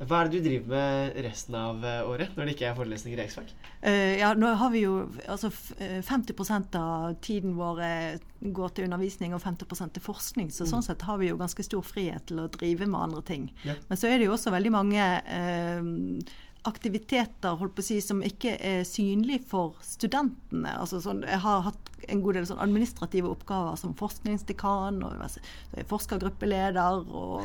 Hva 0.00 0.22
er 0.22 0.30
det 0.30 0.40
du 0.40 0.46
driver 0.48 0.72
med 0.72 1.18
resten 1.26 1.56
av 1.58 1.82
eh, 1.84 2.00
året, 2.08 2.32
når 2.34 2.48
det 2.48 2.54
ikke 2.56 2.68
er 2.70 2.76
forelesninger 2.78 3.20
i 3.20 3.24
X-Fac? 3.26 3.50
Eh, 3.82 4.14
ja, 4.18 4.32
nå 4.34 4.48
har 4.58 4.72
vi 4.72 4.84
jo 4.86 4.94
altså 5.30 5.50
eh, 5.78 6.00
50% 6.06 6.78
av 6.80 7.12
tiden 7.22 7.54
vår 7.58 7.82
eh, 7.86 8.22
går 8.42 8.72
til 8.74 8.88
undervisning 8.88 9.36
og 9.36 9.42
50% 9.44 9.94
til 9.94 10.04
forskning. 10.04 10.48
Så 10.54 10.66
sånn 10.70 10.82
sett 10.86 11.04
har 11.06 11.20
vi 11.20 11.28
jo 11.28 11.38
ganske 11.40 11.66
stor 11.66 11.84
frihet 11.86 12.26
til 12.30 12.40
å 12.42 12.48
drive 12.50 12.88
med 12.88 13.00
andre 13.04 13.22
ting. 13.28 13.50
Ja. 13.68 13.76
Men 13.90 14.00
så 14.00 14.08
er 14.08 14.18
det 14.18 14.30
jo 14.30 14.34
også 14.34 14.54
veldig 14.54 14.72
mange 14.74 15.06
uh, 15.22 16.32
aktiviteter 16.66 17.58
holdt 17.60 17.76
på 17.76 17.84
å 17.84 17.86
si, 17.86 18.00
som 18.02 18.24
ikke 18.26 18.56
er 18.58 18.82
synlige 18.88 19.44
for 19.52 19.78
studentene. 19.86 20.74
Altså 20.78 21.02
sånn, 21.04 21.22
jeg 21.28 21.42
har 21.44 21.66
hatt 21.68 21.91
en 22.08 22.22
god 22.24 22.34
del 22.38 22.46
sånn 22.48 22.60
administrative 22.62 23.28
oppgaver 23.30 23.76
som 23.80 23.94
forskningsdekan 23.98 25.02
og 25.06 25.18
er 25.22 25.84
forskergruppeleder 25.90 27.02
og 27.12 27.42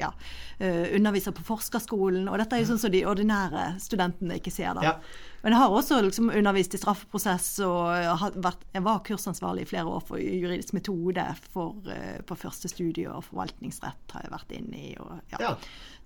ja, 0.00 0.10
eh, 0.58 0.94
underviser 0.96 1.34
på 1.36 1.44
forskerskolen. 1.46 2.28
Og 2.30 2.38
dette 2.40 2.56
er 2.56 2.62
jo 2.64 2.70
sånn 2.72 2.80
som 2.82 2.92
de 2.94 3.04
ordinære 3.08 3.74
studentene 3.82 4.38
ikke 4.40 4.52
ser. 4.54 4.74
da. 4.78 4.82
Ja. 4.82 4.94
Men 5.42 5.54
jeg 5.54 5.60
har 5.62 5.70
også 5.70 6.00
liksom 6.02 6.32
undervist 6.34 6.74
i 6.74 6.80
straffeprosess, 6.80 7.60
og 7.62 8.32
vært, 8.42 8.64
jeg 8.74 8.82
var 8.82 8.98
kursansvarlig 9.06 9.62
i 9.62 9.68
flere 9.70 9.86
år 9.86 10.00
for 10.08 10.18
juridisk 10.18 10.74
metode 10.74 11.24
for, 11.52 11.76
eh, 11.94 12.18
på 12.26 12.34
første 12.36 12.68
studie, 12.68 13.06
og 13.06 13.22
forvaltningsrett 13.28 14.16
har 14.16 14.24
jeg 14.26 14.32
vært 14.34 14.56
inne 14.58 14.82
i. 14.90 14.96
Og, 14.98 15.20
ja. 15.36 15.38
Ja. 15.46 15.52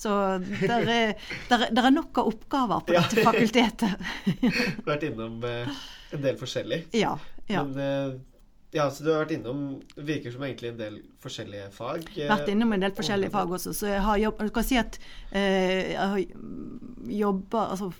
Så 0.03 0.13
der 0.67 0.83
er, 0.85 1.15
der, 1.49 1.65
er- 1.69 1.73
der 1.73 1.85
er 1.89 1.91
nok 1.95 2.19
av 2.19 2.29
oppgaver 2.35 2.85
på 2.85 2.93
dette 2.93 3.25
fakultetet. 3.25 3.97
Vært 4.89 5.05
innom 5.09 5.41
eh, 5.49 5.69
en 6.13 6.23
del 6.25 6.37
forskjellig. 6.41 6.85
ja. 6.97 7.17
ja. 7.49 7.65
Men 7.65 7.81
eh, 7.83 8.21
ja, 8.73 8.87
så 8.91 9.05
du 9.05 9.11
har 9.13 9.27
vært 9.27 9.35
innom 9.37 9.65
virker 10.01 10.33
som 10.33 10.45
egentlig 10.47 10.71
en 10.73 10.79
del 10.79 10.95
forskjellige 11.21 11.67
fag. 11.77 12.07
eh, 12.25 12.31
vært 12.31 12.49
innom 12.55 12.73
en 12.73 12.87
del 12.87 12.95
forskjellige 12.97 13.35
fag 13.35 13.53
også. 13.59 13.75
Så 13.77 13.91
jeg 13.91 14.01
har 14.07 14.23
jobb, 14.23 14.41
du 14.41 14.55
kan 14.57 14.65
si 14.65 14.79
at 14.81 14.97
eh, 15.29 15.93
jeg 15.93 15.99
har 16.01 16.23
jobba 17.19 17.67
altså, 17.75 17.91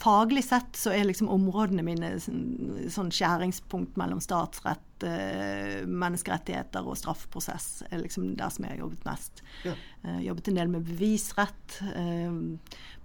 Faglig 0.00 0.42
sett 0.44 0.74
så 0.78 0.90
er 0.90 1.04
liksom 1.06 1.28
områdene 1.30 1.82
mine 1.86 2.08
sånn, 2.18 2.88
sånn 2.90 3.10
skjæringspunkt 3.14 3.94
mellom 4.00 4.18
statsrett, 4.24 5.04
eh, 5.06 5.84
menneskerettigheter 5.86 6.86
og 6.88 6.96
straffeprosess. 6.98 7.84
er 7.90 8.00
liksom 8.02 8.32
der 8.36 8.48
som 8.50 8.64
jeg 8.64 8.72
har 8.72 8.80
jobbet 8.86 9.04
mest. 9.06 9.42
Ja. 9.62 9.74
Eh, 10.04 10.20
jobbet 10.26 10.48
en 10.48 10.58
del 10.58 10.68
med 10.72 10.82
bevisrett. 10.88 11.76
Eh, 11.94 12.34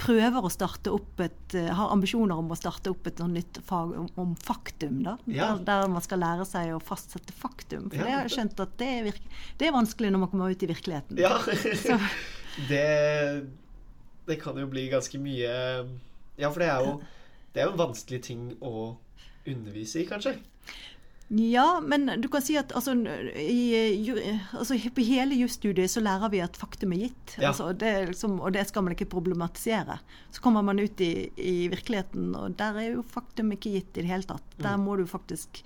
prøver 0.01 0.41
å 0.47 0.49
starte 0.49 0.89
opp 0.95 1.19
et 1.21 1.53
eh, 1.59 1.67
Har 1.77 1.91
ambisjoner 1.93 2.37
om 2.39 2.49
å 2.49 2.57
starte 2.57 2.89
opp 2.89 3.05
et 3.11 3.17
sånn 3.21 3.33
nytt 3.37 3.59
fag 3.67 3.93
om, 3.99 4.07
om 4.15 4.33
faktum. 4.35 5.03
da, 5.03 5.17
Ja. 5.27 5.53
der, 5.57 5.63
der 5.65 5.87
man 5.93 6.01
skal 6.01 6.19
lære 6.23 6.45
seg 6.49 6.73
å 6.73 6.81
fastsette 6.81 7.31
faktum. 7.35 7.89
For 7.91 7.97
Ja, 7.97 8.03
det 8.05 8.17
har 8.17 8.33
skjønt 8.39 8.59
at 8.59 8.77
det 8.77 8.87
er, 8.87 9.11
det 9.59 9.67
er 9.67 9.71
vanskelig 9.77 10.09
når 10.11 10.19
man 10.25 10.29
kommer 10.33 10.49
ut 10.49 10.63
i 10.63 10.71
virkeligheten. 10.73 11.17
Ja. 11.21 11.37
Det, 12.67 13.45
det 14.25 14.35
kan 14.41 14.57
jo 14.57 14.65
bli 14.65 14.87
ganske 14.89 15.19
mye 15.21 15.51
Ja, 16.37 16.51
for 16.51 16.63
det 16.63 16.69
er 16.71 16.85
jo 16.85 16.97
Det 17.53 17.63
er 17.63 17.69
jo 17.69 17.73
en 17.73 17.79
vanskelig 17.79 18.21
ting 18.27 18.41
å 18.61 18.97
undervise 19.47 20.01
i, 20.03 20.05
kanskje. 20.05 20.35
ja, 21.29 21.79
men 21.81 22.05
du 22.21 22.27
kan 22.29 22.43
si 22.43 22.57
at 22.59 22.73
altså, 22.75 22.93
i, 23.39 24.11
altså, 24.53 24.77
på 24.93 25.05
hele 25.07 25.39
jusstudiet 25.39 25.89
så 25.89 26.03
lærer 26.03 26.29
vi 26.29 26.43
at 26.43 26.59
faktum 26.59 26.93
er 26.93 27.07
gitt. 27.07 27.37
Ja. 27.39 27.49
Altså, 27.49 27.71
det 27.73 27.93
liksom, 28.11 28.37
og 28.43 28.53
det 28.53 28.67
skal 28.69 28.85
man 28.85 28.93
ikke 28.93 29.09
problematisere. 29.15 29.97
Så 30.29 30.43
kommer 30.43 30.61
man 30.61 30.79
ut 30.79 31.01
i, 31.01 31.31
i 31.41 31.55
virkeligheten, 31.73 32.35
og 32.37 32.59
der 32.59 32.77
er 32.83 32.91
jo 32.91 33.07
faktum 33.15 33.55
ikke 33.55 33.73
gitt 33.79 33.97
i 33.97 34.03
det 34.03 34.11
hele 34.11 34.29
tatt. 34.29 34.55
Der 34.61 34.77
må 34.77 34.99
du 34.99 35.07
faktisk 35.09 35.63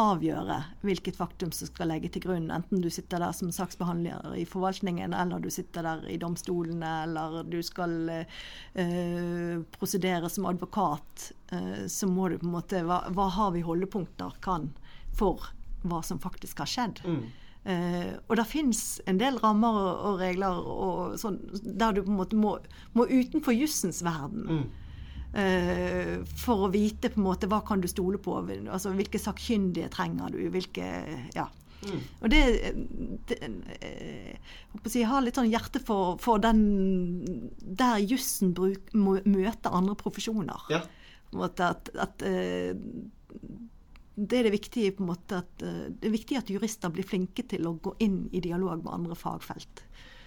avgjøre 0.00 0.56
hvilket 0.86 1.18
faktum 1.18 1.50
som 1.52 1.68
skal 1.68 1.90
legge 1.92 2.08
til 2.12 2.24
grunn. 2.24 2.48
Enten 2.54 2.80
du 2.80 2.88
sitter 2.92 3.20
der 3.20 3.34
som 3.36 3.50
saksbehandler 3.52 4.36
i 4.40 4.46
forvaltningen, 4.48 5.12
eller 5.12 5.42
du 5.42 5.50
sitter 5.52 5.84
der 5.84 6.06
i 6.08 6.18
domstolene, 6.20 6.92
eller 7.04 7.42
du 7.44 7.58
skal 7.64 7.94
eh, 8.12 9.60
prosedere 9.76 10.30
som 10.32 10.48
advokat. 10.48 11.32
Eh, 11.52 11.84
så 11.92 12.08
må 12.08 12.30
du 12.32 12.38
på 12.40 12.48
en 12.48 12.56
måte 12.56 12.82
Hva, 12.88 13.04
hva 13.12 13.28
har 13.36 13.52
vi 13.52 13.66
holdepunkter 13.66 14.40
kan 14.44 14.70
for 15.12 15.52
hva 15.84 16.00
som 16.06 16.20
faktisk 16.22 16.64
har 16.64 16.70
skjedd? 16.70 17.04
Mm. 17.04 17.22
Uh, 17.62 18.18
og 18.26 18.34
det 18.40 18.44
fins 18.50 19.00
en 19.06 19.20
del 19.20 19.36
rammer 19.38 19.76
og, 19.78 19.90
og 20.08 20.16
regler 20.18 20.56
og 20.66 21.12
sånn, 21.20 21.36
der 21.62 21.94
du 21.94 22.00
på 22.02 22.10
en 22.10 22.18
måte 22.18 22.38
må, 22.38 22.56
må 22.98 23.06
utenfor 23.06 23.54
jussens 23.54 24.00
verden. 24.02 24.48
Mm. 24.48 24.64
Eh, 25.32 26.20
for 26.36 26.66
å 26.66 26.70
vite 26.72 27.08
på 27.08 27.16
en 27.16 27.24
måte 27.24 27.48
hva 27.48 27.62
kan 27.64 27.80
du 27.80 27.88
stole 27.88 28.20
på. 28.20 28.36
altså 28.68 28.92
Hvilke 28.96 29.20
sakkyndige 29.20 29.88
trenger 29.92 30.32
du. 30.34 30.42
hvilke, 30.52 30.88
ja. 31.34 31.48
Mm. 31.82 32.02
Og 32.20 32.30
det, 32.30 32.40
det 33.26 33.38
eh, 33.42 34.36
jeg 34.84 35.00
Jeg 35.00 35.08
har 35.08 35.22
litt 35.24 35.40
sånn 35.40 35.50
hjerte 35.50 35.80
for, 35.82 36.18
for 36.22 36.38
den 36.38 37.48
der 37.58 37.98
jussen 37.98 38.52
møter 38.92 39.72
andre 39.72 39.96
profesjoner. 39.96 40.68
Ja. 40.70 40.84
At, 41.32 41.88
at 41.96 42.22
eh, 42.28 42.76
det 44.14 44.38
er 44.38 44.44
det 44.44 44.52
viktige 44.52 44.92
på 44.92 45.02
en 45.02 45.14
måte 45.14 45.40
at 45.40 45.52
det 45.56 46.04
er 46.04 46.12
viktig 46.12 46.36
at 46.36 46.50
jurister 46.52 46.92
blir 46.92 47.06
flinke 47.08 47.46
til 47.48 47.64
å 47.66 47.78
gå 47.80 47.94
inn 48.04 48.26
i 48.36 48.42
dialog 48.44 48.84
med 48.84 48.92
andre 48.92 49.16
fagfelt. 49.16 49.80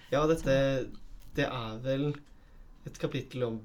Ja, 0.10 0.26
dette 0.26 0.90
Det 1.38 1.46
er 1.46 1.78
vel 1.84 2.10
et 2.90 2.98
kapittel 2.98 3.46
om 3.46 3.60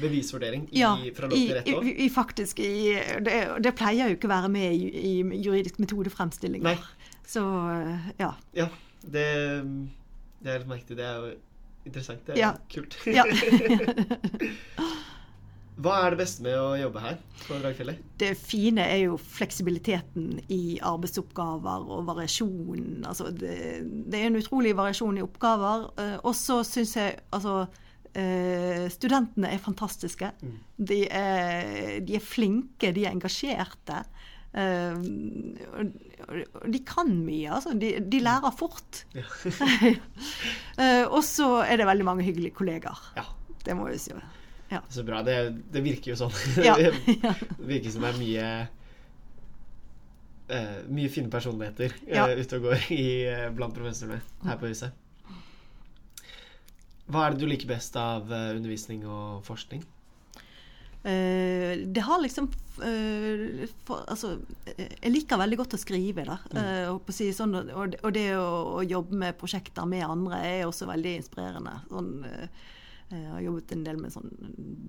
bevisvurdering 0.00 0.68
i, 0.72 0.78
Ja, 0.80 0.92
fra 1.16 1.28
lov 1.30 1.36
til 1.38 1.54
rett 1.56 1.68
i, 1.68 1.74
òg. 1.78 1.88
i 2.06 2.08
faktisk 2.12 2.60
i, 2.64 2.72
det, 3.26 3.38
det 3.64 3.74
pleier 3.78 4.10
jo 4.10 4.16
ikke 4.18 4.28
å 4.30 4.34
være 4.34 4.50
med 4.54 4.74
i, 4.74 4.88
i 5.10 5.14
juridisk 5.44 5.78
metodefremstillinger. 5.82 6.64
Nei. 6.64 6.76
Så 7.26 7.42
ja. 8.20 8.32
Ja, 8.56 8.68
det, 9.04 9.26
det 10.44 10.50
er 10.54 10.58
litt 10.64 10.68
merkelig. 10.70 10.96
Det 10.98 11.06
er 11.08 11.16
jo 11.22 11.32
interessant. 11.88 12.26
Det 12.26 12.34
er 12.36 12.42
Ja. 12.42 12.52
kult. 12.72 12.98
ja. 13.06 13.24
Hva 15.74 15.94
er 16.04 16.14
det 16.14 16.20
beste 16.20 16.44
med 16.44 16.54
å 16.54 16.76
jobbe 16.78 17.00
her 17.02 17.16
på 17.48 17.56
Dragfjellet? 17.58 18.02
Det 18.22 18.28
fine 18.38 18.84
er 18.86 19.00
jo 19.08 19.16
fleksibiliteten 19.18 20.36
i 20.54 20.76
arbeidsoppgaver 20.86 21.88
og 21.96 22.04
variasjonen. 22.06 23.00
Altså 23.10 23.32
det, 23.34 23.56
det 24.06 24.20
er 24.20 24.28
en 24.28 24.38
utrolig 24.38 24.70
variasjon 24.78 25.18
i 25.18 25.24
oppgaver. 25.24 25.88
eh, 25.98 26.14
Og 26.22 26.36
så 26.38 26.60
syns 26.68 26.94
jeg 27.00 27.16
altså 27.34 27.64
eh, 28.14 28.86
Studentene 28.92 29.50
er 29.54 29.58
fantastiske. 29.62 30.30
De 30.78 31.00
er, 31.08 32.00
de 32.04 32.16
er 32.18 32.24
flinke, 32.24 32.92
de 32.94 33.04
er 33.06 33.12
engasjerte. 33.14 34.04
eh, 34.54 34.94
og, 35.74 36.70
de 36.70 36.80
kan 36.86 37.10
mye, 37.26 37.50
altså. 37.58 37.74
De, 37.78 37.94
de 38.00 38.20
lærer 38.24 38.54
fort. 38.58 39.04
Eh, 40.74 41.04
og 41.06 41.20
så 41.22 41.60
er 41.62 41.78
det 41.78 41.84
veldig 41.86 42.04
mange 42.08 42.24
hyggelige 42.26 42.50
kollegaer. 42.56 42.98
Ja, 43.14 43.22
Det 43.64 43.76
må 43.78 43.84
vi 43.86 43.98
si. 44.02 44.10
Ja. 44.72 44.80
så 44.90 45.04
bra. 45.06 45.20
Det, 45.22 45.36
det 45.70 45.82
virker 45.84 46.10
jo 46.10 46.16
sånn. 46.18 46.34
Ja. 46.64 46.74
det 46.80 46.90
virker 47.72 47.92
som 47.94 48.02
det 48.02 48.10
er 48.10 48.18
mye 48.18 48.46
eh, 50.48 50.80
mye 50.90 51.12
fine 51.14 51.30
personligheter 51.30 51.94
eh, 52.08 52.34
ute 52.40 52.58
og 52.58 52.66
går 52.68 52.88
i, 52.96 53.04
eh, 53.30 53.46
blant 53.54 53.76
professorene 53.76 54.18
her 54.48 54.58
på 54.60 54.72
huset. 54.72 54.90
Hva 57.10 57.26
er 57.26 57.34
det 57.34 57.42
du 57.42 57.48
liker 57.50 57.68
best 57.68 57.96
av 58.00 58.30
eh, 58.32 58.54
undervisning 58.56 59.02
og 59.06 59.42
forskning? 59.44 59.82
Uh, 61.04 61.74
det 61.92 62.00
har 62.00 62.16
liksom 62.22 62.46
uh, 62.80 63.64
for, 63.84 64.06
Altså, 64.08 64.38
jeg 64.72 65.10
liker 65.12 65.36
veldig 65.36 65.58
godt 65.60 65.74
å 65.76 65.80
skrive, 65.82 66.24
da. 66.24 66.38
Og, 66.94 67.02
å 67.04 67.12
si 67.12 67.26
sånn, 67.36 67.52
og, 67.60 67.90
det- 67.92 68.00
og 68.00 68.14
det 68.16 68.30
å, 68.38 68.46
å 68.78 68.84
jobbe 68.88 69.18
med 69.20 69.36
prosjekter 69.36 69.84
med 69.90 70.06
andre 70.06 70.38
er 70.48 70.62
også 70.64 70.88
veldig 70.88 71.12
inspirerende. 71.18 71.74
Sånn, 71.90 72.14
jeg 73.12 73.26
har 73.28 73.42
jobbet 73.44 73.74
en 73.76 73.82
del 73.84 73.98
med 74.00 74.14
sånn 74.14 74.32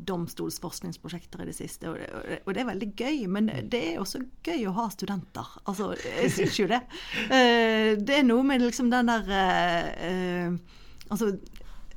domstolsforskningsprosjekter 0.08 1.44
i 1.44 1.50
det 1.50 1.58
siste, 1.58 1.92
og 1.92 2.00
det, 2.00 2.40
og 2.46 2.54
det- 2.56 2.64
er 2.64 2.70
veldig 2.72 2.90
gøy. 3.04 3.20
Men 3.36 3.52
det 3.68 3.82
er 3.92 4.00
også 4.00 4.24
gøy 4.48 4.64
å 4.72 4.74
ha 4.80 4.88
studenter. 4.96 5.52
Altså, 5.68 5.92
jeg 6.00 6.32
syns 6.38 6.62
jo 6.64 6.70
det. 6.72 6.80
Det 8.08 8.22
er 8.22 8.24
noe 8.24 8.48
med 8.48 8.64
liksom 8.64 8.88
den 8.94 9.12
der 9.12 10.56
Altså 11.12 11.36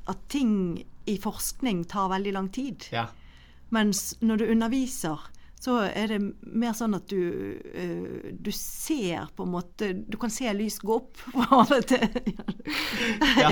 at 0.08 0.22
ting 0.32 0.84
i 1.08 1.16
forskning 1.20 1.82
tar 1.88 2.08
veldig 2.12 2.32
lang 2.36 2.48
tid. 2.52 2.84
Ja. 2.92 3.06
Mens 3.74 4.14
når 4.24 4.42
du 4.42 4.46
underviser, 4.52 5.18
så 5.60 5.80
er 5.90 6.12
det 6.12 6.18
mer 6.54 6.72
sånn 6.78 6.94
at 6.94 7.08
du, 7.10 7.18
eh, 7.74 8.28
du 8.38 8.50
ser 8.54 9.26
på 9.34 9.42
en 9.42 9.50
måte 9.56 9.88
Du 10.06 10.14
kan 10.22 10.30
se 10.30 10.46
lys 10.54 10.76
gå 10.78 10.94
opp. 11.00 11.18
ja. 13.42 13.50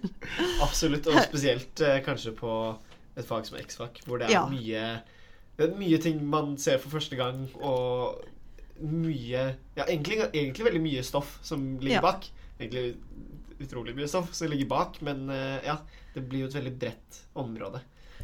Absolutt. 0.66 1.06
Og 1.06 1.20
spesielt 1.28 1.80
eh, 1.84 2.00
kanskje 2.04 2.32
på 2.38 2.52
et 3.18 3.26
fag 3.26 3.46
som 3.48 3.58
X-fag, 3.60 4.02
hvor 4.06 4.20
det 4.20 4.28
er 4.28 4.36
Ja. 4.38 4.44
mye 4.50 4.82
det 5.58 5.66
er 5.72 5.78
mye 5.78 5.98
ting 5.98 6.20
man 6.30 6.52
ser 6.58 6.78
for 6.78 6.92
første 6.98 7.16
gang, 7.18 7.48
og 7.58 8.20
mye 8.80 9.54
Ja, 9.76 9.84
egentlig, 9.88 10.20
egentlig 10.32 10.64
veldig 10.68 10.82
mye 10.84 11.02
stoff 11.02 11.38
som 11.42 11.78
ligger 11.80 11.98
Ja. 11.98 12.04
bak. 12.04 12.28
Egentlig 12.60 12.96
utrolig 13.62 13.94
mye 13.96 14.08
stoff 14.10 14.34
som 14.34 14.50
ligger 14.50 14.68
bak, 14.70 15.00
men 15.06 15.28
eh, 15.30 15.60
ja, 15.66 15.78
det 16.14 16.24
blir 16.26 16.44
jo 16.44 16.50
et 16.50 16.58
veldig 16.58 16.74
bredt 16.80 17.22
område. 17.38 17.82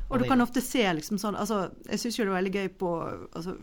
Og 0.08 0.20
du 0.20 0.26
kan 0.28 0.42
ofte 0.44 0.60
se 0.60 0.82
liksom 0.98 1.16
sånn 1.20 1.36
altså, 1.38 1.70
Jeg 1.88 2.00
syns 2.02 2.18
jo 2.18 2.24
det 2.26 2.32
er 2.32 2.36
veldig 2.36 2.52
gøy 2.52 2.66
på 2.80 2.88
altså, 3.32 3.54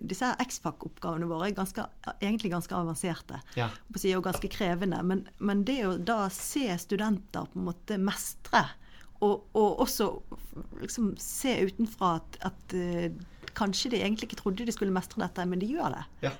Disse 0.00 0.30
X-FAC-oppgavene 0.40 1.28
våre 1.28 1.50
er 1.50 1.56
ganske, 1.56 1.84
egentlig 2.14 2.52
ganske 2.54 2.76
avanserte. 2.76 3.40
Ja. 3.58 3.68
Og 3.92 4.24
ganske 4.24 4.48
krevende. 4.52 5.02
Men, 5.06 5.26
men, 5.38 5.64
det 5.68 5.82
å 5.86 5.96
da 5.98 6.24
se 6.32 6.66
studenter 6.80 7.50
på 7.52 7.60
en 7.60 7.68
måte 7.68 7.98
mestre, 8.00 8.64
og, 9.22 9.44
og 9.54 9.84
også 9.84 10.08
liksom 10.80 11.12
se 11.20 11.54
utenfra 11.68 12.16
at, 12.18 12.40
at 12.48 12.74
uh, 12.74 13.52
kanskje 13.54 13.92
de 13.92 14.00
egentlig 14.02 14.30
ikke 14.30 14.40
trodde 14.40 14.66
de 14.66 14.74
skulle 14.74 14.94
mestre 14.94 15.22
dette, 15.22 15.46
men 15.46 15.62
de 15.62 15.70
gjør 15.70 15.94
det. 15.94 16.02
Ja. 16.26 16.32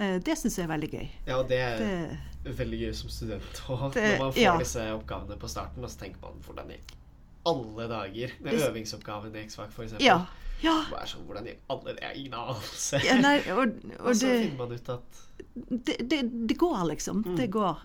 Uh, 0.00 0.16
det 0.24 0.36
syns 0.40 0.56
jeg 0.58 0.64
er 0.64 0.72
veldig 0.72 0.90
gøy. 0.94 1.06
Ja, 1.26 1.36
og 1.36 1.48
det 1.50 1.60
er 1.60 1.84
det, 1.84 2.54
veldig 2.56 2.80
gøy 2.86 2.92
som 2.96 3.12
student. 3.12 3.62
òg. 3.68 3.90
når 3.94 4.18
man 4.22 4.32
får 4.32 4.42
ja. 4.42 4.56
disse 4.58 4.86
oppgavene 4.94 5.36
på 5.40 5.50
starten, 5.52 5.84
og 5.84 5.92
så 5.92 6.04
tenker 6.06 6.24
man 6.24 6.40
hvordan 6.46 6.72
i 6.72 6.80
alle 7.50 7.88
dager 7.88 8.36
det... 8.44 8.68
øvingsoppgaven 8.68 9.36
i 9.36 9.44
X-Fac, 9.46 9.72
f.eks. 9.76 9.98
Ja. 10.04 10.22
Ja. 10.60 10.76
Sånn, 11.08 11.24
hvordan 11.24 11.46
i 11.48 11.54
alle 11.72 11.94
Det 11.96 12.04
er 12.04 12.16
ingen 12.20 12.36
anelse. 12.36 13.00
Ja, 13.04 13.16
nei, 13.20 13.38
og, 13.54 13.62
og, 13.96 14.02
og, 14.02 14.10
så 14.12 14.28
det, 14.28 14.34
finner 14.44 14.58
man 14.58 14.74
ut 14.76 14.90
at 14.92 15.22
Det, 15.54 15.96
det, 16.10 16.20
det 16.50 16.56
går, 16.60 16.82
liksom. 16.92 17.22
Mm. 17.24 17.36
Det 17.38 17.48
går. 17.54 17.80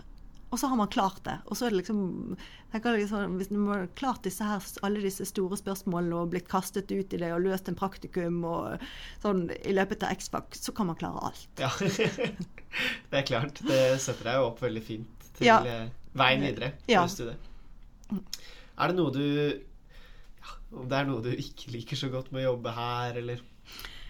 Og 0.54 0.60
så 0.60 0.68
har 0.70 0.78
man 0.78 0.88
klart 0.88 1.18
det. 1.26 1.34
Og 1.50 1.58
så 1.58 1.66
er 1.66 1.74
det 1.74 1.80
liksom, 1.80 2.36
liksom 2.72 3.36
Hvis 3.40 3.50
man 3.50 3.66
har 3.72 3.88
klart 3.98 4.22
disse 4.24 4.46
her, 4.46 4.62
alle 4.86 5.02
disse 5.02 5.26
store 5.26 5.58
spørsmålene 5.58 6.20
og 6.20 6.30
blitt 6.34 6.48
kastet 6.50 6.92
ut 6.92 7.12
i 7.12 7.20
det 7.20 7.32
og 7.34 7.42
løst 7.44 7.68
en 7.68 7.78
praktikum 7.78 8.44
og 8.46 8.84
sånn 9.24 9.48
i 9.58 9.74
løpet 9.74 10.06
av 10.06 10.14
X-Fac, 10.14 10.54
så 10.60 10.74
kan 10.76 10.90
man 10.90 10.98
klare 11.00 11.24
alt. 11.30 11.48
Ja, 11.58 11.72
det 13.10 13.20
er 13.22 13.26
klart. 13.26 13.60
Det 13.66 13.82
setter 14.02 14.30
deg 14.30 14.40
jo 14.40 14.48
opp 14.52 14.62
veldig 14.62 14.84
fint 14.86 15.30
til 15.36 15.50
ja. 15.50 15.58
Eh, 15.66 15.88
veien 16.16 16.44
videre 16.46 16.72
ja. 16.88 17.02
Er 18.76 18.92
det 18.92 18.96
noe 18.96 19.12
du 19.12 19.24
ja, 19.26 20.54
Om 20.72 20.86
det 20.88 20.98
er 21.00 21.10
noe 21.10 21.24
du 21.24 21.32
ikke 21.34 21.74
liker 21.74 21.98
så 21.98 22.08
godt 22.12 22.30
med 22.32 22.44
å 22.44 22.52
jobbe 22.52 22.72
her, 22.76 23.18
eller 23.20 23.42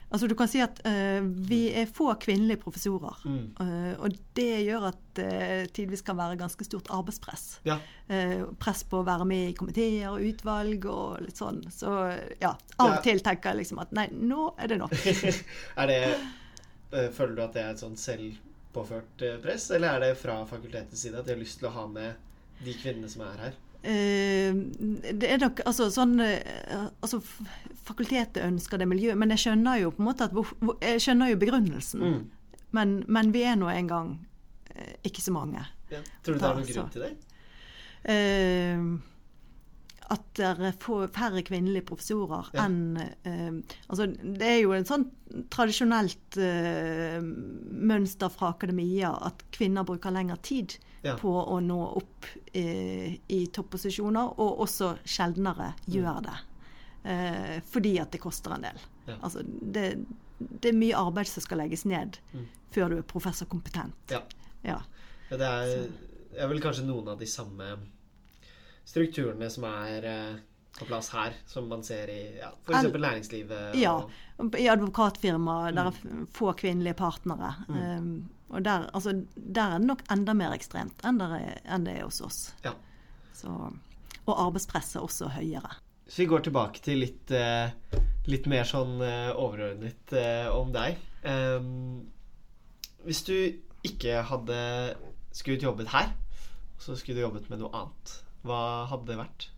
Altså 0.07 0.28
du 0.30 0.36
kan 0.38 0.48
si 0.48 0.61
at 0.62 0.78
uh, 0.86 1.24
vi 1.48 1.66
er 1.74 1.88
få 1.90 2.12
kvinnelige 2.22 2.61
professorer. 2.62 3.18
Mm. 3.26 3.42
Uh, 3.59 3.92
og 4.07 4.14
det 4.38 4.62
gjør 4.62 4.88
at 4.92 5.00
det 5.18 5.30
uh, 5.32 5.66
tidvis 5.74 6.04
kan 6.07 6.18
være 6.18 6.38
ganske 6.38 6.66
stort 6.66 6.90
arbeidspress. 6.94 7.46
Ja. 7.66 7.80
press 8.62 8.84
på 8.86 9.00
å 9.00 9.07
være 9.07 9.24
med 9.26 9.48
i 9.48 9.54
komiteer 9.59 10.12
og 10.12 10.22
utvalg 10.22 10.84
og 10.86 11.24
litt 11.24 11.40
sånn. 11.40 11.59
Så 11.74 11.90
ja, 12.38 12.52
av 12.76 12.84
og 12.84 12.92
ja. 12.94 13.00
til 13.02 13.22
tenker 13.24 13.50
jeg 13.50 13.64
liksom 13.64 13.80
at 13.82 13.94
nei, 13.96 14.07
nå 14.14 14.52
er 14.62 14.70
det 14.70 14.78
nok. 14.78 14.94
er 15.82 15.90
det, 15.90 15.98
føler 17.16 17.34
du 17.34 17.42
at 17.42 17.57
det 17.57 17.64
er 17.64 17.72
et 17.74 17.82
sånn 17.82 17.98
selvpåført 17.98 19.26
press, 19.42 19.72
eller 19.74 19.96
er 19.96 20.04
det 20.04 20.20
fra 20.20 20.38
fakultetets 20.46 21.02
side 21.02 21.18
at 21.18 21.26
de 21.26 21.34
har 21.34 21.42
lyst 21.42 21.59
til 21.59 21.72
å 21.72 21.74
ha 21.80 21.88
med 21.90 22.62
de 22.62 22.76
kvinnene 22.78 23.11
som 23.11 23.26
er 23.26 23.42
her? 23.48 23.59
Eh, 23.87 24.55
det 25.14 25.28
er 25.30 25.39
nok 25.39 25.61
altså 25.62 25.87
sånn 25.95 26.18
eh, 26.24 26.87
altså, 27.05 27.20
Fakultetet 27.87 28.43
ønsker 28.43 28.80
det 28.82 28.89
miljøet, 28.91 29.18
men 29.20 29.30
jeg 29.30 29.45
skjønner 29.45 29.78
jo 29.78 29.93
på 29.95 30.03
en 30.03 30.09
måte 30.09 30.26
at 30.26 30.80
Jeg 30.82 31.05
skjønner 31.05 31.30
jo 31.30 31.39
begrunnelsen. 31.39 32.03
Mm. 32.03 32.57
Men, 32.74 32.97
men, 33.07 33.30
vi 33.34 33.45
er 33.47 33.55
nå 33.61 33.70
en 33.70 33.91
gang 33.91 34.09
eh, 34.74 34.97
ikke 35.07 35.22
så 35.22 35.34
mange. 35.37 35.62
Ja. 35.93 36.03
Tror 36.26 36.34
du 36.34 36.43
det 36.43 36.49
er 36.49 36.59
noen 36.59 36.70
grunn 36.72 36.91
til 36.97 37.07
det? 37.07 37.12
Uh, 38.07 38.82
at 40.12 40.26
det 40.38 40.46
er 40.46 41.09
færre 41.11 41.42
kvinnelige 41.46 41.86
professorer 41.88 42.50
ja. 42.54 42.66
enn 42.66 42.98
eh, 43.26 43.76
altså 43.90 44.07
Det 44.07 44.46
er 44.46 44.61
jo 44.61 44.74
en 44.76 44.86
sånn 44.86 45.07
tradisjonelt 45.50 46.38
eh, 46.38 47.18
mønster 47.20 48.30
fra 48.30 48.52
akademia 48.54 49.11
at 49.26 49.42
kvinner 49.54 49.86
bruker 49.86 50.14
lengre 50.14 50.38
tid 50.46 50.76
ja. 51.02 51.16
på 51.18 51.32
å 51.32 51.59
nå 51.62 51.78
opp 51.98 52.28
eh, 52.54 53.16
i 53.34 53.40
topposisjoner, 53.54 54.36
og 54.42 54.62
også 54.66 54.92
sjeldnere 55.02 55.72
mm. 55.74 55.88
gjør 55.96 56.22
det. 56.28 56.36
fordi 57.70 57.92
at 58.02 58.11
det 58.11 58.18
koster 58.18 58.57
en 58.57 58.64
del. 58.66 58.80
Ja. 59.07 59.14
Altså 59.20 59.44
det, 59.46 59.84
det, 60.38 60.70
er 60.72 60.78
mye 60.78 60.98
arbeid 60.98 61.28
som 61.30 61.44
skal 61.44 61.61
legges 61.62 61.84
ned 61.86 62.18
mm. 62.32 62.46
før 62.74 62.90
du 62.90 62.96
er 62.98 63.07
professorkompetent. 63.07 64.14
Ja. 64.14 64.22
ja. 64.66 64.80
det 65.30 65.50
er, 65.50 65.84
er 66.34 66.50
vel 66.50 66.62
kanskje 66.62 66.86
noen 66.88 67.12
av 67.12 67.20
de 67.22 67.28
samme 67.30 67.76
strukturene 68.87 69.49
som 69.51 69.66
er 69.68 70.07
eh, 70.07 70.37
på 70.78 70.87
plass 70.89 71.11
her, 71.14 71.34
som 71.49 71.68
man 71.70 71.82
ser 71.84 72.11
i 72.12 72.20
ja, 72.39 72.53
f.eks. 72.66 72.93
næringslivet? 72.93 73.76
Ja, 73.80 73.97
i 74.59 74.68
advokatfirmaer 74.68 75.76
der 75.76 75.91
er 75.91 76.01
mm. 76.05 76.26
få 76.37 76.53
kvinnelige 76.59 76.99
partnere. 76.99 77.55
Mm. 77.68 77.78
Um, 77.78 78.11
og 78.49 78.64
der, 78.64 78.87
altså, 78.95 79.14
der, 79.34 79.62
er 79.62 79.78
det 79.78 79.89
nok 79.89 80.05
enda 80.12 80.34
mer 80.37 80.53
ekstremt 80.55 81.01
enn 81.07 81.18
det 81.18 81.30
er, 81.41 81.62
enn 81.64 81.87
det 81.89 81.97
er 81.97 82.05
hos 82.05 82.20
oss. 82.22 82.41
Ja. 82.64 82.76
Så, 83.34 83.55
og 84.26 84.34
arbeidspresset 84.34 85.01
også 85.03 85.32
høyere. 85.34 85.80
Så 86.07 86.22
vi 86.22 86.28
går 86.30 86.45
tilbake 86.47 86.84
til 86.84 87.03
litt, 87.03 87.32
uh, 87.34 87.72
litt 88.30 88.47
mer 88.51 88.68
sånn 88.68 89.01
uh, 89.01 89.32
overordnet 89.34 90.14
om 90.53 90.70
deg. 90.76 91.01
Um, 91.26 92.05
hvis 93.07 93.24
du 93.26 93.34
ikke 93.87 94.20
hadde 94.28 94.61
skulle 95.34 95.62
jobbet 95.62 95.91
her, 95.93 96.12
så 96.78 96.95
skulle 96.97 97.18
du 97.18 97.26
jobbet 97.26 97.51
med 97.51 97.61
noe 97.62 97.72
annet. 97.74 98.14
Hva 98.47 98.61
hadde 98.90 99.11
det 99.11 99.18
vært? 99.20 99.49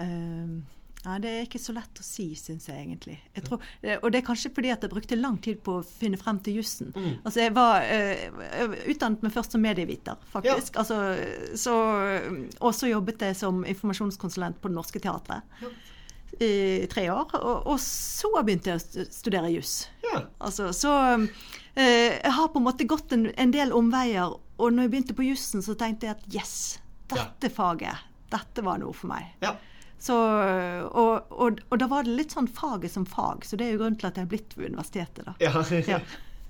Um, 0.00 0.64
ja, 1.04 1.18
Det 1.20 1.30
er 1.30 1.42
ikke 1.44 1.60
så 1.60 1.74
lett 1.76 2.00
å 2.00 2.04
si, 2.04 2.30
syns 2.38 2.66
jeg 2.70 2.80
egentlig. 2.80 3.18
Jeg 3.36 3.44
tror, 3.44 3.64
og 4.00 4.06
det 4.12 4.20
er 4.20 4.24
kanskje 4.24 4.50
fordi 4.56 4.70
at 4.72 4.84
jeg 4.84 4.92
brukte 4.92 5.18
lang 5.20 5.36
tid 5.44 5.60
på 5.64 5.78
å 5.78 5.84
finne 5.84 6.16
frem 6.20 6.38
til 6.44 6.60
jussen. 6.62 6.94
Mm. 6.96 7.10
Altså, 7.20 7.42
jeg 7.42 7.52
var 7.56 7.84
uh, 7.84 8.76
utdannet 8.88 9.24
meg 9.26 9.34
først 9.34 9.56
som 9.56 9.64
medieviter, 9.64 10.22
faktisk. 10.32 10.72
Ja. 10.72 10.84
Altså, 10.84 11.58
så, 11.60 11.74
og 12.56 12.72
så 12.76 12.88
jobbet 12.88 13.26
jeg 13.26 13.36
som 13.36 13.60
informasjonskonsulent 13.68 14.62
på 14.62 14.72
Det 14.72 14.78
Norske 14.78 15.02
Teatret. 15.04 15.44
Ja. 15.60 15.74
I 16.42 16.86
tre 16.90 17.04
år. 17.12 17.36
Og, 17.36 17.68
og, 17.74 17.76
så 17.84 18.32
begynte 18.40 18.72
jeg 18.72 18.80
å 18.80 19.04
studere 19.12 19.52
juss. 19.52 19.84
Ja. 20.08 20.24
Altså, 20.40 20.72
så 20.74 20.94
uh, 21.20 21.28
jeg 21.76 22.32
har 22.38 22.48
på 22.48 22.62
en 22.62 22.66
måte 22.70 22.88
gått 22.88 23.12
en, 23.12 23.28
en 23.28 23.52
del 23.52 23.76
omveier, 23.76 24.40
og 24.56 24.72
når 24.72 24.86
jeg 24.86 24.94
begynte 24.96 25.18
på 25.20 25.28
jussen, 25.28 25.60
så 25.62 25.76
tenkte 25.76 26.08
jeg 26.08 26.16
at 26.16 26.26
yes, 26.32 26.56
dette 27.12 27.50
faget, 27.52 28.10
dette 28.32 28.64
var 28.64 28.80
noe 28.82 28.94
for 28.96 29.12
meg. 29.12 29.34
Ja. 29.44 29.54
Så, 30.04 30.16
og, 30.90 31.30
og, 31.32 31.60
og, 31.70 31.78
da 31.80 31.88
var 31.88 32.04
det 32.04 32.16
litt 32.18 32.34
sånn 32.34 32.48
faget 32.50 32.92
som 32.92 33.06
fag, 33.08 33.46
så 33.48 33.56
det 33.56 33.68
er 33.68 33.76
jo 33.76 33.82
grunnen 33.84 33.96
til 34.00 34.10
at 34.10 34.18
jeg 34.18 34.26
har 34.26 34.32
blitt 34.32 34.56
ved 34.58 34.74
universitetet. 34.74 35.24
da. 35.24 35.34
Ja, 35.40 35.62
ja. 35.88 36.00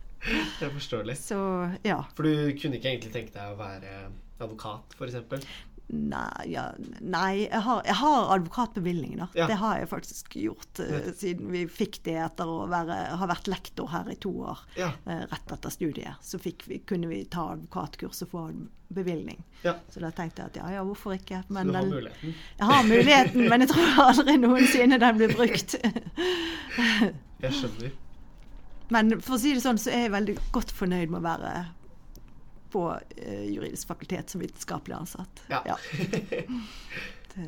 det 0.59 0.67
er 0.67 0.73
forståelig. 0.75 1.17
Så, 1.21 1.39
ja. 1.87 2.01
For 2.17 2.27
du 2.27 2.55
kunne 2.59 2.81
ikke 2.81 2.91
egentlig 2.95 3.13
tenke 3.15 3.37
deg 3.37 3.53
å 3.53 3.61
være 3.61 3.95
advokat, 4.43 4.97
f.eks.? 4.99 5.47
Nei, 5.87 6.47
ja, 6.49 6.71
nei 7.05 7.45
jeg, 7.45 7.61
har, 7.67 7.83
jeg 7.85 7.95
har 8.01 8.31
advokatbevilgning, 8.35 9.19
da. 9.21 9.27
Ja. 9.37 9.49
Det 9.51 9.59
har 9.61 9.83
jeg 9.83 9.91
faktisk 9.91 10.37
gjort 10.41 10.81
uh, 10.81 11.11
siden 11.13 11.51
vi 11.53 11.67
fikk 11.69 12.01
det 12.07 12.17
etter 12.25 12.49
å 12.49 12.65
være, 12.71 12.97
ha 13.21 13.29
vært 13.29 13.51
lektor 13.53 13.91
her 13.93 14.09
i 14.11 14.17
to 14.21 14.33
år. 14.49 14.63
Ja. 14.81 14.95
Uh, 15.05 15.27
rett 15.29 15.53
etter 15.59 15.75
studiet. 15.75 16.25
Så 16.25 16.41
vi, 16.43 16.55
kunne 16.89 17.13
vi 17.13 17.21
ta 17.29 17.51
advokatkurs 17.53 18.25
og 18.25 18.33
få 18.33 18.47
bevilgning. 18.95 19.45
Ja. 19.63 19.77
Så 19.93 20.01
da 20.01 20.11
tenkte 20.15 20.43
jeg 20.43 20.55
at 20.55 20.59
ja, 20.63 20.73
ja, 20.79 20.87
hvorfor 20.89 21.19
ikke? 21.19 21.43
Men 21.53 21.69
så 21.69 21.73
du 21.73 21.79
har 21.79 21.93
muligheten? 21.93 22.35
Jeg 22.59 22.73
har 22.73 22.89
muligheten, 22.89 23.49
men 23.53 23.67
jeg 23.67 23.73
tror 23.75 24.03
aldri 24.09 24.39
noensinne 24.41 25.01
den 25.05 25.21
blir 25.21 25.37
brukt. 25.37 25.77
jeg 27.45 27.61
skjønner. 27.61 27.95
Men 28.95 29.17
for 29.25 29.37
å 29.37 29.41
si 29.41 29.55
det 29.57 29.65
sånn, 29.65 29.81
så 29.81 29.93
er 29.93 30.07
jeg 30.07 30.17
veldig 30.17 30.37
godt 30.55 30.73
fornøyd 30.77 31.13
med 31.13 31.23
å 31.23 31.27
være 31.29 31.55
på 32.75 32.89
eh, 33.17 33.47
juridisk 33.53 33.93
fakultet 33.93 34.33
som 34.35 34.43
vitenskapelig 34.43 34.99
ansatt. 34.99 35.45
Ja. 35.53 35.63
ja. 35.69 35.79
det 37.35 37.47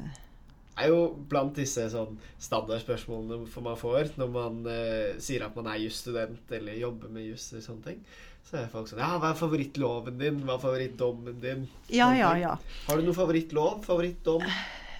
er 0.77 0.93
jo 0.93 1.01
blant 1.31 1.57
disse 1.57 1.87
sånn 1.93 2.19
standardspørsmålene 2.43 3.65
man 3.65 3.81
får 3.81 4.13
når 4.21 4.33
man 4.33 4.63
eh, 4.71 5.17
sier 5.23 5.47
at 5.47 5.57
man 5.57 5.71
er 5.73 5.83
jusstudent 5.87 6.53
eller 6.53 6.79
jobber 6.79 7.13
med 7.13 7.31
juss 7.31 7.51
eller 7.53 7.65
sånne 7.65 7.91
ting. 7.91 8.01
Så 8.47 8.61
er 8.61 8.69
folk 8.71 8.87
sånn 8.87 9.03
Ja, 9.03 9.17
hva 9.19 9.33
er 9.33 9.39
favorittloven 9.41 10.21
din? 10.21 10.39
Hva 10.47 10.55
er 10.55 10.63
favorittdommen 10.63 11.41
din? 11.43 11.67
Ja, 11.91 12.13
ja, 12.15 12.31
ja. 12.39 12.55
Har 12.87 13.01
du 13.01 13.07
noen 13.07 13.17
favorittlov? 13.17 13.81
Favorittdom? 13.87 14.45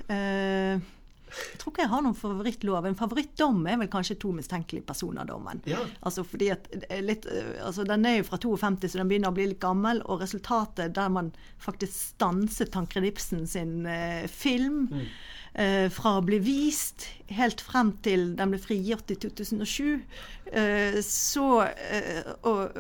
Uh, 0.07 0.83
jeg 1.37 1.61
tror 1.61 1.73
ikke 1.73 1.85
jeg 1.85 1.93
har 1.93 2.05
noen 2.07 2.19
favorittlov. 2.19 2.89
En 2.89 2.99
favorittdom 2.99 3.63
er 3.69 3.81
vel 3.83 3.91
kanskje 3.93 4.19
to 4.23 4.33
mistenkelige 4.37 4.87
personer-dommen. 4.89 5.63
Ja. 5.69 5.83
Altså 6.07 6.25
fordi 6.27 6.51
at 6.55 6.69
litt, 7.05 7.29
altså 7.65 7.87
Den 7.89 8.07
er 8.09 8.19
jo 8.21 8.29
fra 8.31 8.41
52, 8.43 8.93
så 8.93 9.03
den 9.03 9.13
begynner 9.13 9.33
å 9.33 9.37
bli 9.37 9.51
litt 9.53 9.63
gammel. 9.63 10.03
Og 10.07 10.25
resultatet 10.25 10.97
der 10.97 11.13
man 11.13 11.33
faktisk 11.63 11.95
stanset 12.17 12.73
Tankred 12.75 13.09
Ibsen 13.13 13.47
sin 13.51 13.87
eh, 13.91 14.27
film 14.31 14.87
mm 14.91 15.09
eh, 15.59 15.89
fra 15.91 16.21
bli 16.23 16.39
vist 16.43 17.07
helt 17.33 17.61
frem 17.65 17.91
til 18.05 18.29
den 18.39 18.53
ble 18.53 18.61
frigjort 18.63 19.11
i 19.11 19.17
2007. 19.23 20.03
Eh, 20.53 20.99
så 21.03 21.47
eh, 21.67 22.29
og, 22.47 22.77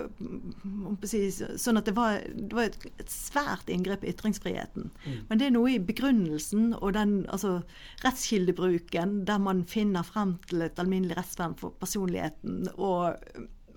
Sånn 1.06 1.80
at 1.80 1.88
det 1.88 1.96
var, 1.96 2.20
det 2.30 2.54
var 2.54 2.68
et, 2.68 2.78
et, 3.00 3.10
svært 3.10 3.70
inngrep 3.72 4.04
i 4.04 4.12
ytringsfriheten. 4.12 4.90
Mm. 5.06 5.18
Men 5.30 5.40
det 5.40 5.48
er 5.48 5.56
noe 5.56 5.74
i 5.74 5.82
begrunnelsen 5.82 6.70
og 6.76 6.94
den 6.96 7.18
altså, 7.32 7.58
rettskildebruken 8.04 9.18
der 9.28 9.42
man 9.42 9.64
finner 9.68 10.06
frem 10.06 10.36
til 10.46 10.66
et 10.68 10.78
alminnelig 10.82 11.18
rettsvern 11.18 11.58
for 11.58 11.74
personligheten. 11.80 12.70
og 12.76 13.16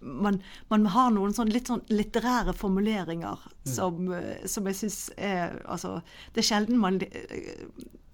man, 0.01 0.41
man 0.67 0.85
har 0.93 1.11
noen 1.11 1.33
sånn 1.35 1.51
litt 1.51 1.69
sånn 1.69 1.83
litterære 1.91 2.53
formuleringer 2.57 3.41
som, 3.67 4.11
eh, 4.15 4.45
som 4.47 4.67
jeg 4.69 4.77
syns 4.83 4.99
er 5.17 5.57
Altså, 5.65 5.99
det 6.33 6.43
er 6.43 6.49
sjelden 6.51 6.79
man 6.81 7.01
eh, 7.03 7.65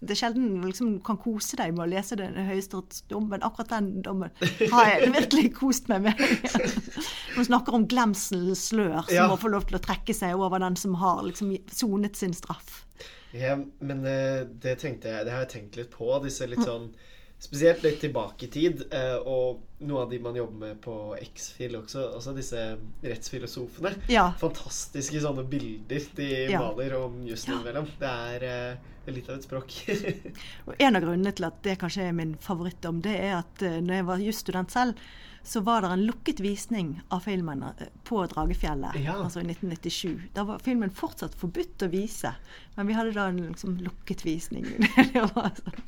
det 0.02 0.12
er 0.16 0.20
sjelden 0.20 0.62
liksom 0.66 1.00
kan 1.06 1.18
kose 1.18 1.58
deg 1.60 1.72
med 1.76 1.86
å 1.86 1.89
lese 1.89 2.18
den 2.20 2.36
høyesterettsdommen, 2.50 3.30
men 3.32 3.46
akkurat 3.48 3.70
den 3.78 4.02
dommen 4.06 4.30
har 4.74 4.89
jeg 4.91 5.12
virkelig 5.16 5.54
kost 5.56 5.88
meg 5.91 6.04
med. 6.10 6.20
Man 7.38 7.48
snakker 7.48 7.78
om 7.78 7.88
glemselens 7.89 8.68
slør 8.72 9.02
som 9.08 9.16
Ja. 9.16 9.28
må 9.32 9.38
få 9.39 9.52
lov 9.54 9.66
til 9.70 9.80
å 9.80 9.84
trekke 9.84 10.14
seg 10.16 10.36
over 10.36 10.60
den 10.60 10.76
som 10.80 10.96
har 11.02 11.24
liksom 11.24 11.56
sonet 11.72 12.16
sin 12.20 12.34
straff. 12.36 12.84
Ja, 13.36 13.56
men 13.80 14.04
det, 14.06 14.48
det 14.64 14.78
tenkte 14.80 15.10
jeg 15.12 15.26
Det 15.28 15.32
har 15.34 15.41
jeg 15.43 15.50
tenkt 15.56 15.76
litt 15.76 15.91
på. 15.91 16.08
Disse 16.24 16.48
litt 16.48 16.64
sånn 16.64 16.91
Spesielt 17.46 17.84
litt 17.86 18.00
tilbake 18.02 18.48
i 18.48 18.52
tid. 18.52 18.84
eh, 18.91 19.16
og 19.22 19.62
noe 19.86 20.02
av 20.06 20.10
de 20.12 20.20
man 20.24 20.36
jobber 20.38 20.58
med 20.64 20.82
på 20.82 20.96
X-Fil 21.22 21.76
også. 21.78 22.08
Altså 22.18 22.34
disse 22.36 22.64
rettsfilosofene. 23.04 23.91
Ja. 24.12 24.30
Fantastiske 24.41 25.22
sånne 25.24 25.46
bilder 25.50 26.08
de 26.18 26.30
Ja. 26.52 26.60
maler 26.64 26.98
om 27.00 27.22
jussen 27.28 27.54
innimellom. 27.56 27.88
Det 28.00 28.10
er 28.10 28.48
eh, 28.50 29.12
litt 29.14 29.30
av 29.30 29.38
et 29.38 29.46
språk. 29.46 29.76
Og 30.68 30.76
En 30.80 30.96
av 30.98 31.06
grunnene 31.06 31.36
til 31.36 31.46
at 31.46 31.62
det 31.64 31.78
kanskje 31.82 32.08
er 32.10 32.18
min 32.18 32.36
favorittdom, 32.41 33.02
det 33.06 33.16
er 33.20 33.38
at 33.43 33.62
uh, 33.62 33.78
når 33.82 34.00
jeg 34.00 34.06
var 34.10 34.24
jusstudent 34.26 34.72
selv, 34.74 35.06
så 35.46 35.62
var 35.62 35.84
det 35.86 35.91
en 35.93 36.06
lukket 36.08 36.39
visning 36.41 36.96
av 37.14 37.20
filmen 37.22 37.62
eh, 37.68 37.89
på 38.04 38.24
Dragefjellet, 38.32 38.96
Ja. 39.04 39.20
altså 39.22 39.43
i 39.43 39.46
1997. 39.46 40.32
Da 40.34 40.43
var 40.48 40.58
filmen 40.66 40.89
fortsatt 40.89 41.36
forbudt 41.38 41.86
å 41.86 41.91
vise, 41.93 42.32
men 42.76 42.88
vi 42.89 42.96
hadde 42.98 43.14
da 43.14 43.28
en 43.30 43.43
liksom 43.52 43.78
lukket 43.86 44.26
visning. 44.26 44.66
det 45.14 45.22
var 45.36 45.52
sånn. 45.60 45.84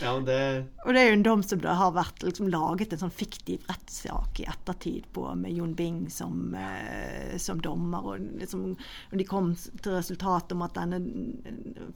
Ja, 0.00 0.20
det 0.20 0.64
Og 0.84 0.94
det 0.94 1.00
er 1.00 1.06
jo 1.10 1.12
en 1.12 1.22
dom 1.22 1.42
som 1.44 1.60
det 1.60 1.74
har 1.76 1.92
vært 1.92 2.22
liksom, 2.24 2.48
laget 2.48 2.94
en 2.94 3.02
sånn 3.04 3.12
fiktiv 3.12 3.64
rettssak 3.68 4.40
i 4.40 4.46
ettertid 4.48 5.08
på, 5.12 5.26
med 5.36 5.52
Jon 5.56 5.74
Bing 5.76 6.06
som, 6.12 6.54
eh, 6.56 7.36
som 7.42 7.60
dommer. 7.60 8.06
Og, 8.06 8.28
liksom, 8.40 8.70
og 9.10 9.18
de 9.20 9.26
kom 9.28 9.52
til 9.56 9.96
resultatet 9.98 10.56
om 10.56 10.64
at 10.64 10.76
denne 10.78 11.00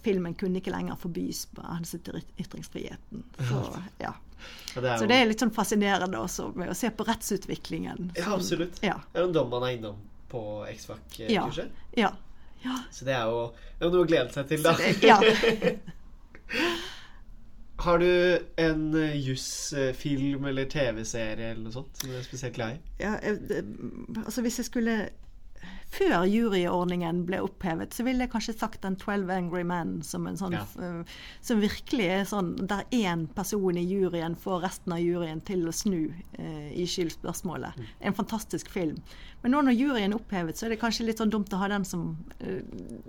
filmen 0.04 0.36
kunne 0.36 0.61
ikke 0.61 0.74
lenger 0.74 1.00
forbys 1.00 1.46
på 1.54 1.64
ytringsfriheten. 1.64 3.24
Så, 3.38 3.62
ja. 4.02 4.12
ja, 4.74 4.80
det 4.80 4.88
er 4.90 4.96
Så 4.98 5.08
det 5.08 5.20
er 5.20 5.30
litt 5.30 5.44
sånn 5.44 5.54
fascinerende 5.54 6.20
også 6.20 6.50
med 6.56 6.72
å 6.72 6.76
se 6.76 6.92
på 6.92 7.08
rettsutviklingen. 7.08 8.12
Ja, 8.18 8.34
absolutt. 8.36 8.82
Ja. 8.84 8.98
Det 9.12 9.20
er 9.20 9.24
jo 9.26 9.32
en 9.32 9.38
dom 9.38 9.52
man 9.52 9.68
er 9.68 9.78
innom 9.78 10.02
på 10.30 10.42
X-Fac-kurset. 10.76 11.72
ja. 11.96 12.12
ja. 12.62 12.76
Så 12.92 13.06
det 13.08 13.16
er 13.16 13.24
jo 13.32 13.48
det 13.80 13.86
er 13.86 13.94
noe 13.94 14.04
å 14.04 14.08
glede 14.08 14.34
seg 14.34 14.50
til, 14.50 14.61
da. 14.61 14.74
Det- 14.76 15.00
ja. 15.08 15.16
Har 17.80 17.98
du 17.98 18.38
en 18.61 18.82
eh, 18.94 19.14
jussfilm 19.28 20.44
eller 20.51 20.64
TV-serie 20.68 21.51
eller 21.55 21.62
noe 21.64 21.72
sånt 21.72 21.96
som 21.96 22.11
du 22.12 22.16
er 22.18 22.22
spesielt 22.26 22.55
glad 22.59 22.76
i? 22.76 22.80
Ja, 23.01 23.14
jeg- 23.24 23.40
det- 23.48 24.24
altså 24.24 24.42
hvis 24.44 24.59
jeg 24.59 24.66
skulle 24.68 24.96
Før 25.91 26.22
juryordningen 26.30 27.24
ble 27.26 27.41
opphevet, 27.43 27.91
så 27.97 28.05
ville 28.07 28.22
jeg 28.22 28.30
kanskje 28.30 28.55
sagt 28.59 28.82
den 28.84 28.95
'Twelve 28.97 29.30
Angry 29.34 29.64
Men' 29.66 30.03
som 30.07 30.26
en 30.30 30.36
sånn 30.38 30.53
Ja. 30.53 30.62
eh, 30.78 31.03
Som 31.43 31.61
virkelig 31.61 32.07
er 32.07 32.24
sånn 32.24 32.55
der 32.66 32.84
én 32.93 33.26
person 33.34 33.76
i 33.76 33.82
juryen 33.84 34.36
får 34.36 34.62
resten 34.62 34.93
av 34.93 35.01
juryen 35.01 35.41
til 35.45 35.66
å 35.66 35.72
snu 35.74 36.12
eh, 36.38 36.70
i 36.78 36.86
skyldspørsmålet. 36.86 37.72
En 38.01 38.14
fantastisk 38.14 38.68
film. 38.70 38.97
Men 39.43 39.53
nå 39.53 39.62
når 39.64 39.76
juryen 39.80 40.12
er 40.12 40.16
opphevet, 40.20 40.55
så 40.57 40.66
er 40.66 40.68
det 40.70 40.80
kanskje 40.80 41.07
litt 41.07 41.18
sånn 41.18 41.30
dumt 41.30 41.53
å 41.53 41.59
ha 41.59 41.68
den 41.68 41.84
som 41.84 42.16
eh, 42.41 42.62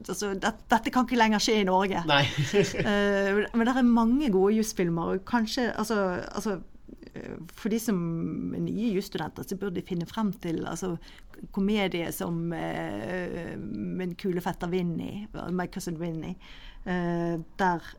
altså, 0.08 0.34
det, 0.40 0.54
Dette 0.70 0.90
kan 0.92 1.06
ikke 1.06 1.18
lenger 1.22 1.40
skje 1.40 1.62
i 1.62 1.64
Norge. 1.64 2.04
Nei. 2.08 2.26
Eh, 2.82 3.46
men 3.54 3.66
det 3.68 3.76
er 3.78 3.84
mange 3.84 4.30
gode 4.32 4.56
jusfilmer, 4.56 5.14
og 5.16 5.26
kanskje 5.26 5.70
altså, 5.78 6.24
altså 6.34 6.62
for 7.58 7.74
de 7.74 7.80
som 7.82 7.98
er 8.56 8.64
nye 8.64 8.92
jusstudenter, 8.96 9.44
så 9.44 9.58
burde 9.60 9.80
de 9.80 9.86
finne 9.88 10.08
frem 10.08 10.30
til 10.44 10.62
altså, 10.70 10.94
komedier 11.52 12.14
som 12.16 12.54
uh, 12.54 13.56
Min 13.60 14.16
kule 14.16 14.44
fetter 14.44 14.72
Vinny, 14.72 15.26
My 15.52 15.68
Cousin 15.68 16.00
Vinny, 16.00 16.36
uh, 16.86 17.42
der 17.60 17.92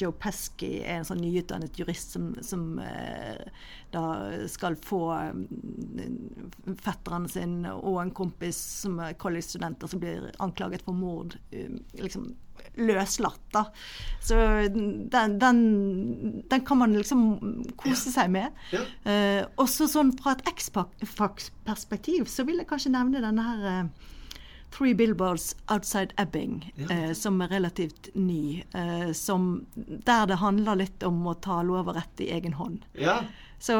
Joe 0.00 0.12
Pesky 0.16 0.80
er 0.80 1.00
en 1.00 1.06
sånn 1.08 1.20
nyutdannet 1.20 1.78
jurist 1.78 2.14
som, 2.14 2.30
som 2.46 2.78
uh, 2.80 3.62
da 3.90 4.04
skal 4.48 4.76
få 4.78 5.00
eh, 5.16 6.76
fetteren 6.80 7.26
sin 7.28 7.64
og 7.66 7.98
en 8.04 8.12
kompis 8.14 8.58
som 8.84 9.00
er 9.02 9.18
college-studenter 9.20 9.90
som 9.90 10.02
blir 10.02 10.30
anklaget 10.38 10.86
for 10.86 10.96
mord, 10.96 11.36
eh, 11.50 11.72
liksom 11.98 12.30
løslatt. 12.80 13.42
da. 13.54 13.66
Så 14.20 14.36
den, 14.70 15.38
den, 15.40 15.60
den 16.50 16.64
kan 16.66 16.80
man 16.82 16.94
liksom 16.96 17.24
kose 17.80 18.12
seg 18.12 18.30
med. 18.34 18.54
Ja. 18.74 18.84
Uh, 19.06 19.42
også 19.64 19.88
sånn 19.90 20.12
fra 20.18 20.36
et 20.36 20.46
X-Fax-perspektiv 20.50 22.28
så 22.30 22.46
vil 22.48 22.60
jeg 22.62 22.70
kanskje 22.70 22.94
nevne 22.94 23.22
denne 23.24 23.46
her 23.46 23.66
uh, 23.66 24.08
Three 24.70 24.94
Billboards 24.94 25.56
Outside 25.66 26.14
Ebbing, 26.20 26.60
eh, 26.78 27.10
som 27.18 27.40
er 27.42 27.50
relativt 27.50 28.06
ny. 28.14 28.62
Som, 29.18 29.66
der 29.74 30.28
det 30.30 30.36
handler 30.38 30.78
litt 30.78 31.02
om 31.02 31.18
å 31.26 31.34
ta 31.42 31.56
lov 31.66 31.90
og 31.90 31.96
rett 31.96 32.22
i 32.22 32.28
egen 32.36 32.54
hånd. 32.54 32.84
Ja. 32.94 33.16
Så, 33.60 33.74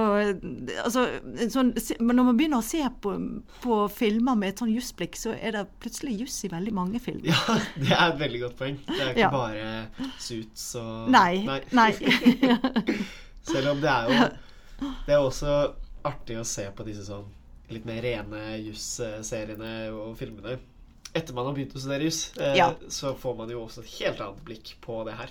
altså, 0.85 1.07
sånn, 1.49 1.71
når 2.05 2.25
man 2.27 2.37
begynner 2.37 2.61
å 2.61 2.67
se 2.67 2.83
på, 3.01 3.15
på 3.63 3.77
filmer 3.89 4.37
med 4.37 4.53
et 4.53 4.61
sånn 4.61 4.73
jussblikk, 4.75 5.17
så 5.17 5.33
er 5.33 5.55
det 5.57 5.63
plutselig 5.81 6.19
juss 6.21 6.37
i 6.45 6.51
veldig 6.53 6.75
mange 6.77 7.01
filmer. 7.01 7.31
ja, 7.33 7.57
det 7.81 7.95
er 7.97 8.05
et 8.13 8.19
veldig 8.21 8.41
godt 8.43 8.59
poeng. 8.61 8.77
Det 8.87 8.99
er 9.01 9.13
ikke 9.15 9.23
Ja. 9.25 9.31
bare 9.33 10.11
suits 10.21 10.67
og 10.81 11.09
Nei. 11.15 11.63
nei. 11.73 11.91
Selv 13.51 13.73
om 13.73 13.81
det 13.81 13.89
er 13.91 14.11
jo 14.13 14.29
Det 15.07 15.13
er 15.17 15.21
også 15.25 15.55
artig 16.09 16.37
å 16.41 16.45
se 16.49 16.67
på 16.77 16.85
disse 16.87 17.05
sånn 17.09 17.27
litt 17.71 17.85
mer 17.87 18.01
rene 18.03 18.39
juss-seriene 18.65 19.73
og 19.95 20.15
filmene. 20.19 20.57
Etter 21.15 21.35
man 21.37 21.47
har 21.49 21.55
begynt 21.57 21.75
å 21.77 21.81
studere 21.83 22.07
juss, 22.09 22.33
eh, 22.41 22.57
Ja. 22.59 22.73
så 22.89 23.13
får 23.19 23.37
man 23.39 23.51
jo 23.53 23.61
også 23.65 23.81
et 23.85 23.93
helt 24.01 24.21
annet 24.25 24.45
blikk 24.47 24.73
på 24.85 25.01
det 25.07 25.15
her. 25.19 25.31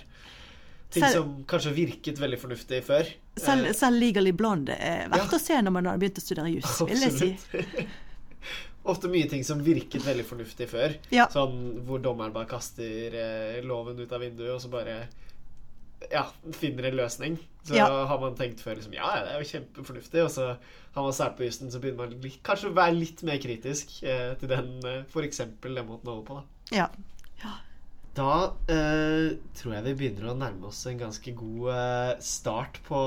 Ting 0.90 1.04
Selv- 1.04 1.12
som 1.14 1.44
kanskje 1.46 1.72
virket 1.76 2.18
veldig 2.18 2.38
fornuftig 2.42 2.80
før. 2.82 3.06
Selv, 3.38 3.66
Eh, 3.66 3.72
selv 3.78 4.00
Legally 4.00 4.32
Blonde 4.32 4.74
er 4.74 5.08
verdt 5.08 5.30
Ja. 5.30 5.38
å 5.38 5.40
se 5.40 5.54
når 5.62 5.70
man 5.72 5.86
har 5.86 5.98
begynt 5.98 6.18
å 6.18 6.24
studere 6.24 6.50
jus, 6.50 6.80
vil 6.80 6.98
jeg 6.98 7.12
si. 7.12 7.86
Ofte 8.90 9.08
mye 9.12 9.28
ting 9.28 9.44
som 9.44 9.60
virket 9.62 10.02
veldig 10.02 10.24
fornuftig 10.24 10.66
før. 10.70 10.94
Ja. 11.12 11.26
Sånn 11.28 11.82
hvor 11.86 12.00
dommeren 12.02 12.32
bare 12.32 12.48
kaster 12.48 13.14
eh, 13.14 13.60
loven 13.62 14.00
ut 14.00 14.12
av 14.16 14.20
vinduet, 14.24 14.50
og 14.54 14.60
så 14.64 14.70
bare 14.72 15.02
ja, 16.10 16.24
finner 16.56 16.88
en 16.88 16.96
løsning. 16.96 17.38
Så 17.62 17.76
Ja. 17.76 17.86
har 18.08 18.18
man 18.18 18.34
tenkt 18.34 18.58
før 18.64 18.74
liksom 18.78 18.94
Ja, 18.94 19.22
det 19.22 19.34
er 19.34 19.42
jo 19.42 19.50
kjempefornuftig. 19.60 20.24
Og 20.24 20.30
så 20.30 20.56
har 20.94 21.02
man 21.04 21.12
sært 21.12 21.36
på 21.36 21.44
jussen, 21.44 21.70
så 21.70 21.78
begynner 21.78 22.06
man 22.08 22.20
litt, 22.20 22.42
kanskje 22.42 22.70
å 22.72 22.74
være 22.74 22.98
litt 22.98 23.22
mer 23.22 23.36
kritisk 23.38 24.02
eh, 24.02 24.34
til 24.40 24.48
den, 24.48 24.80
eh, 24.84 25.04
eksempel 25.22 25.74
den 25.76 25.86
måten 25.86 26.08
å 26.08 26.16
holde 26.16 26.26
på, 26.26 26.40
da. 26.40 26.44
Ja. 26.72 26.88
Da 28.16 28.30
eh, 28.66 29.36
tror 29.54 29.76
jeg 29.76 29.84
vi 29.86 29.94
begynner 30.00 30.32
å 30.32 30.36
nærme 30.38 30.66
oss 30.70 30.82
en 30.90 30.98
ganske 30.98 31.32
god 31.38 31.70
eh, 31.70 32.12
start 32.26 32.80
på 32.88 33.00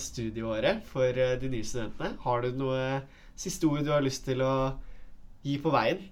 studieåret 0.00 0.82
for 0.88 1.16
eh, 1.16 1.36
de 1.40 1.48
nye 1.52 1.64
studentene. 1.64 2.12
Har 2.26 2.44
du 2.44 2.58
noe 2.60 3.00
siste 3.40 3.68
ord 3.70 3.86
du 3.86 3.92
har 3.94 4.04
lyst 4.04 4.26
til 4.28 4.44
å 4.44 4.76
gi 5.46 5.56
på 5.62 5.72
veien 5.72 6.02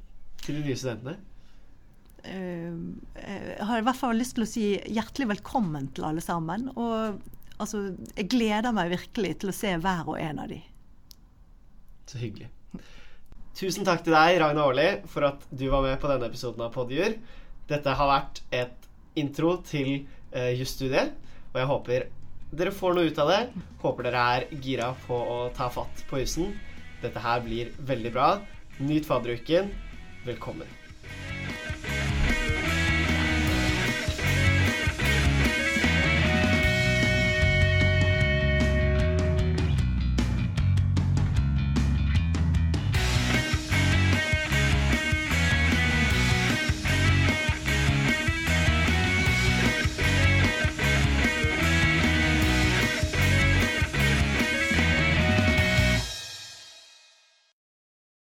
til 0.41 0.57
de 0.57 0.65
nye 0.65 0.79
studentene? 0.81 1.19
Eh, 2.25 2.73
jeg 3.21 3.67
har 3.69 3.83
i 3.83 3.85
hvert 3.85 4.01
fall 4.01 4.17
lyst 4.17 4.39
til 4.39 4.47
å 4.47 4.49
si 4.49 4.69
hjertelig 4.97 5.29
velkommen 5.35 5.91
til 5.93 6.09
alle 6.09 6.25
sammen. 6.25 6.71
Og 6.73 7.21
altså, 7.61 7.91
jeg 8.15 8.31
gleder 8.33 8.73
meg 8.73 8.95
virkelig 8.97 9.35
til 9.43 9.53
å 9.53 9.59
se 9.59 9.75
hver 9.77 10.09
og 10.09 10.17
en 10.23 10.41
av 10.41 10.49
de. 10.55 10.63
Så 12.09 12.23
hyggelig. 12.23 12.49
Tusen 13.59 13.85
takk 13.85 14.07
til 14.07 14.15
deg, 14.15 14.39
Ragna 14.41 14.65
Aarli, 14.65 14.89
for 15.11 15.27
at 15.29 15.45
du 15.51 15.67
var 15.69 15.85
med 15.85 15.99
på 16.01 16.09
denne 16.09 16.29
episoden 16.31 16.65
av 16.65 16.73
Podjur. 16.73 17.19
Dette 17.69 17.95
har 17.99 18.09
vært 18.11 18.43
et 18.55 18.89
intro 19.21 19.59
til 19.67 20.07
uh, 20.35 20.53
jusstudiet, 20.57 21.13
og 21.53 21.61
jeg 21.61 21.71
håper 21.73 22.09
dere 22.49 22.73
får 22.73 22.97
noe 22.97 23.11
ut 23.11 23.19
av 23.21 23.29
det. 23.29 23.41
Håper 23.83 24.09
dere 24.09 24.25
er 24.39 24.49
gira 24.65 24.95
på 25.05 25.19
å 25.37 25.39
ta 25.57 25.69
fatt 25.73 26.05
på 26.09 26.23
jussen. 26.23 26.55
Dette 27.03 27.21
her 27.21 27.45
blir 27.45 27.75
veldig 27.93 28.15
bra. 28.15 28.33
Nyt 28.81 29.09
fadderuken. 29.09 29.73
Velkommen. 30.25 30.78